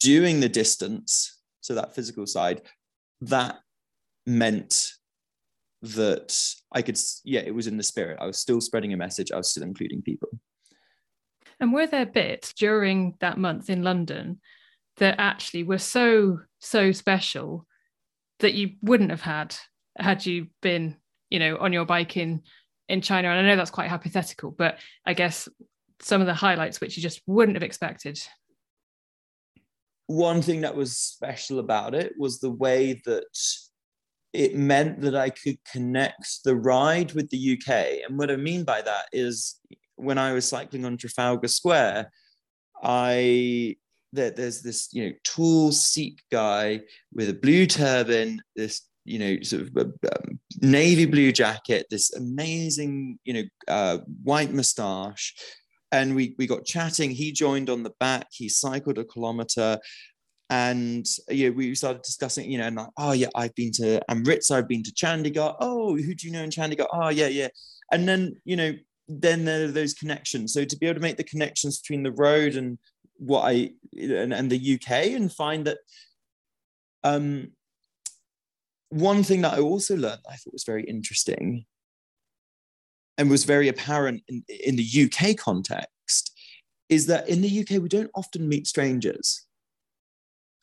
doing 0.00 0.40
the 0.40 0.48
distance, 0.48 1.40
so 1.60 1.74
that 1.74 1.94
physical 1.94 2.26
side, 2.26 2.62
that 3.22 3.58
meant 4.26 4.92
that 5.82 6.54
I 6.72 6.82
could, 6.82 6.98
yeah, 7.24 7.40
it 7.40 7.54
was 7.54 7.66
in 7.66 7.76
the 7.76 7.82
spirit. 7.82 8.18
I 8.20 8.26
was 8.26 8.38
still 8.38 8.60
spreading 8.60 8.92
a 8.92 8.96
message, 8.96 9.30
I 9.32 9.36
was 9.36 9.50
still 9.50 9.62
including 9.62 10.02
people. 10.02 10.28
And 11.60 11.72
were 11.72 11.86
there 11.86 12.06
bits 12.06 12.52
during 12.52 13.14
that 13.20 13.38
month 13.38 13.70
in 13.70 13.82
London 13.82 14.40
that 14.96 15.16
actually 15.18 15.62
were 15.62 15.78
so, 15.78 16.40
so 16.60 16.92
special 16.92 17.66
that 18.40 18.54
you 18.54 18.72
wouldn't 18.82 19.10
have 19.10 19.20
had 19.20 19.54
had 19.96 20.26
you 20.26 20.48
been, 20.60 20.96
you 21.30 21.38
know, 21.38 21.56
on 21.58 21.72
your 21.72 21.84
bike 21.84 22.16
in 22.16 22.42
in 22.88 23.00
China? 23.00 23.28
And 23.28 23.38
I 23.38 23.48
know 23.48 23.56
that's 23.56 23.70
quite 23.70 23.88
hypothetical, 23.88 24.50
but 24.50 24.78
I 25.06 25.14
guess 25.14 25.48
some 26.00 26.20
of 26.20 26.26
the 26.26 26.34
highlights 26.34 26.80
which 26.80 26.96
you 26.96 27.02
just 27.02 27.22
wouldn't 27.26 27.56
have 27.56 27.62
expected. 27.62 28.20
One 30.06 30.42
thing 30.42 30.60
that 30.62 30.76
was 30.76 30.96
special 30.96 31.58
about 31.58 31.94
it 31.94 32.12
was 32.18 32.40
the 32.40 32.50
way 32.50 33.00
that 33.06 33.24
it 34.32 34.56
meant 34.56 35.00
that 35.02 35.14
I 35.14 35.30
could 35.30 35.58
connect 35.70 36.42
the 36.44 36.56
ride 36.56 37.12
with 37.12 37.30
the 37.30 37.52
UK. 37.58 38.06
And 38.06 38.18
what 38.18 38.30
I 38.30 38.36
mean 38.36 38.64
by 38.64 38.82
that 38.82 39.06
is 39.12 39.60
when 39.96 40.18
I 40.18 40.32
was 40.32 40.46
cycling 40.46 40.84
on 40.84 40.96
Trafalgar 40.96 41.48
Square, 41.48 42.10
I 42.82 43.76
that 44.12 44.36
there's 44.36 44.62
this 44.62 44.88
you 44.92 45.06
know 45.06 45.12
tall 45.24 45.72
Sikh 45.72 46.20
guy 46.30 46.80
with 47.12 47.28
a 47.28 47.34
blue 47.34 47.66
turban, 47.66 48.40
this 48.56 48.82
you 49.04 49.18
know 49.18 49.42
sort 49.42 49.62
of 49.62 49.76
um, 49.76 50.40
navy 50.60 51.06
blue 51.06 51.32
jacket, 51.32 51.86
this 51.90 52.12
amazing 52.14 53.18
you 53.24 53.34
know 53.34 53.42
uh, 53.68 53.98
white 54.22 54.52
moustache, 54.52 55.34
and 55.94 56.14
we 56.14 56.34
we 56.38 56.46
got 56.46 56.64
chatting. 56.64 57.10
He 57.10 57.30
joined 57.30 57.70
on 57.70 57.84
the 57.84 57.94
back. 58.00 58.26
He 58.32 58.48
cycled 58.48 58.98
a 58.98 59.04
kilometer. 59.04 59.78
And 60.50 61.06
yeah, 61.28 61.50
we 61.50 61.74
started 61.74 62.02
discussing, 62.02 62.50
you 62.50 62.58
know, 62.58 62.66
and 62.66 62.76
like, 62.76 62.88
oh 62.98 63.12
yeah, 63.12 63.28
I've 63.34 63.54
been 63.54 63.72
to 63.76 64.00
Amritsar, 64.10 64.58
I've 64.58 64.68
been 64.68 64.82
to 64.82 64.92
Chandigarh. 64.92 65.56
Oh, 65.60 65.96
who 65.96 66.14
do 66.14 66.26
you 66.26 66.32
know 66.32 66.42
in 66.42 66.50
Chandigarh? 66.50 66.88
Oh 66.92 67.08
yeah, 67.08 67.28
yeah. 67.28 67.48
And 67.92 68.06
then, 68.08 68.36
you 68.44 68.56
know, 68.56 68.72
then 69.08 69.44
there 69.44 69.64
are 69.64 69.68
those 69.68 69.94
connections. 69.94 70.52
So 70.52 70.64
to 70.64 70.76
be 70.76 70.86
able 70.86 70.96
to 70.96 71.00
make 71.00 71.16
the 71.16 71.24
connections 71.24 71.80
between 71.80 72.02
the 72.02 72.12
road 72.12 72.56
and 72.56 72.78
what 73.16 73.42
I 73.42 73.70
and, 73.96 74.34
and 74.34 74.50
the 74.50 74.74
UK 74.74 74.90
and 75.14 75.32
find 75.32 75.66
that 75.66 75.78
um, 77.04 77.52
one 78.90 79.22
thing 79.22 79.42
that 79.42 79.54
I 79.54 79.60
also 79.60 79.96
learned 79.96 80.22
I 80.28 80.36
thought 80.36 80.52
was 80.52 80.64
very 80.64 80.84
interesting 80.84 81.66
and 83.18 83.30
was 83.30 83.44
very 83.44 83.68
apparent 83.68 84.22
in, 84.28 84.44
in 84.48 84.76
the 84.76 85.04
UK 85.04 85.36
context 85.36 86.32
is 86.88 87.06
that 87.06 87.28
in 87.28 87.40
the 87.40 87.60
UK 87.60 87.82
we 87.82 87.88
don't 87.88 88.10
often 88.14 88.48
meet 88.48 88.66
strangers. 88.66 89.46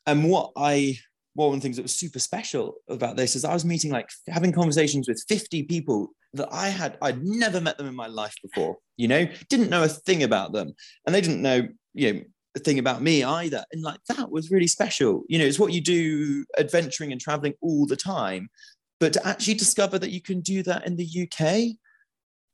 And 0.06 0.28
what 0.28 0.52
I 0.56 0.98
one 1.34 1.48
of 1.48 1.54
the 1.54 1.60
things 1.60 1.76
that 1.76 1.82
was 1.82 1.94
super 1.94 2.18
special 2.18 2.74
about 2.88 3.16
this 3.16 3.34
is 3.34 3.44
I 3.44 3.54
was 3.54 3.64
meeting 3.64 3.90
like 3.90 4.08
having 4.28 4.52
conversations 4.52 5.08
with 5.08 5.24
50 5.28 5.62
people 5.62 6.08
that 6.34 6.48
I 6.52 6.68
had 6.68 6.98
I'd 7.00 7.22
never 7.22 7.60
met 7.60 7.78
them 7.78 7.86
in 7.86 7.94
my 7.94 8.06
life 8.06 8.34
before, 8.42 8.76
you 8.96 9.08
know, 9.08 9.26
didn't 9.48 9.70
know 9.70 9.84
a 9.84 9.88
thing 9.88 10.22
about 10.22 10.52
them. 10.52 10.74
And 11.06 11.14
they 11.14 11.20
didn't 11.20 11.42
know, 11.42 11.68
you 11.94 12.12
know, 12.12 12.20
a 12.54 12.58
thing 12.58 12.78
about 12.78 13.02
me 13.02 13.24
either. 13.24 13.64
And 13.72 13.82
like 13.82 14.00
that 14.08 14.30
was 14.30 14.50
really 14.50 14.66
special. 14.66 15.24
You 15.28 15.38
know, 15.38 15.44
it's 15.44 15.58
what 15.58 15.72
you 15.72 15.80
do 15.80 16.44
adventuring 16.58 17.12
and 17.12 17.20
traveling 17.20 17.54
all 17.60 17.86
the 17.86 17.96
time. 17.96 18.48
But 19.00 19.14
to 19.14 19.26
actually 19.26 19.54
discover 19.54 19.98
that 19.98 20.10
you 20.10 20.20
can 20.20 20.40
do 20.40 20.62
that 20.64 20.86
in 20.86 20.96
the 20.96 21.06
UK, 21.22 21.76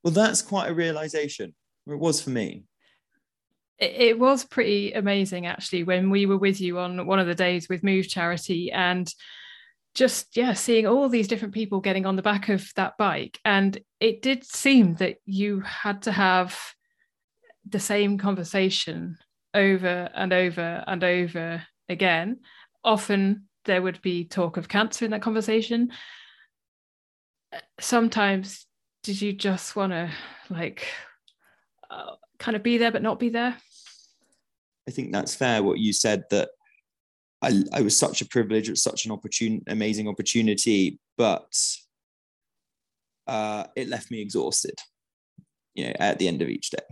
well, 0.08 0.26
that's 0.26 0.40
quite 0.40 0.70
a 0.70 0.74
realization. 0.74 1.54
It 1.86 1.98
was 1.98 2.22
for 2.22 2.30
me. 2.30 2.64
It 3.78 4.18
was 4.18 4.42
pretty 4.42 4.92
amazing 4.92 5.44
actually 5.44 5.84
when 5.84 6.08
we 6.08 6.24
were 6.24 6.38
with 6.38 6.62
you 6.62 6.78
on 6.78 7.06
one 7.06 7.18
of 7.18 7.26
the 7.26 7.34
days 7.34 7.68
with 7.68 7.84
Move 7.84 8.08
Charity 8.08 8.72
and 8.72 9.12
just 9.94 10.34
yeah 10.34 10.54
seeing 10.54 10.86
all 10.86 11.10
these 11.10 11.28
different 11.28 11.52
people 11.52 11.80
getting 11.80 12.06
on 12.06 12.16
the 12.16 12.22
back 12.22 12.48
of 12.48 12.70
that 12.76 12.94
bike 12.98 13.38
and 13.44 13.78
it 14.00 14.22
did 14.22 14.44
seem 14.44 14.94
that 14.94 15.16
you 15.24 15.60
had 15.60 16.02
to 16.02 16.12
have 16.12 16.58
the 17.68 17.80
same 17.80 18.16
conversation 18.16 19.16
over 19.54 20.08
and 20.14 20.32
over 20.32 20.84
and 20.86 21.02
over 21.02 21.62
again 21.88 22.38
often 22.84 23.48
there 23.64 23.82
would 23.82 24.00
be 24.02 24.24
talk 24.24 24.56
of 24.56 24.68
cancer 24.68 25.04
in 25.04 25.10
that 25.10 25.22
conversation 25.22 25.90
sometimes 27.80 28.67
did 29.02 29.20
you 29.20 29.32
just 29.32 29.76
want 29.76 29.92
to 29.92 30.10
like 30.50 30.86
uh, 31.90 32.12
kind 32.38 32.56
of 32.56 32.62
be 32.62 32.78
there 32.78 32.92
but 32.92 33.02
not 33.02 33.18
be 33.18 33.28
there 33.28 33.56
i 34.86 34.90
think 34.90 35.12
that's 35.12 35.34
fair 35.34 35.62
what 35.62 35.78
you 35.78 35.92
said 35.92 36.24
that 36.30 36.50
I, 37.40 37.62
I 37.72 37.82
was 37.82 37.98
such 37.98 38.20
a 38.20 38.26
privilege. 38.26 38.68
It 38.68 38.72
was 38.72 38.82
such 38.82 39.06
an 39.06 39.12
opportune, 39.12 39.62
amazing 39.68 40.08
opportunity, 40.08 40.98
but 41.16 41.54
uh, 43.26 43.64
it 43.76 43.88
left 43.88 44.10
me 44.10 44.20
exhausted. 44.20 44.74
You 45.74 45.86
know, 45.86 45.92
at 46.00 46.18
the 46.18 46.26
end 46.26 46.42
of 46.42 46.48
each 46.48 46.70
day. 46.70 46.82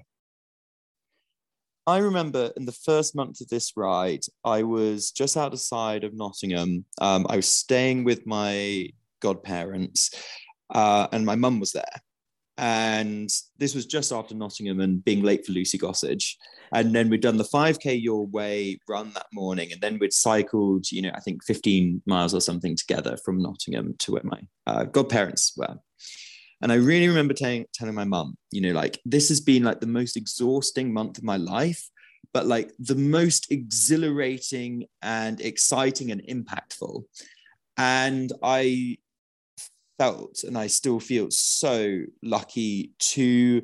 I 1.89 1.99
remember 1.99 2.53
in 2.57 2.67
the 2.67 2.73
first 2.73 3.17
month 3.17 3.41
of 3.41 3.49
this 3.49 3.73
ride, 3.77 4.25
I 4.45 4.63
was 4.63 5.11
just 5.11 5.37
outside 5.37 6.05
of 6.05 6.15
Nottingham. 6.15 6.85
Um, 7.01 7.27
I 7.29 7.37
was 7.37 7.49
staying 7.49 8.05
with 8.05 8.27
my 8.27 8.91
godparents, 9.21 10.11
uh, 10.71 11.07
and 11.13 11.25
my 11.25 11.37
mum 11.37 11.61
was 11.61 11.73
there. 11.73 12.03
And 12.59 13.29
this 13.59 13.75
was 13.75 13.85
just 13.85 14.13
after 14.13 14.35
Nottingham 14.35 14.81
and 14.81 15.05
being 15.05 15.23
late 15.23 15.45
for 15.45 15.53
Lucy 15.53 15.79
Gossage. 15.79 16.37
And 16.73 16.95
then 16.95 17.11
we'd 17.11 17.21
done 17.21 17.37
the 17.37 17.45
5K 17.45 18.03
Your 18.03 18.27
Way 18.27 18.79
run 18.89 19.13
that 19.13 19.27
morning. 19.33 19.73
And 19.73 19.81
then 19.81 19.99
we'd 19.99 20.13
cycled, 20.13 20.91
you 20.91 21.03
know, 21.03 21.13
I 21.15 21.21
think 21.21 21.45
15 21.45 22.03
miles 22.07 22.35
or 22.35 22.41
something 22.41 22.75
together 22.75 23.19
from 23.25 23.43
Nottingham 23.43 23.95
to 23.99 24.13
where 24.13 24.25
my 24.25 24.41
uh, 24.67 24.85
godparents 24.85 25.53
were. 25.57 25.77
And 26.63 26.73
I 26.73 26.77
really 26.77 27.09
remember 27.09 27.35
t- 27.35 27.67
telling 27.75 27.95
my 27.95 28.05
mum, 28.05 28.37
you 28.51 28.63
know, 28.63 28.73
like 28.73 29.01
this 29.05 29.29
has 29.29 29.41
been 29.41 29.63
like 29.63 29.81
the 29.81 29.87
most 29.87 30.17
exhausting 30.17 30.93
month 30.93 31.19
of 31.19 31.25
my 31.25 31.37
life, 31.37 31.91
but 32.33 32.47
like 32.47 32.73
the 32.79 32.95
most 32.95 33.53
exhilarating 33.53 34.87
and 35.03 35.41
exciting 35.43 36.11
and 36.11 36.23
impactful. 36.23 37.05
And 37.77 38.33
I 38.43 38.97
felt 39.99 40.43
and 40.45 40.57
I 40.57 40.67
still 40.67 41.01
feel 41.01 41.29
so 41.31 42.03
lucky 42.23 42.93
to 42.99 43.63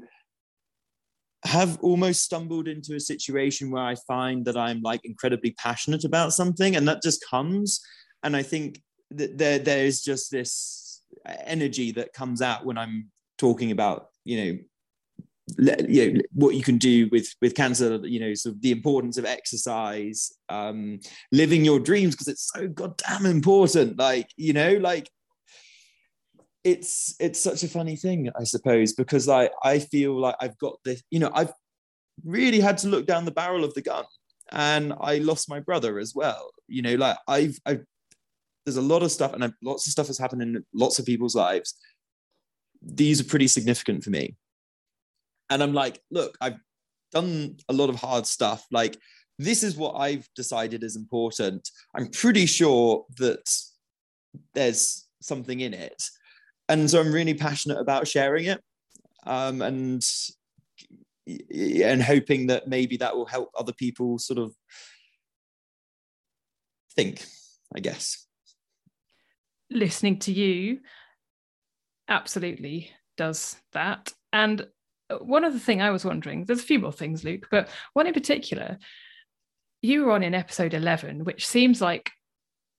have 1.44 1.78
almost 1.80 2.22
stumbled 2.22 2.68
into 2.68 2.94
a 2.94 3.00
situation 3.00 3.70
where 3.70 3.82
I 3.82 3.96
find 4.06 4.44
that 4.44 4.56
I'm 4.56 4.80
like 4.80 5.00
incredibly 5.04 5.52
passionate 5.52 6.04
about 6.04 6.32
something 6.32 6.76
and 6.76 6.86
that 6.86 7.02
just 7.02 7.24
comes. 7.28 7.80
And 8.22 8.36
I 8.36 8.42
think 8.42 8.80
that 9.10 9.38
there 9.38 9.58
there 9.58 9.84
is 9.84 10.02
just 10.02 10.30
this 10.30 11.02
energy 11.26 11.92
that 11.92 12.12
comes 12.12 12.40
out 12.40 12.64
when 12.64 12.78
I'm 12.78 13.10
talking 13.38 13.72
about 13.72 14.08
you 14.24 14.36
know 14.36 14.58
you 15.88 16.12
know 16.14 16.20
what 16.32 16.54
you 16.54 16.62
can 16.62 16.78
do 16.78 17.08
with 17.10 17.34
with 17.42 17.54
cancer 17.54 17.98
you 18.04 18.20
know 18.20 18.32
sort 18.34 18.54
of 18.54 18.62
the 18.62 18.70
importance 18.70 19.18
of 19.18 19.24
exercise 19.24 20.32
um 20.48 21.00
living 21.32 21.64
your 21.64 21.80
dreams 21.80 22.14
because 22.14 22.28
it's 22.28 22.50
so 22.54 22.68
goddamn 22.68 23.26
important 23.26 23.98
like 23.98 24.28
you 24.36 24.52
know 24.52 24.74
like 24.74 25.10
it's 26.64 27.16
it's 27.18 27.42
such 27.42 27.64
a 27.64 27.68
funny 27.68 27.96
thing 27.96 28.30
i 28.38 28.44
suppose 28.44 28.92
because 28.92 29.28
i 29.28 29.50
i 29.64 29.80
feel 29.80 30.18
like 30.18 30.36
i've 30.40 30.56
got 30.58 30.78
this 30.84 31.02
you 31.10 31.18
know 31.18 31.30
i've 31.34 31.52
really 32.24 32.60
had 32.60 32.78
to 32.78 32.86
look 32.86 33.04
down 33.04 33.24
the 33.24 33.32
barrel 33.32 33.64
of 33.64 33.74
the 33.74 33.82
gun 33.82 34.04
and 34.52 34.92
i 35.00 35.18
lost 35.18 35.48
my 35.48 35.58
brother 35.58 35.98
as 35.98 36.14
well 36.14 36.50
you 36.68 36.80
know 36.82 36.94
like 36.94 37.16
i've 37.26 37.58
i've 37.66 37.84
there's 38.64 38.76
a 38.76 38.82
lot 38.82 39.02
of 39.02 39.10
stuff 39.10 39.32
and 39.32 39.44
I've, 39.44 39.54
lots 39.62 39.86
of 39.86 39.92
stuff 39.92 40.06
has 40.06 40.18
happened 40.18 40.42
in 40.42 40.64
lots 40.72 40.98
of 40.98 41.06
people's 41.06 41.34
lives. 41.34 41.74
These 42.80 43.20
are 43.20 43.24
pretty 43.24 43.48
significant 43.48 44.04
for 44.04 44.10
me. 44.10 44.36
And 45.50 45.62
i'm 45.62 45.74
like 45.74 46.00
look 46.10 46.38
i've 46.40 46.56
done 47.12 47.56
a 47.68 47.72
lot 47.72 47.90
of 47.90 47.96
hard 47.96 48.26
stuff. 48.26 48.64
Like 48.70 48.96
this 49.38 49.62
is 49.62 49.76
what 49.76 49.96
i've 49.96 50.26
decided 50.34 50.82
is 50.82 50.96
important. 50.96 51.68
I'm 51.94 52.08
pretty 52.08 52.46
sure 52.46 53.04
that 53.18 53.50
there's 54.54 55.06
something 55.20 55.60
in 55.60 55.74
it 55.74 56.02
and 56.72 56.90
so 56.90 57.00
I'm 57.00 57.12
really 57.12 57.34
passionate 57.34 57.78
about 57.78 58.08
sharing 58.08 58.46
it, 58.46 58.60
um, 59.26 59.62
and 59.62 60.02
and 61.54 62.02
hoping 62.02 62.48
that 62.48 62.66
maybe 62.66 62.96
that 62.96 63.16
will 63.16 63.26
help 63.26 63.50
other 63.56 63.72
people 63.72 64.18
sort 64.18 64.38
of 64.38 64.54
think. 66.96 67.24
I 67.74 67.80
guess 67.80 68.26
listening 69.70 70.18
to 70.18 70.32
you 70.32 70.80
absolutely 72.08 72.90
does 73.16 73.56
that, 73.72 74.12
and 74.32 74.66
one 75.20 75.44
other 75.44 75.58
thing 75.58 75.82
I 75.82 75.90
was 75.90 76.04
wondering. 76.04 76.44
There's 76.44 76.60
a 76.60 76.64
few 76.64 76.78
more 76.78 76.92
things, 76.92 77.22
Luke, 77.22 77.48
but 77.50 77.68
one 77.92 78.06
in 78.06 78.14
particular. 78.14 78.78
You 79.84 80.04
were 80.04 80.12
on 80.12 80.22
in 80.22 80.32
episode 80.32 80.74
11, 80.74 81.24
which 81.24 81.44
seems 81.44 81.80
like 81.80 82.12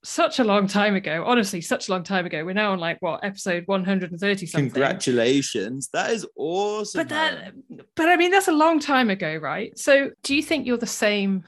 such 0.04 0.40
a 0.40 0.44
long 0.44 0.68
time 0.68 0.96
ago. 0.96 1.24
Honestly, 1.26 1.62
such 1.62 1.88
a 1.88 1.92
long 1.92 2.04
time 2.04 2.26
ago. 2.26 2.44
We're 2.44 2.54
now 2.54 2.74
on 2.74 2.80
like 2.80 3.02
what 3.02 3.24
episode 3.24 3.64
130 3.68 4.46
something. 4.46 4.70
Congratulations. 4.70 5.90
That 5.94 6.12
is 6.12 6.26
awesome. 6.36 7.00
But 7.00 7.10
that 7.10 7.54
but 7.96 8.10
I 8.10 8.18
mean 8.18 8.32
that's 8.32 8.50
a 8.50 8.54
long 8.54 8.80
time 8.80 9.10
ago, 9.10 9.36
right? 9.38 9.78
So 9.78 10.12
do 10.24 10.36
you 10.36 10.44
think 10.44 10.68
you're 10.68 10.78
the 10.78 10.86
same 10.86 11.46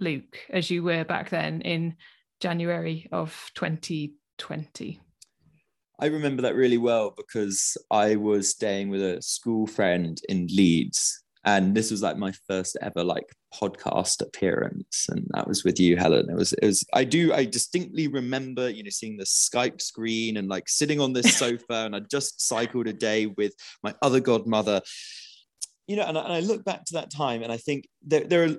Luke 0.00 0.38
as 0.50 0.70
you 0.70 0.82
were 0.82 1.04
back 1.04 1.30
then 1.30 1.60
in 1.62 1.96
January 2.40 3.08
of 3.12 3.50
2020? 3.54 5.00
I 6.00 6.06
remember 6.06 6.42
that 6.42 6.54
really 6.54 6.78
well 6.78 7.12
because 7.16 7.76
I 7.90 8.16
was 8.16 8.50
staying 8.50 8.88
with 8.88 9.02
a 9.02 9.20
school 9.20 9.66
friend 9.66 10.20
in 10.28 10.46
Leeds 10.46 11.24
and 11.44 11.74
this 11.74 11.90
was 11.90 12.02
like 12.02 12.16
my 12.16 12.32
first 12.46 12.76
ever 12.80 13.04
like 13.04 13.34
podcast 13.54 14.20
appearance 14.22 15.06
and 15.10 15.26
that 15.30 15.46
was 15.46 15.64
with 15.64 15.78
you 15.80 15.96
helen. 15.96 16.28
It 16.28 16.34
was 16.34 16.52
it 16.54 16.66
was 16.66 16.84
i 16.92 17.04
do 17.04 17.32
i 17.32 17.44
distinctly 17.44 18.08
remember 18.08 18.68
you 18.68 18.82
know 18.82 18.90
seeing 18.90 19.16
the 19.16 19.24
skype 19.24 19.80
screen 19.80 20.36
and 20.36 20.48
like 20.48 20.68
sitting 20.68 21.00
on 21.00 21.12
this 21.12 21.36
sofa 21.38 21.84
and 21.86 21.94
i 21.96 22.00
just 22.00 22.40
cycled 22.40 22.86
a 22.88 22.92
day 22.92 23.26
with 23.26 23.54
my 23.82 23.94
other 24.02 24.20
godmother. 24.20 24.80
You 25.86 25.96
know 25.96 26.04
and 26.04 26.18
I, 26.18 26.24
and 26.24 26.32
I 26.32 26.40
look 26.40 26.64
back 26.64 26.84
to 26.86 26.94
that 26.94 27.10
time 27.10 27.42
and 27.42 27.50
i 27.50 27.56
think 27.56 27.88
there, 28.02 28.24
there 28.24 28.44
are 28.44 28.56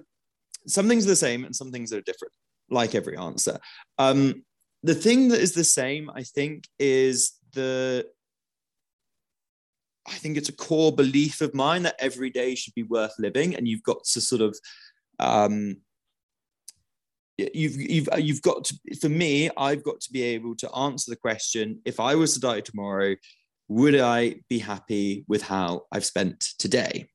some 0.68 0.88
things 0.88 1.06
are 1.06 1.10
the 1.10 1.16
same 1.16 1.46
and 1.46 1.56
some 1.56 1.72
things 1.72 1.94
are 1.94 2.02
different 2.02 2.34
like 2.70 2.94
every 2.96 3.18
answer. 3.18 3.60
Um 3.98 4.44
the 4.84 4.96
thing 4.96 5.28
that 5.28 5.42
is 5.42 5.54
the 5.54 5.64
same 5.64 6.10
i 6.16 6.24
think 6.24 6.64
is 6.80 7.34
the 7.54 8.06
I 10.08 10.14
think 10.14 10.38
it's 10.38 10.50
a 10.50 10.56
core 10.56 10.96
belief 10.96 11.42
of 11.42 11.54
mine 11.54 11.84
that 11.84 11.96
every 12.00 12.30
day 12.30 12.56
should 12.56 12.74
be 12.74 12.84
worth 12.84 13.14
living, 13.20 13.56
and 13.56 13.68
you've 13.68 13.84
got 13.84 14.04
to 14.06 14.22
sort 14.22 14.42
of 14.42 14.58
um, 15.20 15.78
you've 17.54 17.76
you've 17.76 18.10
you've 18.18 18.42
got 18.42 18.66
to 18.66 18.76
for 19.00 19.10
me 19.10 19.50
i've 19.58 19.84
got 19.84 20.00
to 20.02 20.12
be 20.12 20.22
able 20.24 20.56
to 20.56 20.70
answer 20.76 21.10
the 21.10 21.16
question 21.16 21.80
if 21.86 22.00
i 22.00 22.16
was 22.16 22.34
to 22.34 22.40
die 22.40 22.60
tomorrow 22.60 23.16
would 23.68 23.98
i 23.98 24.36
be 24.50 24.60
happy 24.60 25.24
with 25.28 25.44
how 25.44 25.84
i've 25.92 26.06
spent 26.06 26.40
today? 26.58 27.08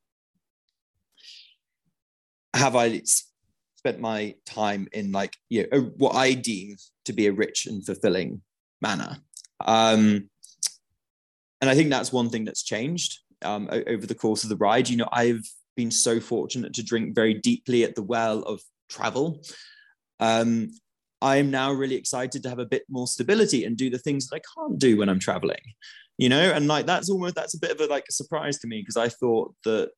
Have 2.55 2.76
i 2.76 3.03
spent 3.76 4.01
my 4.01 4.35
time 4.47 4.89
in 4.93 5.12
like 5.12 5.37
you 5.49 5.66
know 5.70 5.93
what 5.97 6.14
i 6.14 6.32
deem 6.32 6.76
to 7.05 7.12
be 7.12 7.26
a 7.26 7.32
rich 7.32 7.66
and 7.66 7.85
fulfilling 7.85 8.41
manner? 8.80 9.18
Um 9.64 10.30
and 11.64 11.70
I 11.70 11.74
think 11.74 11.88
that's 11.88 12.12
one 12.12 12.28
thing 12.28 12.44
that's 12.44 12.62
changed 12.62 13.20
um, 13.40 13.70
over 13.70 14.06
the 14.06 14.14
course 14.14 14.42
of 14.42 14.50
the 14.50 14.56
ride. 14.56 14.86
You 14.86 14.98
know, 14.98 15.08
I've 15.10 15.48
been 15.78 15.90
so 15.90 16.20
fortunate 16.20 16.74
to 16.74 16.82
drink 16.82 17.14
very 17.14 17.32
deeply 17.32 17.84
at 17.84 17.94
the 17.94 18.02
well 18.02 18.40
of 18.40 18.60
travel. 18.90 19.40
Um, 20.20 20.72
I 21.22 21.36
am 21.36 21.50
now 21.50 21.72
really 21.72 21.94
excited 21.94 22.42
to 22.42 22.50
have 22.50 22.58
a 22.58 22.66
bit 22.66 22.82
more 22.90 23.06
stability 23.06 23.64
and 23.64 23.78
do 23.78 23.88
the 23.88 23.98
things 23.98 24.26
that 24.26 24.36
I 24.36 24.40
can't 24.54 24.78
do 24.78 24.98
when 24.98 25.08
I'm 25.08 25.18
traveling. 25.18 25.62
You 26.18 26.28
know, 26.28 26.52
and 26.52 26.68
like 26.68 26.84
that's 26.84 27.08
almost 27.08 27.34
that's 27.34 27.54
a 27.54 27.58
bit 27.58 27.70
of 27.70 27.80
a 27.80 27.86
like 27.86 28.04
a 28.10 28.12
surprise 28.12 28.58
to 28.58 28.66
me 28.66 28.82
because 28.82 28.98
I 28.98 29.08
thought 29.08 29.54
that 29.64 29.88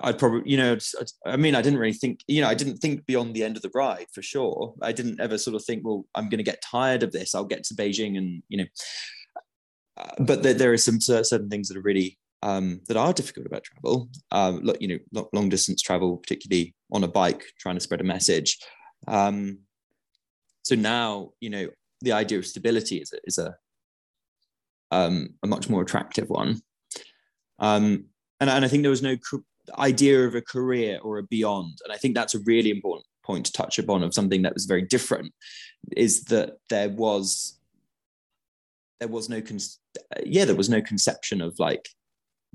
I'd 0.00 0.18
probably, 0.18 0.50
you 0.50 0.56
know, 0.56 0.78
I 1.26 1.36
mean, 1.36 1.54
I 1.54 1.60
didn't 1.60 1.78
really 1.78 1.92
think, 1.92 2.20
you 2.26 2.40
know, 2.40 2.48
I 2.48 2.54
didn't 2.54 2.78
think 2.78 3.04
beyond 3.04 3.34
the 3.34 3.44
end 3.44 3.56
of 3.56 3.62
the 3.62 3.70
ride 3.74 4.06
for 4.12 4.22
sure. 4.22 4.74
I 4.80 4.92
didn't 4.92 5.20
ever 5.20 5.36
sort 5.36 5.56
of 5.56 5.64
think, 5.64 5.84
well, 5.84 6.06
I'm 6.14 6.30
going 6.30 6.38
to 6.38 6.44
get 6.44 6.62
tired 6.62 7.02
of 7.02 7.12
this. 7.12 7.34
I'll 7.34 7.44
get 7.44 7.64
to 7.64 7.74
Beijing 7.74 8.16
and, 8.16 8.42
you 8.48 8.58
know, 8.58 8.66
but 10.18 10.42
there, 10.42 10.54
there 10.54 10.72
are 10.72 10.78
some 10.78 11.00
certain 11.00 11.48
things 11.48 11.68
that 11.68 11.76
are 11.76 11.82
really 11.82 12.18
um, 12.42 12.80
that 12.88 12.96
are 12.96 13.12
difficult 13.12 13.46
about 13.46 13.64
travel. 13.64 14.08
Um, 14.30 14.70
you 14.80 15.00
know, 15.12 15.28
long 15.32 15.48
distance 15.48 15.82
travel, 15.82 16.16
particularly 16.18 16.74
on 16.92 17.04
a 17.04 17.08
bike, 17.08 17.44
trying 17.58 17.76
to 17.76 17.80
spread 17.80 18.00
a 18.00 18.04
message. 18.04 18.58
Um, 19.08 19.60
so 20.62 20.74
now, 20.74 21.30
you 21.40 21.50
know, 21.50 21.68
the 22.00 22.12
idea 22.12 22.38
of 22.38 22.46
stability 22.46 22.98
is 22.98 23.12
a, 23.12 23.18
is 23.24 23.38
a, 23.38 23.54
um, 24.90 25.30
a 25.42 25.46
much 25.46 25.68
more 25.68 25.82
attractive 25.82 26.28
one. 26.28 26.60
Um, 27.58 28.06
and, 28.40 28.50
and 28.50 28.64
I 28.64 28.68
think 28.68 28.82
there 28.82 28.90
was 28.90 29.02
no 29.02 29.16
idea 29.78 30.26
of 30.26 30.34
a 30.34 30.42
career 30.42 30.98
or 31.02 31.18
a 31.18 31.22
beyond. 31.24 31.78
And 31.84 31.92
I 31.92 31.96
think 31.96 32.14
that's 32.14 32.34
a 32.34 32.40
really 32.40 32.70
important 32.70 33.06
point 33.24 33.46
to 33.46 33.52
touch 33.52 33.78
upon 33.78 34.02
of 34.02 34.14
something 34.14 34.42
that 34.42 34.54
was 34.54 34.66
very 34.66 34.82
different 34.82 35.32
is 35.96 36.24
that 36.24 36.58
there 36.70 36.90
was 36.90 37.55
there 39.00 39.08
was 39.08 39.28
no 39.28 39.40
con- 39.40 39.58
yeah 40.24 40.44
there 40.44 40.54
was 40.54 40.68
no 40.68 40.80
conception 40.80 41.40
of 41.40 41.58
like 41.58 41.88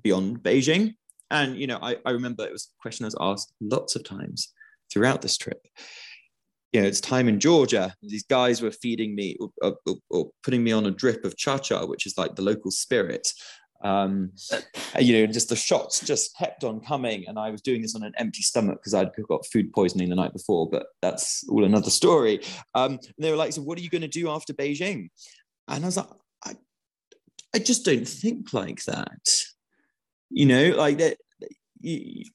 beyond 0.02 0.42
beijing 0.42 0.96
and 1.30 1.58
you 1.58 1.68
know 1.68 1.80
I, 1.82 1.98
I 2.06 2.12
remember 2.12 2.46
it 2.46 2.52
was 2.52 2.66
a 2.66 2.82
question 2.82 3.06
i 3.06 3.08
was 3.08 3.18
asked 3.20 3.54
lots 3.62 3.96
of 3.96 4.04
times 4.04 4.54
throughout 4.92 5.22
this 5.22 5.38
trip 5.38 5.68
you 6.72 6.82
know 6.82 6.88
it's 6.88 7.02
time 7.02 7.28
in 7.28 7.40
georgia 7.40 7.94
these 8.02 8.24
guys 8.24 8.62
were 8.62 8.72
feeding 8.72 9.16
me 9.16 9.38
or, 9.40 9.76
or, 9.86 9.96
or 10.10 10.30
putting 10.44 10.64
me 10.64 10.72
on 10.72 10.86
a 10.86 10.92
drip 10.92 11.24
of 11.26 11.38
cha-cha 11.38 11.86
which 11.86 12.06
is 12.06 12.18
like 12.18 12.36
the 12.36 12.42
local 12.42 12.72
spirit 12.72 13.32
um, 13.84 14.32
you 15.00 15.14
know, 15.14 15.32
just 15.32 15.50
the 15.50 15.56
shots 15.56 16.06
just 16.06 16.38
kept 16.38 16.64
on 16.64 16.82
coming. 16.82 17.26
And 17.28 17.40
I 17.40 17.50
was 17.50 17.62
doing 17.62 17.82
this 17.82 17.96
on 17.96 18.04
an 18.04 18.14
empty 18.18 18.42
stomach 18.42 18.80
because 18.80 18.94
I'd 18.94 19.10
got 19.28 19.46
food 19.48 19.74
poisoning 19.74 20.10
the 20.10 20.16
night 20.16 20.34
before, 20.34 20.70
but 20.70 20.88
that's 21.02 21.44
all 21.50 21.66
another 21.66 21.90
story. 21.90 22.42
Um, 22.76 23.00
they 23.18 23.32
were 23.32 23.38
like, 23.38 23.54
So, 23.54 23.62
what 23.62 23.78
are 23.78 23.82
you 23.82 23.90
going 23.90 24.02
to 24.02 24.08
do 24.08 24.30
after 24.30 24.54
Beijing? 24.54 25.10
And 25.68 25.84
I 25.84 25.88
was 25.88 25.98
like, 25.98 26.08
I 27.54 27.60
just 27.60 27.86
don't 27.86 28.08
think 28.08 28.54
like 28.54 28.84
that. 28.86 29.28
You 30.30 30.46
know, 30.46 30.70
like 30.78 30.98
that. 31.00 31.18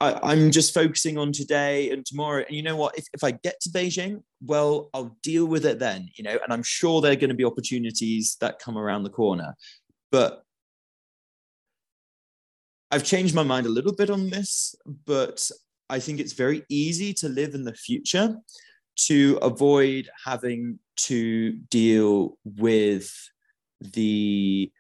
I, 0.01 0.33
am 0.33 0.51
just 0.51 0.75
focusing 0.75 1.19
on 1.19 1.31
today 1.31 1.91
and 1.91 2.05
tomorrow. 2.05 2.43
And 2.47 2.57
you 2.57 2.63
know 2.63 2.75
what? 2.75 2.99
If, 2.99 3.07
if 3.15 3.23
I 3.23 3.31
get 3.31 3.61
to 3.61 3.69
Beijing, 3.69 4.23
well, 4.45 4.91
I'll 4.93 5.17
deal 5.23 5.47
with 5.47 5.65
it 5.65 5.79
then, 5.79 6.09
you 6.17 6.25
know, 6.25 6.37
and 6.43 6.53
I'm 6.53 6.65
sure 6.65 7.01
there 7.01 7.13
are 7.13 7.17
going 7.17 7.29
to 7.29 7.35
be 7.37 7.45
opportunities 7.45 8.37
that 8.41 8.59
come 8.59 8.77
around 8.77 9.05
the 9.05 9.11
corner. 9.11 9.55
But 10.11 10.43
I've 12.91 13.05
changed 13.05 13.37
my 13.37 13.45
mind 13.45 13.67
a 13.67 13.71
little 13.71 13.95
bit 13.95 14.11
on 14.11 14.31
this, 14.31 14.75
but 15.07 15.49
I 15.89 16.01
think 16.01 16.19
it's 16.19 16.33
very 16.33 16.65
easy 16.69 17.13
to 17.15 17.29
live 17.29 17.55
in 17.55 17.65
the 17.65 17.75
future 17.75 18.37
to 18.97 19.39
avoid 19.43 20.09
having 20.25 20.79
to 20.97 21.53
deal 21.71 22.39
with 22.45 23.13
the 23.81 24.73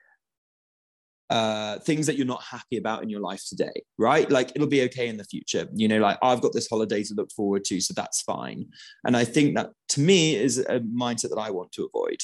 uh, 1.28 1.78
things 1.80 2.06
that 2.06 2.16
you're 2.16 2.26
not 2.26 2.42
happy 2.42 2.76
about 2.76 3.02
in 3.02 3.08
your 3.08 3.20
life 3.20 3.42
today, 3.48 3.82
right? 3.98 4.30
Like 4.30 4.52
it'll 4.54 4.68
be 4.68 4.82
okay 4.82 5.08
in 5.08 5.16
the 5.16 5.24
future. 5.24 5.66
You 5.74 5.88
know, 5.88 5.98
like 5.98 6.18
I've 6.22 6.40
got 6.40 6.52
this 6.52 6.68
holiday 6.68 7.02
to 7.02 7.14
look 7.14 7.32
forward 7.32 7.64
to, 7.64 7.80
so 7.80 7.94
that's 7.94 8.22
fine. 8.22 8.66
And 9.04 9.16
I 9.16 9.24
think 9.24 9.56
that 9.56 9.70
to 9.90 10.00
me 10.00 10.36
is 10.36 10.58
a 10.58 10.80
mindset 10.80 11.30
that 11.30 11.40
I 11.40 11.50
want 11.50 11.72
to 11.72 11.84
avoid. 11.92 12.20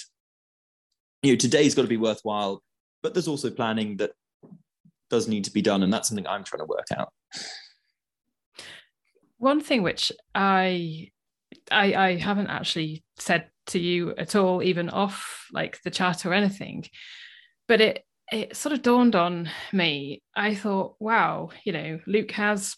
You 1.23 1.33
know, 1.33 1.37
today's 1.37 1.75
got 1.75 1.83
to 1.83 1.89
be 1.89 1.97
worthwhile, 1.97 2.63
but 3.03 3.15
there's 3.15 3.29
also 3.29 3.51
planning 3.51 3.97
that 3.97 4.13
does 5.11 5.29
need 5.29 5.45
to 5.45 5.53
be 5.53 5.63
done, 5.63 5.83
and 5.83 5.93
that's 5.93 6.09
something 6.09 6.27
I'm 6.27 6.45
trying 6.45 6.61
to 6.61 6.67
work 6.67 6.87
out. 6.97 7.13
One 9.39 9.61
thing 9.61 9.83
which 9.83 10.13
I 10.35 11.11
I, 11.71 11.95
I 11.95 12.17
haven't 12.17 12.49
actually 12.49 13.05
said 13.19 13.49
to 13.67 13.79
you 13.79 14.15
at 14.17 14.37
all, 14.37 14.63
even 14.63 14.89
off 14.91 15.47
like 15.53 15.81
the 15.83 15.91
chat 15.91 16.25
or 16.25 16.33
anything, 16.33 16.85
but 17.69 17.81
it 17.81 18.05
it 18.33 18.57
sort 18.57 18.73
of 18.73 18.83
dawned 18.83 19.15
on 19.15 19.51
me. 19.73 20.23
I 20.35 20.55
thought, 20.55 20.97
wow, 20.99 21.51
you 21.65 21.73
know, 21.73 22.01
Luke 22.07 22.33
has 22.33 22.77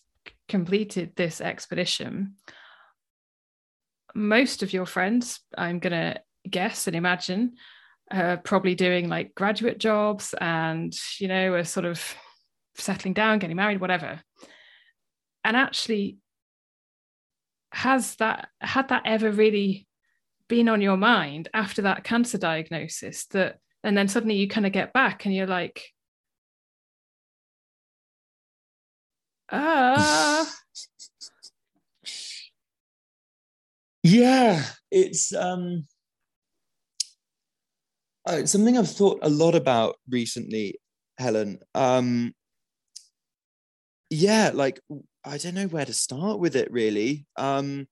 completed 0.49 1.13
this 1.15 1.41
expedition. 1.41 2.35
Most 4.15 4.63
of 4.63 4.73
your 4.73 4.85
friends, 4.85 5.41
I'm 5.57 5.79
going 5.79 5.93
to 5.93 6.21
guess 6.49 6.87
and 6.87 6.97
imagine, 6.97 7.55
are 8.11 8.37
probably 8.37 8.75
doing 8.75 9.09
like 9.09 9.35
graduate 9.35 9.79
jobs 9.79 10.35
and, 10.41 10.93
you 11.19 11.29
know, 11.29 11.55
are 11.55 11.65
sort 11.65 11.87
of 11.87 12.15
settling 12.75 13.15
down, 13.15 13.39
getting 13.39 13.57
married, 13.57 13.81
whatever. 13.81 14.21
And 15.45 15.57
actually, 15.57 16.19
has 17.73 18.17
that 18.17 18.49
had 18.61 18.89
that 18.89 19.03
ever 19.05 19.31
really 19.31 19.89
been 20.49 20.69
on 20.69 20.81
your 20.81 20.97
mind 20.97 21.49
after 21.55 21.83
that 21.83 22.05
cancer 22.05 22.39
diagnosis 22.39 23.27
that 23.27 23.59
and 23.85 23.97
then 23.97 24.09
suddenly 24.09 24.35
you 24.35 24.49
kind 24.49 24.67
of 24.67 24.73
get 24.73 24.93
back 24.93 25.27
and 25.27 25.35
you're 25.35 25.47
like 25.47 25.93
ah 29.53 30.51
yeah 34.03 34.65
it's 34.91 35.35
um 35.35 35.87
uh, 38.27 38.45
something 38.47 38.77
i've 38.79 38.91
thought 38.91 39.19
a 39.23 39.29
lot 39.29 39.55
about 39.55 39.97
recently 40.09 40.81
helen. 41.19 41.59
Um 41.75 42.33
yeah 44.11 44.51
like 44.53 44.81
i 45.25 45.39
don't 45.39 45.55
know 45.55 45.67
where 45.67 45.85
to 45.85 45.93
start 45.93 46.39
with 46.39 46.57
it 46.57 46.71
really. 46.73 47.27
Um 47.37 47.87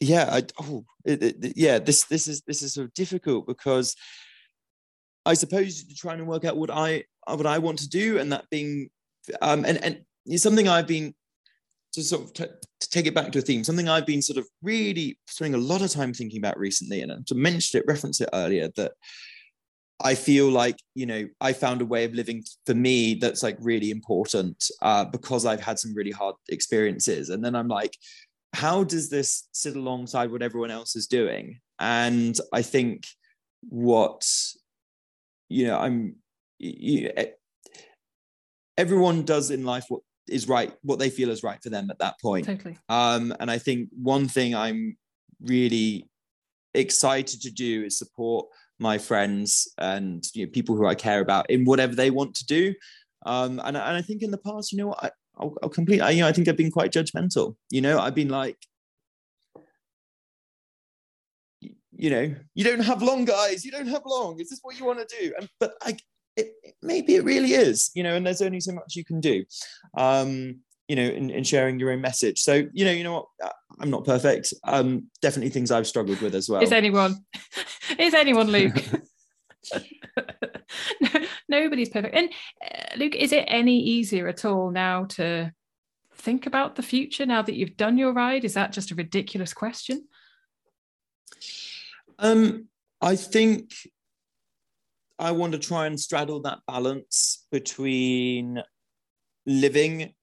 yeah 0.00 0.28
I, 0.30 0.42
oh 0.60 0.84
it, 1.04 1.22
it, 1.22 1.52
yeah 1.56 1.78
this 1.78 2.04
this 2.04 2.28
is 2.28 2.42
this 2.42 2.62
is 2.62 2.74
sort 2.74 2.86
of 2.86 2.94
difficult 2.94 3.46
because 3.46 3.96
i 5.24 5.34
suppose 5.34 5.84
trying 5.94 6.18
to 6.18 6.24
work 6.24 6.44
out 6.44 6.56
what 6.56 6.70
i 6.70 7.04
what 7.26 7.46
i 7.46 7.58
want 7.58 7.78
to 7.80 7.88
do 7.88 8.18
and 8.18 8.32
that 8.32 8.48
being 8.50 8.90
um 9.40 9.64
and 9.64 9.82
and 9.82 10.00
it's 10.26 10.42
something 10.42 10.68
i've 10.68 10.86
been 10.86 11.14
to 11.92 12.02
sort 12.02 12.24
of 12.24 12.32
t- 12.34 12.44
to 12.80 12.90
take 12.90 13.06
it 13.06 13.14
back 13.14 13.32
to 13.32 13.38
a 13.38 13.42
theme 13.42 13.64
something 13.64 13.88
i've 13.88 14.06
been 14.06 14.22
sort 14.22 14.38
of 14.38 14.46
really 14.62 15.18
spending 15.26 15.58
a 15.58 15.64
lot 15.64 15.82
of 15.82 15.90
time 15.90 16.12
thinking 16.12 16.38
about 16.38 16.58
recently 16.58 17.00
and 17.00 17.26
to 17.26 17.34
mention 17.34 17.80
it 17.80 17.86
reference 17.86 18.20
it 18.20 18.28
earlier 18.32 18.68
that 18.76 18.92
I 20.00 20.14
feel 20.14 20.50
like 20.50 20.76
you 20.94 21.06
know 21.06 21.26
I 21.40 21.52
found 21.52 21.80
a 21.80 21.86
way 21.86 22.04
of 22.04 22.12
living 22.12 22.44
for 22.66 22.74
me 22.74 23.14
that's 23.14 23.42
like 23.42 23.56
really 23.60 23.90
important 23.90 24.70
uh, 24.82 25.06
because 25.06 25.46
I've 25.46 25.62
had 25.62 25.78
some 25.78 25.94
really 25.94 26.10
hard 26.10 26.34
experiences, 26.50 27.30
and 27.30 27.44
then 27.44 27.56
I'm 27.56 27.68
like, 27.68 27.96
how 28.56 28.82
does 28.82 29.10
this 29.10 29.48
sit 29.52 29.76
alongside 29.76 30.30
what 30.30 30.40
everyone 30.40 30.70
else 30.70 30.96
is 30.96 31.06
doing? 31.06 31.60
And 31.78 32.34
I 32.54 32.62
think 32.62 33.04
what, 33.68 34.26
you 35.50 35.66
know, 35.66 35.78
I'm, 35.78 36.16
you, 36.58 37.12
everyone 38.78 39.24
does 39.24 39.50
in 39.50 39.66
life 39.66 39.84
what 39.88 40.00
is 40.26 40.48
right, 40.48 40.72
what 40.80 40.98
they 40.98 41.10
feel 41.10 41.28
is 41.28 41.42
right 41.42 41.62
for 41.62 41.68
them 41.68 41.90
at 41.90 41.98
that 41.98 42.18
point. 42.18 42.46
Totally. 42.46 42.78
Um, 42.88 43.34
and 43.40 43.50
I 43.50 43.58
think 43.58 43.90
one 43.92 44.26
thing 44.26 44.54
I'm 44.54 44.96
really 45.42 46.08
excited 46.72 47.42
to 47.42 47.50
do 47.50 47.84
is 47.84 47.98
support 47.98 48.46
my 48.78 48.96
friends 48.96 49.70
and 49.76 50.24
you 50.32 50.46
know, 50.46 50.50
people 50.50 50.76
who 50.76 50.86
I 50.86 50.94
care 50.94 51.20
about 51.20 51.50
in 51.50 51.66
whatever 51.66 51.94
they 51.94 52.10
want 52.10 52.34
to 52.36 52.46
do. 52.46 52.74
Um, 53.26 53.60
and, 53.62 53.76
and 53.76 53.96
I 53.96 54.00
think 54.00 54.22
in 54.22 54.30
the 54.30 54.38
past, 54.38 54.72
you 54.72 54.78
know 54.78 54.86
what, 54.88 55.04
I, 55.04 55.10
I'll, 55.38 55.54
I'll 55.62 55.68
complete, 55.68 56.00
I, 56.00 56.10
you 56.10 56.22
know, 56.22 56.28
I 56.28 56.32
think 56.32 56.48
I've 56.48 56.56
been 56.56 56.70
quite 56.70 56.92
judgmental. 56.92 57.56
You 57.70 57.80
know, 57.80 57.98
I've 57.98 58.14
been 58.14 58.28
like, 58.28 58.56
you 61.98 62.10
know, 62.10 62.34
you 62.54 62.64
don't 62.64 62.80
have 62.80 63.02
long, 63.02 63.24
guys. 63.24 63.64
You 63.64 63.70
don't 63.70 63.88
have 63.88 64.02
long. 64.06 64.38
Is 64.40 64.50
this 64.50 64.60
what 64.62 64.78
you 64.78 64.84
want 64.84 65.06
to 65.06 65.16
do? 65.20 65.32
And 65.38 65.48
but 65.58 65.72
I, 65.82 65.96
it, 66.36 66.52
maybe 66.82 67.14
it 67.14 67.24
really 67.24 67.52
is, 67.52 67.90
you 67.94 68.02
know, 68.02 68.14
and 68.14 68.26
there's 68.26 68.42
only 68.42 68.60
so 68.60 68.72
much 68.72 68.94
you 68.94 69.04
can 69.04 69.20
do, 69.20 69.44
um, 69.96 70.60
you 70.88 70.96
know, 70.96 71.02
in, 71.02 71.30
in 71.30 71.44
sharing 71.44 71.80
your 71.80 71.90
own 71.90 72.00
message. 72.00 72.40
So, 72.40 72.66
you 72.72 72.84
know, 72.84 72.90
you 72.90 73.04
know 73.04 73.14
what, 73.14 73.26
uh, 73.42 73.52
I'm 73.80 73.90
not 73.90 74.04
perfect. 74.04 74.52
Um, 74.64 75.10
definitely 75.22 75.50
things 75.50 75.70
I've 75.70 75.86
struggled 75.86 76.20
with 76.20 76.34
as 76.34 76.48
well. 76.48 76.62
Is 76.62 76.72
anyone? 76.72 77.24
Is 77.98 78.14
anyone, 78.14 78.48
Luke? 78.48 78.76
Nobody's 81.48 81.88
perfect. 81.88 82.14
And 82.14 82.30
uh, 82.62 82.96
Luke, 82.96 83.14
is 83.14 83.32
it 83.32 83.44
any 83.46 83.78
easier 83.78 84.28
at 84.28 84.44
all 84.44 84.70
now 84.70 85.04
to 85.04 85.52
think 86.16 86.46
about 86.46 86.74
the 86.74 86.82
future 86.82 87.26
now 87.26 87.42
that 87.42 87.54
you've 87.54 87.76
done 87.76 87.98
your 87.98 88.12
ride? 88.12 88.44
Is 88.44 88.54
that 88.54 88.72
just 88.72 88.90
a 88.90 88.94
ridiculous 88.94 89.52
question? 89.52 90.06
Um, 92.18 92.68
I 93.00 93.16
think 93.16 93.72
I 95.18 95.32
want 95.32 95.52
to 95.52 95.58
try 95.58 95.86
and 95.86 95.98
straddle 95.98 96.40
that 96.42 96.58
balance 96.66 97.46
between 97.50 98.62
living 99.46 100.14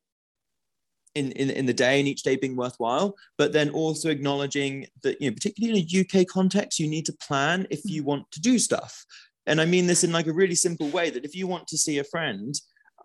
in, 1.16 1.32
in, 1.34 1.50
in 1.52 1.66
the 1.66 1.74
day 1.74 2.00
and 2.00 2.08
each 2.08 2.24
day 2.24 2.36
being 2.36 2.56
worthwhile, 2.56 3.16
but 3.38 3.54
then 3.54 3.70
also 3.70 4.10
acknowledging 4.10 4.88
that, 5.04 5.22
you 5.22 5.30
know, 5.30 5.34
particularly 5.34 5.80
in 5.80 5.88
a 5.88 6.22
UK 6.22 6.28
context, 6.28 6.80
you 6.80 6.88
need 6.88 7.06
to 7.06 7.14
plan 7.14 7.68
if 7.70 7.82
you 7.86 8.04
want 8.04 8.30
to 8.32 8.42
do 8.42 8.58
stuff. 8.58 9.06
And 9.46 9.60
I 9.60 9.66
mean 9.66 9.88
this 9.88 10.04
in 10.04 10.12
like 10.12 10.28
a 10.28 10.34
really 10.34 10.56
simple 10.56 10.89
way 10.89 11.10
that 11.10 11.26
if 11.26 11.36
you 11.36 11.48
want 11.48 11.68
to 11.68 11.78
see 11.78 12.00
a 12.00 12.04
friend, 12.04 12.56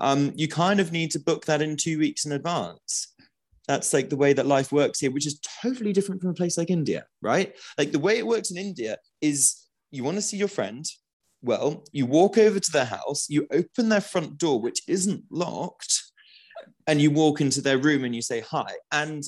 um, 0.00 0.32
you 0.36 0.48
kind 0.48 0.80
of 0.80 0.92
need 0.92 1.10
to 1.12 1.20
book 1.20 1.46
that 1.46 1.62
in 1.62 1.76
two 1.76 1.98
weeks 1.98 2.24
in 2.24 2.32
advance. 2.32 3.14
That's 3.66 3.92
like 3.92 4.08
the 4.08 4.16
way 4.16 4.32
that 4.32 4.46
life 4.46 4.72
works 4.72 5.00
here, 5.00 5.10
which 5.10 5.26
is 5.26 5.40
totally 5.62 5.92
different 5.92 6.22
from 6.22 6.30
a 6.30 6.34
place 6.34 6.56
like 6.56 6.70
India, 6.70 7.04
right? 7.20 7.54
Like 7.76 7.92
the 7.92 7.98
way 7.98 8.18
it 8.18 8.26
works 8.26 8.50
in 8.50 8.56
India 8.56 8.96
is 9.20 9.66
you 9.90 10.04
want 10.04 10.16
to 10.16 10.22
see 10.22 10.36
your 10.36 10.48
friend. 10.48 10.86
Well, 11.42 11.84
you 11.92 12.06
walk 12.06 12.38
over 12.38 12.58
to 12.58 12.72
their 12.72 12.86
house, 12.86 13.26
you 13.28 13.46
open 13.52 13.88
their 13.88 14.00
front 14.00 14.38
door, 14.38 14.60
which 14.60 14.80
isn't 14.88 15.24
locked, 15.30 16.02
and 16.86 17.00
you 17.00 17.10
walk 17.10 17.40
into 17.40 17.60
their 17.60 17.78
room 17.78 18.04
and 18.04 18.14
you 18.14 18.22
say 18.22 18.40
hi. 18.40 18.72
And 18.90 19.22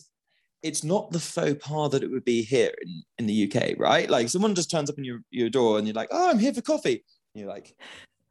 it's 0.62 0.84
not 0.84 1.10
the 1.10 1.20
faux 1.20 1.66
pas 1.66 1.90
that 1.90 2.02
it 2.02 2.10
would 2.10 2.24
be 2.24 2.42
here 2.42 2.72
in, 2.82 3.02
in 3.18 3.26
the 3.26 3.50
UK, 3.50 3.78
right? 3.78 4.08
Like 4.10 4.28
someone 4.28 4.54
just 4.54 4.70
turns 4.70 4.90
up 4.90 4.98
in 4.98 5.04
your, 5.04 5.20
your 5.30 5.48
door 5.48 5.78
and 5.78 5.86
you're 5.86 5.94
like, 5.94 6.08
oh, 6.10 6.30
I'm 6.30 6.38
here 6.38 6.52
for 6.52 6.62
coffee. 6.62 7.04
And 7.34 7.42
you're 7.42 7.48
like, 7.48 7.74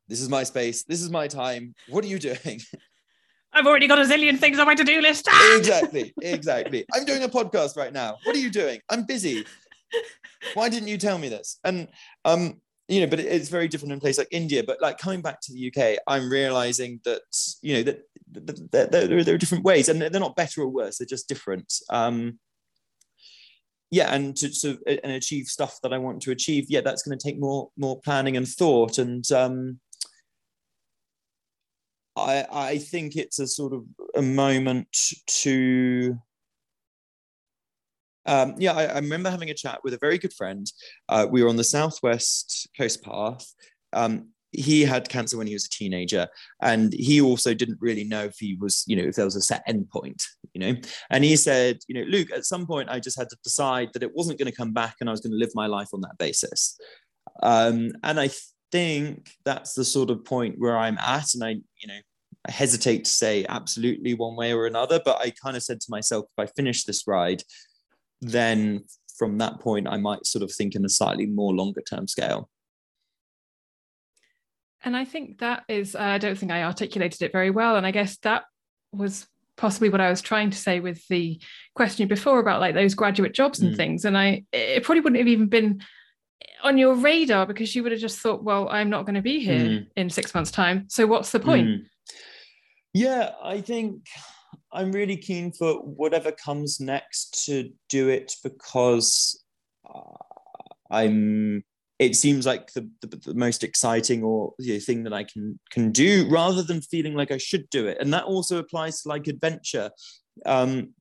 this 0.07 0.21
is 0.21 0.30
my 0.30 0.43
space. 0.43 0.84
This 0.84 1.01
is 1.01 1.09
my 1.09 1.27
time. 1.27 1.73
What 1.88 2.03
are 2.03 2.07
you 2.07 2.19
doing? 2.19 2.61
I've 3.53 3.65
already 3.65 3.88
got 3.88 3.99
a 3.99 4.03
zillion 4.03 4.38
things 4.38 4.59
on 4.59 4.67
my 4.67 4.75
to-do 4.75 5.01
list. 5.01 5.27
Ah! 5.30 5.57
exactly, 5.57 6.13
exactly. 6.21 6.86
I'm 6.93 7.03
doing 7.03 7.23
a 7.23 7.30
podcast 7.30 7.75
right 7.77 7.91
now. 7.91 8.17
What 8.23 8.36
are 8.36 8.39
you 8.39 8.51
doing? 8.51 8.80
I'm 8.89 9.05
busy. 9.05 9.45
Why 10.53 10.69
didn't 10.69 10.88
you 10.88 10.97
tell 10.97 11.17
me 11.17 11.30
this? 11.30 11.59
And 11.63 11.88
um, 12.25 12.61
you 12.88 13.01
know, 13.01 13.07
but 13.07 13.19
it's 13.19 13.49
very 13.49 13.67
different 13.67 13.91
in 13.91 13.97
a 13.97 14.01
place 14.01 14.17
like 14.17 14.27
India. 14.32 14.63
But 14.63 14.82
like 14.82 14.97
coming 14.97 15.21
back 15.21 15.41
to 15.41 15.53
the 15.53 15.71
UK, 15.71 15.99
I'm 16.07 16.30
realizing 16.30 16.99
that 17.05 17.21
you 17.61 17.75
know 17.75 17.84
that, 17.84 18.01
that 18.32 18.91
there, 18.91 19.23
there 19.23 19.36
are 19.36 19.39
different 19.39 19.63
ways, 19.63 19.89
and 19.89 20.01
they're 20.01 20.09
not 20.11 20.36
better 20.36 20.61
or 20.61 20.69
worse. 20.69 20.97
They're 20.97 21.05
just 21.05 21.27
different. 21.27 21.73
Um, 21.89 22.39
yeah, 23.91 24.13
and 24.13 24.36
to 24.38 24.69
of 24.69 24.80
and 24.88 25.13
achieve 25.13 25.47
stuff 25.47 25.80
that 25.82 25.93
I 25.93 25.97
want 25.97 26.21
to 26.23 26.32
achieve, 26.32 26.65
yeah, 26.69 26.82
that's 26.82 27.01
going 27.03 27.17
to 27.17 27.23
take 27.23 27.39
more 27.39 27.69
more 27.77 27.99
planning 28.01 28.38
and 28.38 28.47
thought. 28.47 28.97
And 28.97 29.30
um, 29.32 29.80
I, 32.15 32.45
I 32.51 32.77
think 32.77 33.15
it's 33.15 33.39
a 33.39 33.47
sort 33.47 33.73
of 33.73 33.86
a 34.15 34.21
moment 34.21 34.95
to 35.27 36.19
um, 38.25 38.55
yeah, 38.59 38.73
I, 38.73 38.84
I, 38.86 38.95
remember 38.95 39.32
having 39.32 39.49
a 39.49 39.55
chat 39.55 39.80
with 39.84 39.95
a 39.95 39.99
very 39.99 40.19
good 40.19 40.34
friend. 40.34 40.71
Uh, 41.07 41.25
we 41.30 41.41
were 41.41 41.49
on 41.49 41.55
the 41.55 41.63
Southwest 41.63 42.69
Coast 42.77 43.01
Path. 43.01 43.51
Um, 43.91 44.30
he 44.51 44.81
had 44.81 45.09
cancer 45.09 45.37
when 45.37 45.47
he 45.47 45.53
was 45.53 45.65
a 45.65 45.69
teenager, 45.69 46.27
and 46.61 46.93
he 46.93 47.21
also 47.21 47.53
didn't 47.53 47.77
really 47.81 48.03
know 48.03 48.25
if 48.25 48.37
he 48.39 48.55
was, 48.59 48.83
you 48.87 48.95
know, 48.95 49.03
if 49.03 49.15
there 49.15 49.25
was 49.25 49.35
a 49.35 49.41
set 49.41 49.67
endpoint, 49.67 50.23
you 50.53 50.59
know. 50.59 50.81
And 51.09 51.23
he 51.23 51.35
said, 51.35 51.79
you 51.87 51.95
know, 51.95 52.07
Luke, 52.09 52.31
at 52.31 52.45
some 52.45 52.65
point 52.65 52.89
I 52.89 52.99
just 52.99 53.17
had 53.17 53.29
to 53.29 53.37
decide 53.43 53.89
that 53.93 54.03
it 54.03 54.15
wasn't 54.15 54.39
going 54.39 54.51
to 54.51 54.57
come 54.57 54.73
back, 54.73 54.95
and 54.99 55.09
I 55.09 55.11
was 55.11 55.21
going 55.21 55.33
to 55.33 55.37
live 55.37 55.51
my 55.53 55.67
life 55.67 55.89
on 55.93 56.01
that 56.01 56.17
basis. 56.17 56.77
Um, 57.43 57.91
and 58.03 58.19
I 58.19 58.29
think 58.71 59.31
that's 59.45 59.73
the 59.73 59.85
sort 59.85 60.09
of 60.09 60.25
point 60.25 60.55
where 60.57 60.77
I'm 60.77 60.97
at, 60.97 61.33
and 61.33 61.43
I, 61.43 61.49
you 61.49 61.87
know, 61.87 61.99
I 62.47 62.51
hesitate 62.51 63.05
to 63.05 63.11
say 63.11 63.45
absolutely 63.49 64.13
one 64.13 64.35
way 64.35 64.53
or 64.53 64.65
another, 64.65 64.99
but 65.03 65.17
I 65.19 65.31
kind 65.31 65.57
of 65.57 65.63
said 65.63 65.81
to 65.81 65.91
myself, 65.91 66.25
if 66.37 66.43
I 66.43 66.51
finish 66.55 66.85
this 66.85 67.05
ride, 67.05 67.43
then 68.21 68.85
from 69.17 69.37
that 69.39 69.59
point, 69.59 69.87
I 69.87 69.97
might 69.97 70.25
sort 70.25 70.43
of 70.43 70.51
think 70.51 70.75
in 70.75 70.85
a 70.85 70.89
slightly 70.89 71.25
more 71.25 71.53
longer 71.53 71.81
term 71.81 72.07
scale. 72.07 72.49
And 74.84 74.95
I 74.95 75.05
think 75.05 75.39
that 75.39 75.63
is, 75.67 75.95
uh, 75.95 75.99
I 75.99 76.17
don't 76.17 76.38
think 76.38 76.51
I 76.51 76.63
articulated 76.63 77.21
it 77.21 77.32
very 77.32 77.51
well. 77.51 77.75
And 77.75 77.86
I 77.86 77.91
guess 77.91 78.17
that 78.19 78.43
was 78.91 79.27
possibly 79.57 79.89
what 79.89 80.01
I 80.01 80.09
was 80.09 80.21
trying 80.21 80.51
to 80.51 80.57
say 80.57 80.80
with 80.80 81.05
the 81.09 81.41
question 81.75 82.07
before 82.07 82.39
about 82.39 82.61
like 82.61 82.75
those 82.75 82.95
graduate 82.95 83.34
jobs 83.34 83.59
and 83.59 83.73
mm. 83.73 83.77
things. 83.77 84.05
And 84.05 84.17
I, 84.17 84.45
it 84.53 84.84
probably 84.84 85.01
wouldn't 85.01 85.19
have 85.19 85.27
even 85.27 85.47
been 85.47 85.82
on 86.63 86.77
your 86.77 86.95
radar 86.95 87.45
because 87.45 87.75
you 87.75 87.84
would 87.84 87.91
have 87.91 88.01
just 88.01 88.19
thought, 88.19 88.43
well, 88.43 88.69
I'm 88.69 88.89
not 88.89 89.05
going 89.05 89.15
to 89.15 89.21
be 89.21 89.39
here 89.39 89.59
mm. 89.59 89.88
in 89.97 90.09
six 90.09 90.34
months' 90.34 90.51
time. 90.51 90.86
So 90.88 91.05
what's 91.07 91.32
the 91.32 91.39
point? 91.39 91.67
Mm. 91.67 91.82
Yeah, 92.93 93.32
I 93.43 93.61
think 93.61 94.07
I'm 94.71 94.91
really 94.91 95.17
keen 95.17 95.51
for 95.51 95.73
whatever 95.75 96.32
comes 96.32 96.80
next 96.80 97.45
to 97.45 97.69
do 97.89 98.09
it 98.09 98.36
because 98.43 99.43
uh, 99.93 99.99
I'm. 100.89 101.63
It 101.99 102.15
seems 102.15 102.45
like 102.45 102.71
the, 102.73 102.89
the, 103.01 103.07
the 103.07 103.33
most 103.33 103.63
exciting 103.63 104.23
or 104.23 104.53
the 104.57 104.73
know, 104.73 104.79
thing 104.79 105.03
that 105.03 105.13
I 105.13 105.23
can 105.23 105.59
can 105.71 105.91
do, 105.91 106.27
rather 106.29 106.63
than 106.63 106.81
feeling 106.81 107.13
like 107.13 107.31
I 107.31 107.37
should 107.37 107.69
do 107.69 107.87
it. 107.87 107.97
And 107.99 108.13
that 108.13 108.23
also 108.23 108.57
applies 108.57 109.01
to 109.01 109.09
like 109.09 109.27
adventure. 109.27 109.91
Um, 110.45 110.93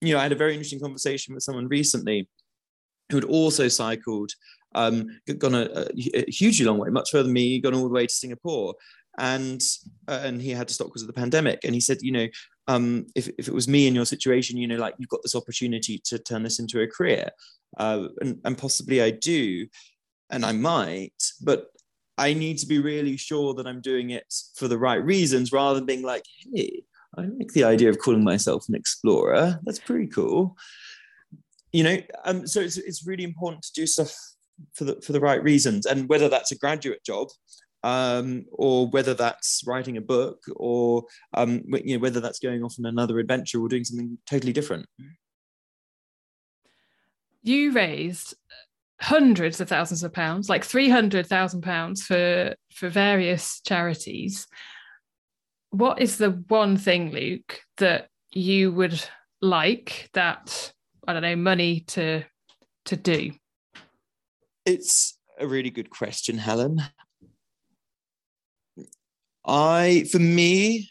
you 0.00 0.14
know, 0.14 0.18
I 0.18 0.22
had 0.22 0.32
a 0.32 0.36
very 0.36 0.52
interesting 0.52 0.80
conversation 0.80 1.34
with 1.34 1.44
someone 1.44 1.68
recently 1.68 2.28
who 3.10 3.16
had 3.18 3.24
also 3.24 3.68
cycled, 3.68 4.32
um, 4.74 5.06
gone 5.38 5.54
a, 5.54 5.86
a, 6.14 6.30
hugely 6.30 6.64
long 6.64 6.78
way, 6.78 6.88
much 6.88 7.10
further 7.10 7.24
than 7.24 7.34
me, 7.34 7.60
gone 7.60 7.74
all 7.74 7.84
the 7.84 7.90
way 7.90 8.06
to 8.06 8.12
Singapore, 8.12 8.74
and 9.18 9.62
uh, 10.08 10.20
and 10.22 10.40
he 10.40 10.50
had 10.50 10.68
to 10.68 10.74
stop 10.74 10.88
because 10.88 11.02
of 11.02 11.06
the 11.06 11.12
pandemic 11.12 11.60
and 11.64 11.74
he 11.74 11.80
said 11.80 11.98
you 12.00 12.12
know 12.12 12.26
um, 12.68 13.06
if, 13.14 13.28
if 13.38 13.48
it 13.48 13.54
was 13.54 13.68
me 13.68 13.86
in 13.86 13.94
your 13.94 14.06
situation 14.06 14.56
you 14.56 14.66
know 14.66 14.76
like 14.76 14.94
you've 14.98 15.08
got 15.08 15.22
this 15.22 15.34
opportunity 15.34 16.00
to 16.04 16.18
turn 16.18 16.42
this 16.42 16.58
into 16.58 16.80
a 16.80 16.86
career 16.86 17.28
uh, 17.78 18.08
and, 18.20 18.40
and 18.44 18.58
possibly 18.58 19.02
i 19.02 19.10
do 19.10 19.66
and 20.32 20.44
i 20.44 20.52
might 20.52 21.22
but 21.42 21.66
i 22.18 22.34
need 22.34 22.58
to 22.58 22.66
be 22.66 22.78
really 22.78 23.16
sure 23.16 23.54
that 23.54 23.66
i'm 23.66 23.80
doing 23.80 24.10
it 24.10 24.32
for 24.56 24.68
the 24.68 24.78
right 24.78 25.04
reasons 25.04 25.52
rather 25.52 25.76
than 25.76 25.86
being 25.86 26.02
like 26.02 26.24
hey 26.52 26.82
i 27.16 27.22
like 27.22 27.52
the 27.52 27.64
idea 27.64 27.90
of 27.90 27.98
calling 27.98 28.24
myself 28.24 28.68
an 28.68 28.74
explorer. 28.74 29.60
That's 29.64 29.78
pretty 29.78 30.06
cool. 30.06 30.56
You 31.72 31.84
know 31.84 31.98
um, 32.24 32.46
so 32.46 32.60
it's, 32.60 32.78
it's 32.78 33.06
really 33.06 33.24
important 33.24 33.62
to 33.64 33.72
do 33.74 33.86
stuff 33.86 34.14
for 34.74 34.84
the 34.84 35.00
for 35.00 35.12
the 35.12 35.20
right 35.20 35.42
reasons. 35.42 35.86
And 35.86 36.08
whether 36.08 36.28
that's 36.28 36.52
a 36.52 36.58
graduate 36.58 37.04
job 37.04 37.28
um, 37.82 38.44
or 38.52 38.88
whether 38.88 39.14
that's 39.14 39.62
writing 39.66 39.96
a 39.96 40.00
book 40.00 40.44
or 40.56 41.04
um, 41.34 41.62
you 41.84 41.96
know, 41.96 42.02
whether 42.02 42.20
that's 42.20 42.38
going 42.38 42.62
off 42.62 42.76
on 42.78 42.86
another 42.86 43.18
adventure 43.18 43.60
or 43.60 43.68
doing 43.68 43.84
something 43.84 44.18
totally 44.26 44.52
different. 44.52 44.86
You 47.42 47.72
raised 47.72 48.34
hundreds 49.02 49.60
of 49.60 49.68
thousands 49.68 50.04
of 50.04 50.12
pounds, 50.12 50.48
like 50.48 50.64
three 50.64 50.88
hundred 50.88 51.26
thousand 51.26 51.62
pounds 51.62 52.02
for 52.02 52.54
for 52.72 52.88
various 52.88 53.60
charities. 53.60 54.46
What 55.70 56.00
is 56.00 56.18
the 56.18 56.30
one 56.48 56.76
thing, 56.76 57.10
Luke, 57.10 57.60
that 57.78 58.08
you 58.32 58.72
would 58.72 59.02
like 59.40 60.08
that 60.14 60.72
I 61.06 61.12
don't 61.12 61.22
know 61.22 61.36
money 61.36 61.80
to 61.88 62.24
to 62.86 62.96
do? 62.96 63.32
It's 64.64 65.18
a 65.38 65.46
really 65.46 65.70
good 65.70 65.90
question, 65.90 66.38
Helen. 66.38 66.80
I, 69.44 70.06
for 70.12 70.20
me 70.20 70.88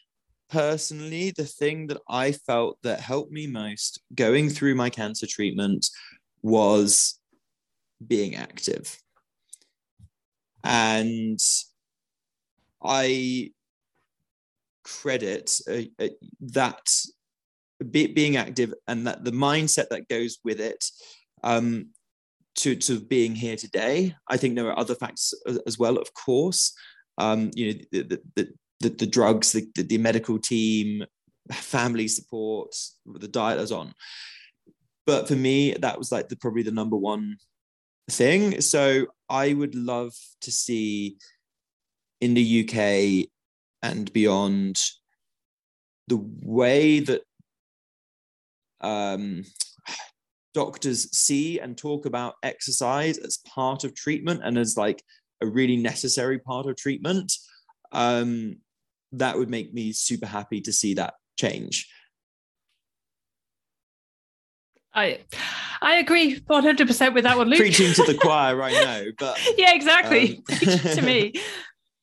personally, 0.49 1.31
the 1.31 1.45
thing 1.45 1.87
that 1.87 2.01
I 2.09 2.33
felt 2.33 2.77
that 2.83 2.99
helped 2.99 3.31
me 3.31 3.47
most 3.47 4.01
going 4.13 4.49
through 4.49 4.75
my 4.75 4.89
cancer 4.89 5.25
treatment 5.25 5.87
was 6.41 7.20
being 8.07 8.35
active. 8.35 8.97
And 10.63 11.39
I 12.83 13.51
credit 14.83 15.59
uh, 15.69 15.81
uh, 15.99 16.09
that 16.41 16.89
be, 17.89 18.07
being 18.07 18.37
active 18.37 18.73
and 18.87 19.07
that 19.07 19.23
the 19.23 19.31
mindset 19.31 19.89
that 19.89 20.07
goes 20.07 20.39
with 20.43 20.59
it 20.59 20.83
um, 21.43 21.89
to, 22.55 22.75
to 22.75 22.99
being 22.99 23.35
here 23.35 23.55
today. 23.55 24.15
I 24.27 24.37
think 24.37 24.55
there 24.55 24.69
are 24.69 24.77
other 24.77 24.95
factors 24.95 25.33
as 25.65 25.77
well, 25.77 25.97
of 25.97 26.13
course. 26.13 26.73
Um, 27.17 27.51
you 27.55 27.73
know, 27.73 27.79
the, 27.91 28.21
the, 28.35 28.53
the, 28.79 28.89
the 28.89 29.07
drugs, 29.07 29.51
the, 29.51 29.67
the, 29.75 29.83
the, 29.83 29.97
medical 29.97 30.39
team, 30.39 31.03
family 31.51 32.07
support, 32.07 32.75
the 33.05 33.27
diet 33.27 33.59
is 33.59 33.71
on. 33.71 33.93
But 35.05 35.27
for 35.27 35.35
me, 35.35 35.73
that 35.73 35.97
was 35.97 36.11
like 36.11 36.29
the 36.29 36.35
probably 36.35 36.63
the 36.63 36.71
number 36.71 36.95
one 36.95 37.37
thing. 38.11 38.61
So 38.61 39.07
I 39.29 39.53
would 39.53 39.75
love 39.75 40.13
to 40.41 40.51
see 40.51 41.17
in 42.19 42.33
the 42.33 42.61
UK 42.61 43.29
and 43.81 44.11
beyond 44.13 44.79
the 46.07 46.21
way 46.41 46.99
that 46.99 47.21
um, 48.81 49.43
doctors 50.53 51.15
see 51.15 51.59
and 51.59 51.77
talk 51.77 52.05
about 52.05 52.35
exercise 52.43 53.17
as 53.17 53.37
part 53.37 53.83
of 53.83 53.95
treatment 53.95 54.41
and 54.43 54.57
as 54.57 54.77
like 54.77 55.03
a 55.41 55.47
really 55.47 55.77
necessary 55.77 56.39
part 56.39 56.67
of 56.67 56.75
treatment 56.75 57.31
um, 57.91 58.57
that 59.11 59.37
would 59.37 59.49
make 59.49 59.73
me 59.73 59.91
super 59.91 60.25
happy 60.25 60.61
to 60.61 60.71
see 60.71 60.93
that 60.93 61.13
change 61.37 61.87
I 64.93 65.19
I 65.81 65.95
agree 65.95 66.39
100% 66.39 67.13
with 67.13 67.23
that 67.23 67.37
one, 67.37 67.49
Luke. 67.49 67.59
Preaching 67.59 67.93
to 67.93 68.03
the 68.03 68.13
choir 68.21 68.55
right 68.55 68.73
now, 68.73 69.11
but 69.17 69.39
yeah, 69.57 69.73
exactly. 69.73 70.37
Um... 70.37 70.57
to 70.95 71.01
me. 71.01 71.33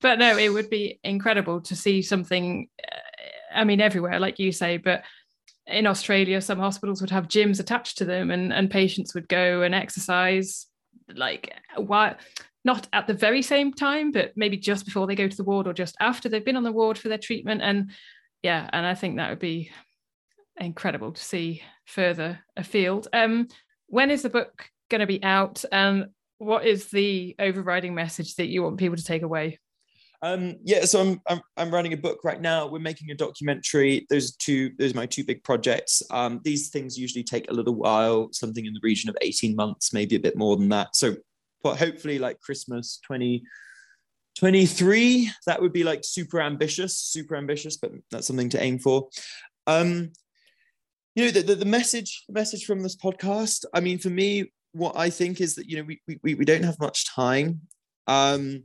But 0.00 0.20
no, 0.20 0.38
it 0.38 0.50
would 0.50 0.70
be 0.70 1.00
incredible 1.02 1.60
to 1.62 1.74
see 1.74 2.02
something. 2.02 2.68
Uh, 2.80 2.98
I 3.52 3.64
mean, 3.64 3.80
everywhere, 3.80 4.20
like 4.20 4.38
you 4.38 4.52
say, 4.52 4.76
but 4.76 5.02
in 5.66 5.88
Australia, 5.88 6.40
some 6.40 6.60
hospitals 6.60 7.00
would 7.00 7.10
have 7.10 7.26
gyms 7.26 7.58
attached 7.58 7.98
to 7.98 8.04
them, 8.04 8.30
and 8.30 8.52
and 8.52 8.70
patients 8.70 9.12
would 9.16 9.26
go 9.26 9.62
and 9.62 9.74
exercise. 9.74 10.68
Like, 11.12 11.52
why? 11.76 12.14
Not 12.64 12.86
at 12.92 13.08
the 13.08 13.12
very 13.14 13.42
same 13.42 13.72
time, 13.72 14.12
but 14.12 14.34
maybe 14.36 14.56
just 14.56 14.84
before 14.84 15.08
they 15.08 15.16
go 15.16 15.26
to 15.26 15.36
the 15.36 15.42
ward 15.42 15.66
or 15.66 15.72
just 15.72 15.96
after 15.98 16.28
they've 16.28 16.44
been 16.44 16.54
on 16.54 16.62
the 16.62 16.70
ward 16.70 16.96
for 16.96 17.08
their 17.08 17.18
treatment. 17.18 17.60
And 17.60 17.90
yeah, 18.44 18.70
and 18.72 18.86
I 18.86 18.94
think 18.94 19.16
that 19.16 19.30
would 19.30 19.40
be 19.40 19.72
incredible 20.60 21.12
to 21.12 21.22
see 21.22 21.62
further 21.86 22.40
afield. 22.56 23.08
Um, 23.12 23.48
when 23.86 24.10
is 24.10 24.22
the 24.22 24.30
book 24.30 24.68
going 24.90 25.00
to 25.00 25.06
be 25.06 25.22
out, 25.22 25.64
and 25.72 26.06
what 26.38 26.66
is 26.66 26.86
the 26.86 27.34
overriding 27.38 27.94
message 27.94 28.36
that 28.36 28.46
you 28.46 28.62
want 28.62 28.78
people 28.78 28.96
to 28.96 29.04
take 29.04 29.22
away? 29.22 29.58
Um, 30.20 30.56
yeah, 30.64 30.84
so 30.84 31.00
I'm, 31.00 31.20
I'm 31.28 31.40
I'm 31.56 31.70
writing 31.70 31.92
a 31.92 31.96
book 31.96 32.24
right 32.24 32.40
now. 32.40 32.66
We're 32.66 32.80
making 32.80 33.08
a 33.10 33.14
documentary. 33.14 34.04
Those 34.10 34.34
two, 34.34 34.72
those 34.78 34.92
are 34.92 34.96
my 34.96 35.06
two 35.06 35.22
big 35.24 35.44
projects. 35.44 36.02
Um, 36.10 36.40
these 36.42 36.70
things 36.70 36.98
usually 36.98 37.22
take 37.22 37.48
a 37.50 37.54
little 37.54 37.76
while, 37.76 38.28
something 38.32 38.66
in 38.66 38.72
the 38.72 38.80
region 38.82 39.08
of 39.08 39.16
18 39.22 39.54
months, 39.54 39.92
maybe 39.92 40.16
a 40.16 40.20
bit 40.20 40.36
more 40.36 40.56
than 40.56 40.70
that. 40.70 40.96
So, 40.96 41.14
but 41.62 41.78
hopefully, 41.78 42.18
like 42.18 42.40
Christmas 42.40 42.98
2023, 43.06 45.30
that 45.46 45.62
would 45.62 45.72
be 45.72 45.84
like 45.84 46.00
super 46.02 46.40
ambitious, 46.40 46.98
super 46.98 47.36
ambitious, 47.36 47.76
but 47.76 47.92
that's 48.10 48.26
something 48.26 48.48
to 48.50 48.60
aim 48.60 48.80
for. 48.80 49.08
Um, 49.68 50.10
you 51.14 51.24
know, 51.24 51.30
the, 51.30 51.42
the, 51.42 51.54
the 51.56 51.64
message, 51.64 52.24
the 52.28 52.34
message 52.34 52.64
from 52.64 52.82
this 52.82 52.96
podcast. 52.96 53.64
I 53.74 53.80
mean, 53.80 53.98
for 53.98 54.10
me, 54.10 54.52
what 54.72 54.96
I 54.96 55.10
think 55.10 55.40
is 55.40 55.54
that 55.56 55.68
you 55.68 55.78
know 55.78 55.82
we 55.82 56.00
we 56.22 56.34
we 56.34 56.44
don't 56.44 56.64
have 56.64 56.78
much 56.78 57.06
time. 57.06 57.62
Um, 58.06 58.64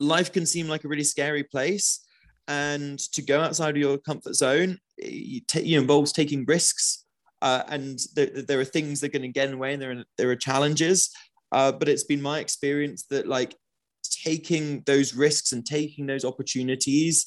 life 0.00 0.32
can 0.32 0.46
seem 0.46 0.68
like 0.68 0.84
a 0.84 0.88
really 0.88 1.04
scary 1.04 1.44
place 1.44 2.00
and 2.48 2.98
to 2.98 3.22
go 3.22 3.40
outside 3.40 3.70
of 3.70 3.76
your 3.76 3.98
comfort 3.98 4.34
zone 4.34 4.78
you, 4.98 5.40
you 5.54 5.80
involves 5.80 6.12
taking 6.12 6.44
risks 6.46 7.04
uh, 7.42 7.62
and 7.68 7.98
there, 8.14 8.26
there, 8.26 8.60
are 8.60 8.64
things 8.64 9.00
that 9.00 9.08
are 9.08 9.18
going 9.18 9.22
to 9.22 9.28
get 9.28 9.46
in 9.46 9.52
the 9.52 9.56
way 9.56 9.72
and 9.72 9.82
there 9.82 9.92
are, 9.92 10.04
there 10.18 10.30
are 10.30 10.36
challenges 10.36 11.10
uh, 11.52 11.70
but 11.72 11.88
it's 11.88 12.04
been 12.04 12.22
my 12.22 12.38
experience 12.38 13.04
that 13.10 13.26
like 13.26 13.54
taking 14.10 14.82
those 14.86 15.14
risks 15.14 15.52
and 15.52 15.64
taking 15.64 16.06
those 16.06 16.24
opportunities 16.24 17.26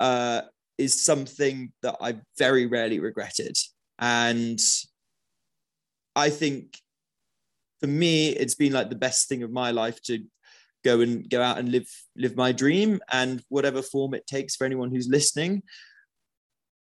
uh, 0.00 0.42
is 0.78 1.04
something 1.04 1.72
that 1.82 1.96
i 2.00 2.16
very 2.38 2.66
rarely 2.66 3.00
regretted. 3.00 3.56
And 3.98 4.60
i 6.14 6.28
think 6.28 6.78
for 7.80 7.86
me 7.86 8.28
it's 8.30 8.54
been 8.54 8.72
like 8.72 8.90
the 8.90 8.96
best 8.96 9.28
thing 9.28 9.42
of 9.42 9.50
my 9.50 9.70
life 9.70 10.02
to 10.02 10.22
go 10.84 11.00
and 11.00 11.28
go 11.30 11.40
out 11.40 11.58
and 11.58 11.70
live 11.70 11.88
live 12.16 12.36
my 12.36 12.52
dream. 12.52 13.00
And 13.10 13.42
whatever 13.48 13.82
form 13.82 14.14
it 14.14 14.26
takes 14.26 14.56
for 14.56 14.64
anyone 14.64 14.90
who's 14.90 15.08
listening 15.08 15.62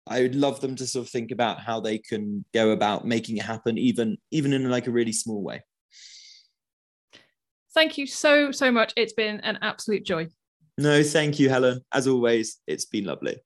i 0.06 0.20
would 0.20 0.34
love 0.34 0.60
them 0.60 0.76
to 0.76 0.86
sort 0.86 1.06
of 1.06 1.10
think 1.10 1.30
about 1.30 1.60
how 1.60 1.80
they 1.80 1.98
can 1.98 2.44
go 2.52 2.70
about 2.70 3.06
making 3.06 3.38
it 3.38 3.44
happen 3.44 3.78
even 3.78 4.18
even 4.30 4.52
in 4.52 4.70
like 4.70 4.86
a 4.86 4.90
really 4.90 5.12
small 5.12 5.42
way. 5.42 5.62
Thank 7.74 7.98
you 7.98 8.06
so 8.06 8.52
so 8.52 8.70
much. 8.70 8.92
It's 8.96 9.12
been 9.12 9.40
an 9.40 9.58
absolute 9.62 10.04
joy. 10.04 10.28
No 10.78 11.02
thank 11.02 11.38
you 11.38 11.48
helen. 11.48 11.80
As 11.92 12.06
always 12.06 12.60
it's 12.66 12.84
been 12.84 13.04
lovely 13.04 13.36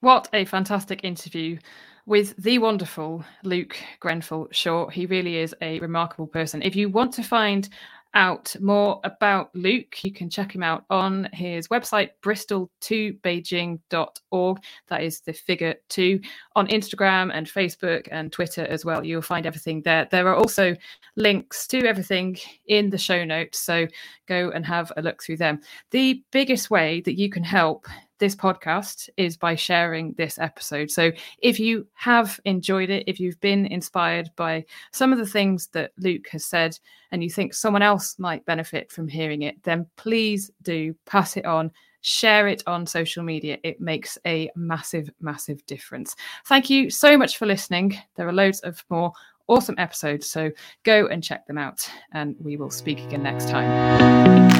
what 0.00 0.28
a 0.32 0.44
fantastic 0.44 1.04
interview 1.04 1.58
with 2.06 2.34
the 2.36 2.58
wonderful 2.58 3.24
Luke 3.44 3.76
Grenfell 4.00 4.48
Shaw. 4.50 4.88
He 4.88 5.06
really 5.06 5.36
is 5.36 5.54
a 5.60 5.78
remarkable 5.80 6.26
person. 6.26 6.62
If 6.62 6.74
you 6.74 6.88
want 6.88 7.12
to 7.14 7.22
find 7.22 7.68
out 8.14 8.56
more 8.60 9.00
about 9.04 9.54
Luke, 9.54 10.02
you 10.02 10.12
can 10.12 10.28
check 10.28 10.52
him 10.52 10.64
out 10.64 10.84
on 10.90 11.28
his 11.32 11.68
website, 11.68 12.10
bristol2beijing.org. 12.22 14.58
That 14.88 15.02
is 15.02 15.20
the 15.20 15.32
figure 15.32 15.76
two 15.88 16.20
on 16.56 16.66
Instagram 16.68 17.30
and 17.32 17.46
Facebook 17.46 18.08
and 18.10 18.32
Twitter 18.32 18.66
as 18.66 18.84
well. 18.84 19.04
You'll 19.04 19.22
find 19.22 19.46
everything 19.46 19.82
there. 19.82 20.08
There 20.10 20.26
are 20.26 20.34
also 20.34 20.74
links 21.14 21.68
to 21.68 21.86
everything 21.86 22.36
in 22.66 22.90
the 22.90 22.98
show 22.98 23.24
notes. 23.24 23.60
So 23.60 23.86
go 24.26 24.50
and 24.50 24.66
have 24.66 24.90
a 24.96 25.02
look 25.02 25.22
through 25.22 25.36
them. 25.36 25.60
The 25.90 26.24
biggest 26.32 26.70
way 26.70 27.02
that 27.02 27.16
you 27.18 27.30
can 27.30 27.44
help 27.44 27.86
this 28.20 28.36
podcast 28.36 29.08
is 29.16 29.36
by 29.36 29.56
sharing 29.56 30.12
this 30.12 30.38
episode. 30.38 30.90
So 30.90 31.10
if 31.38 31.58
you 31.58 31.86
have 31.94 32.38
enjoyed 32.44 32.90
it, 32.90 33.02
if 33.08 33.18
you've 33.18 33.40
been 33.40 33.66
inspired 33.66 34.30
by 34.36 34.64
some 34.92 35.12
of 35.12 35.18
the 35.18 35.26
things 35.26 35.66
that 35.72 35.90
Luke 35.98 36.28
has 36.30 36.44
said, 36.44 36.78
and 37.10 37.24
you 37.24 37.30
think 37.30 37.52
someone 37.52 37.82
else 37.82 38.16
might 38.20 38.44
benefit 38.44 38.92
from 38.92 39.08
hearing 39.08 39.42
it, 39.42 39.60
then 39.64 39.86
please 39.96 40.52
do 40.62 40.94
pass 41.06 41.36
it 41.36 41.44
on. 41.44 41.72
Share 42.02 42.48
it 42.48 42.62
on 42.66 42.86
social 42.86 43.22
media. 43.22 43.58
It 43.62 43.78
makes 43.80 44.16
a 44.26 44.50
massive, 44.56 45.10
massive 45.20 45.66
difference. 45.66 46.16
Thank 46.46 46.70
you 46.70 46.88
so 46.88 47.18
much 47.18 47.36
for 47.36 47.44
listening. 47.44 47.98
There 48.14 48.26
are 48.26 48.32
loads 48.32 48.60
of 48.60 48.82
more 48.88 49.12
awesome 49.48 49.74
episodes. 49.76 50.30
So 50.30 50.50
go 50.84 51.08
and 51.08 51.22
check 51.22 51.46
them 51.46 51.58
out, 51.58 51.86
and 52.12 52.36
we 52.38 52.56
will 52.56 52.70
speak 52.70 53.00
again 53.00 53.22
next 53.22 53.50
time. 53.50 54.50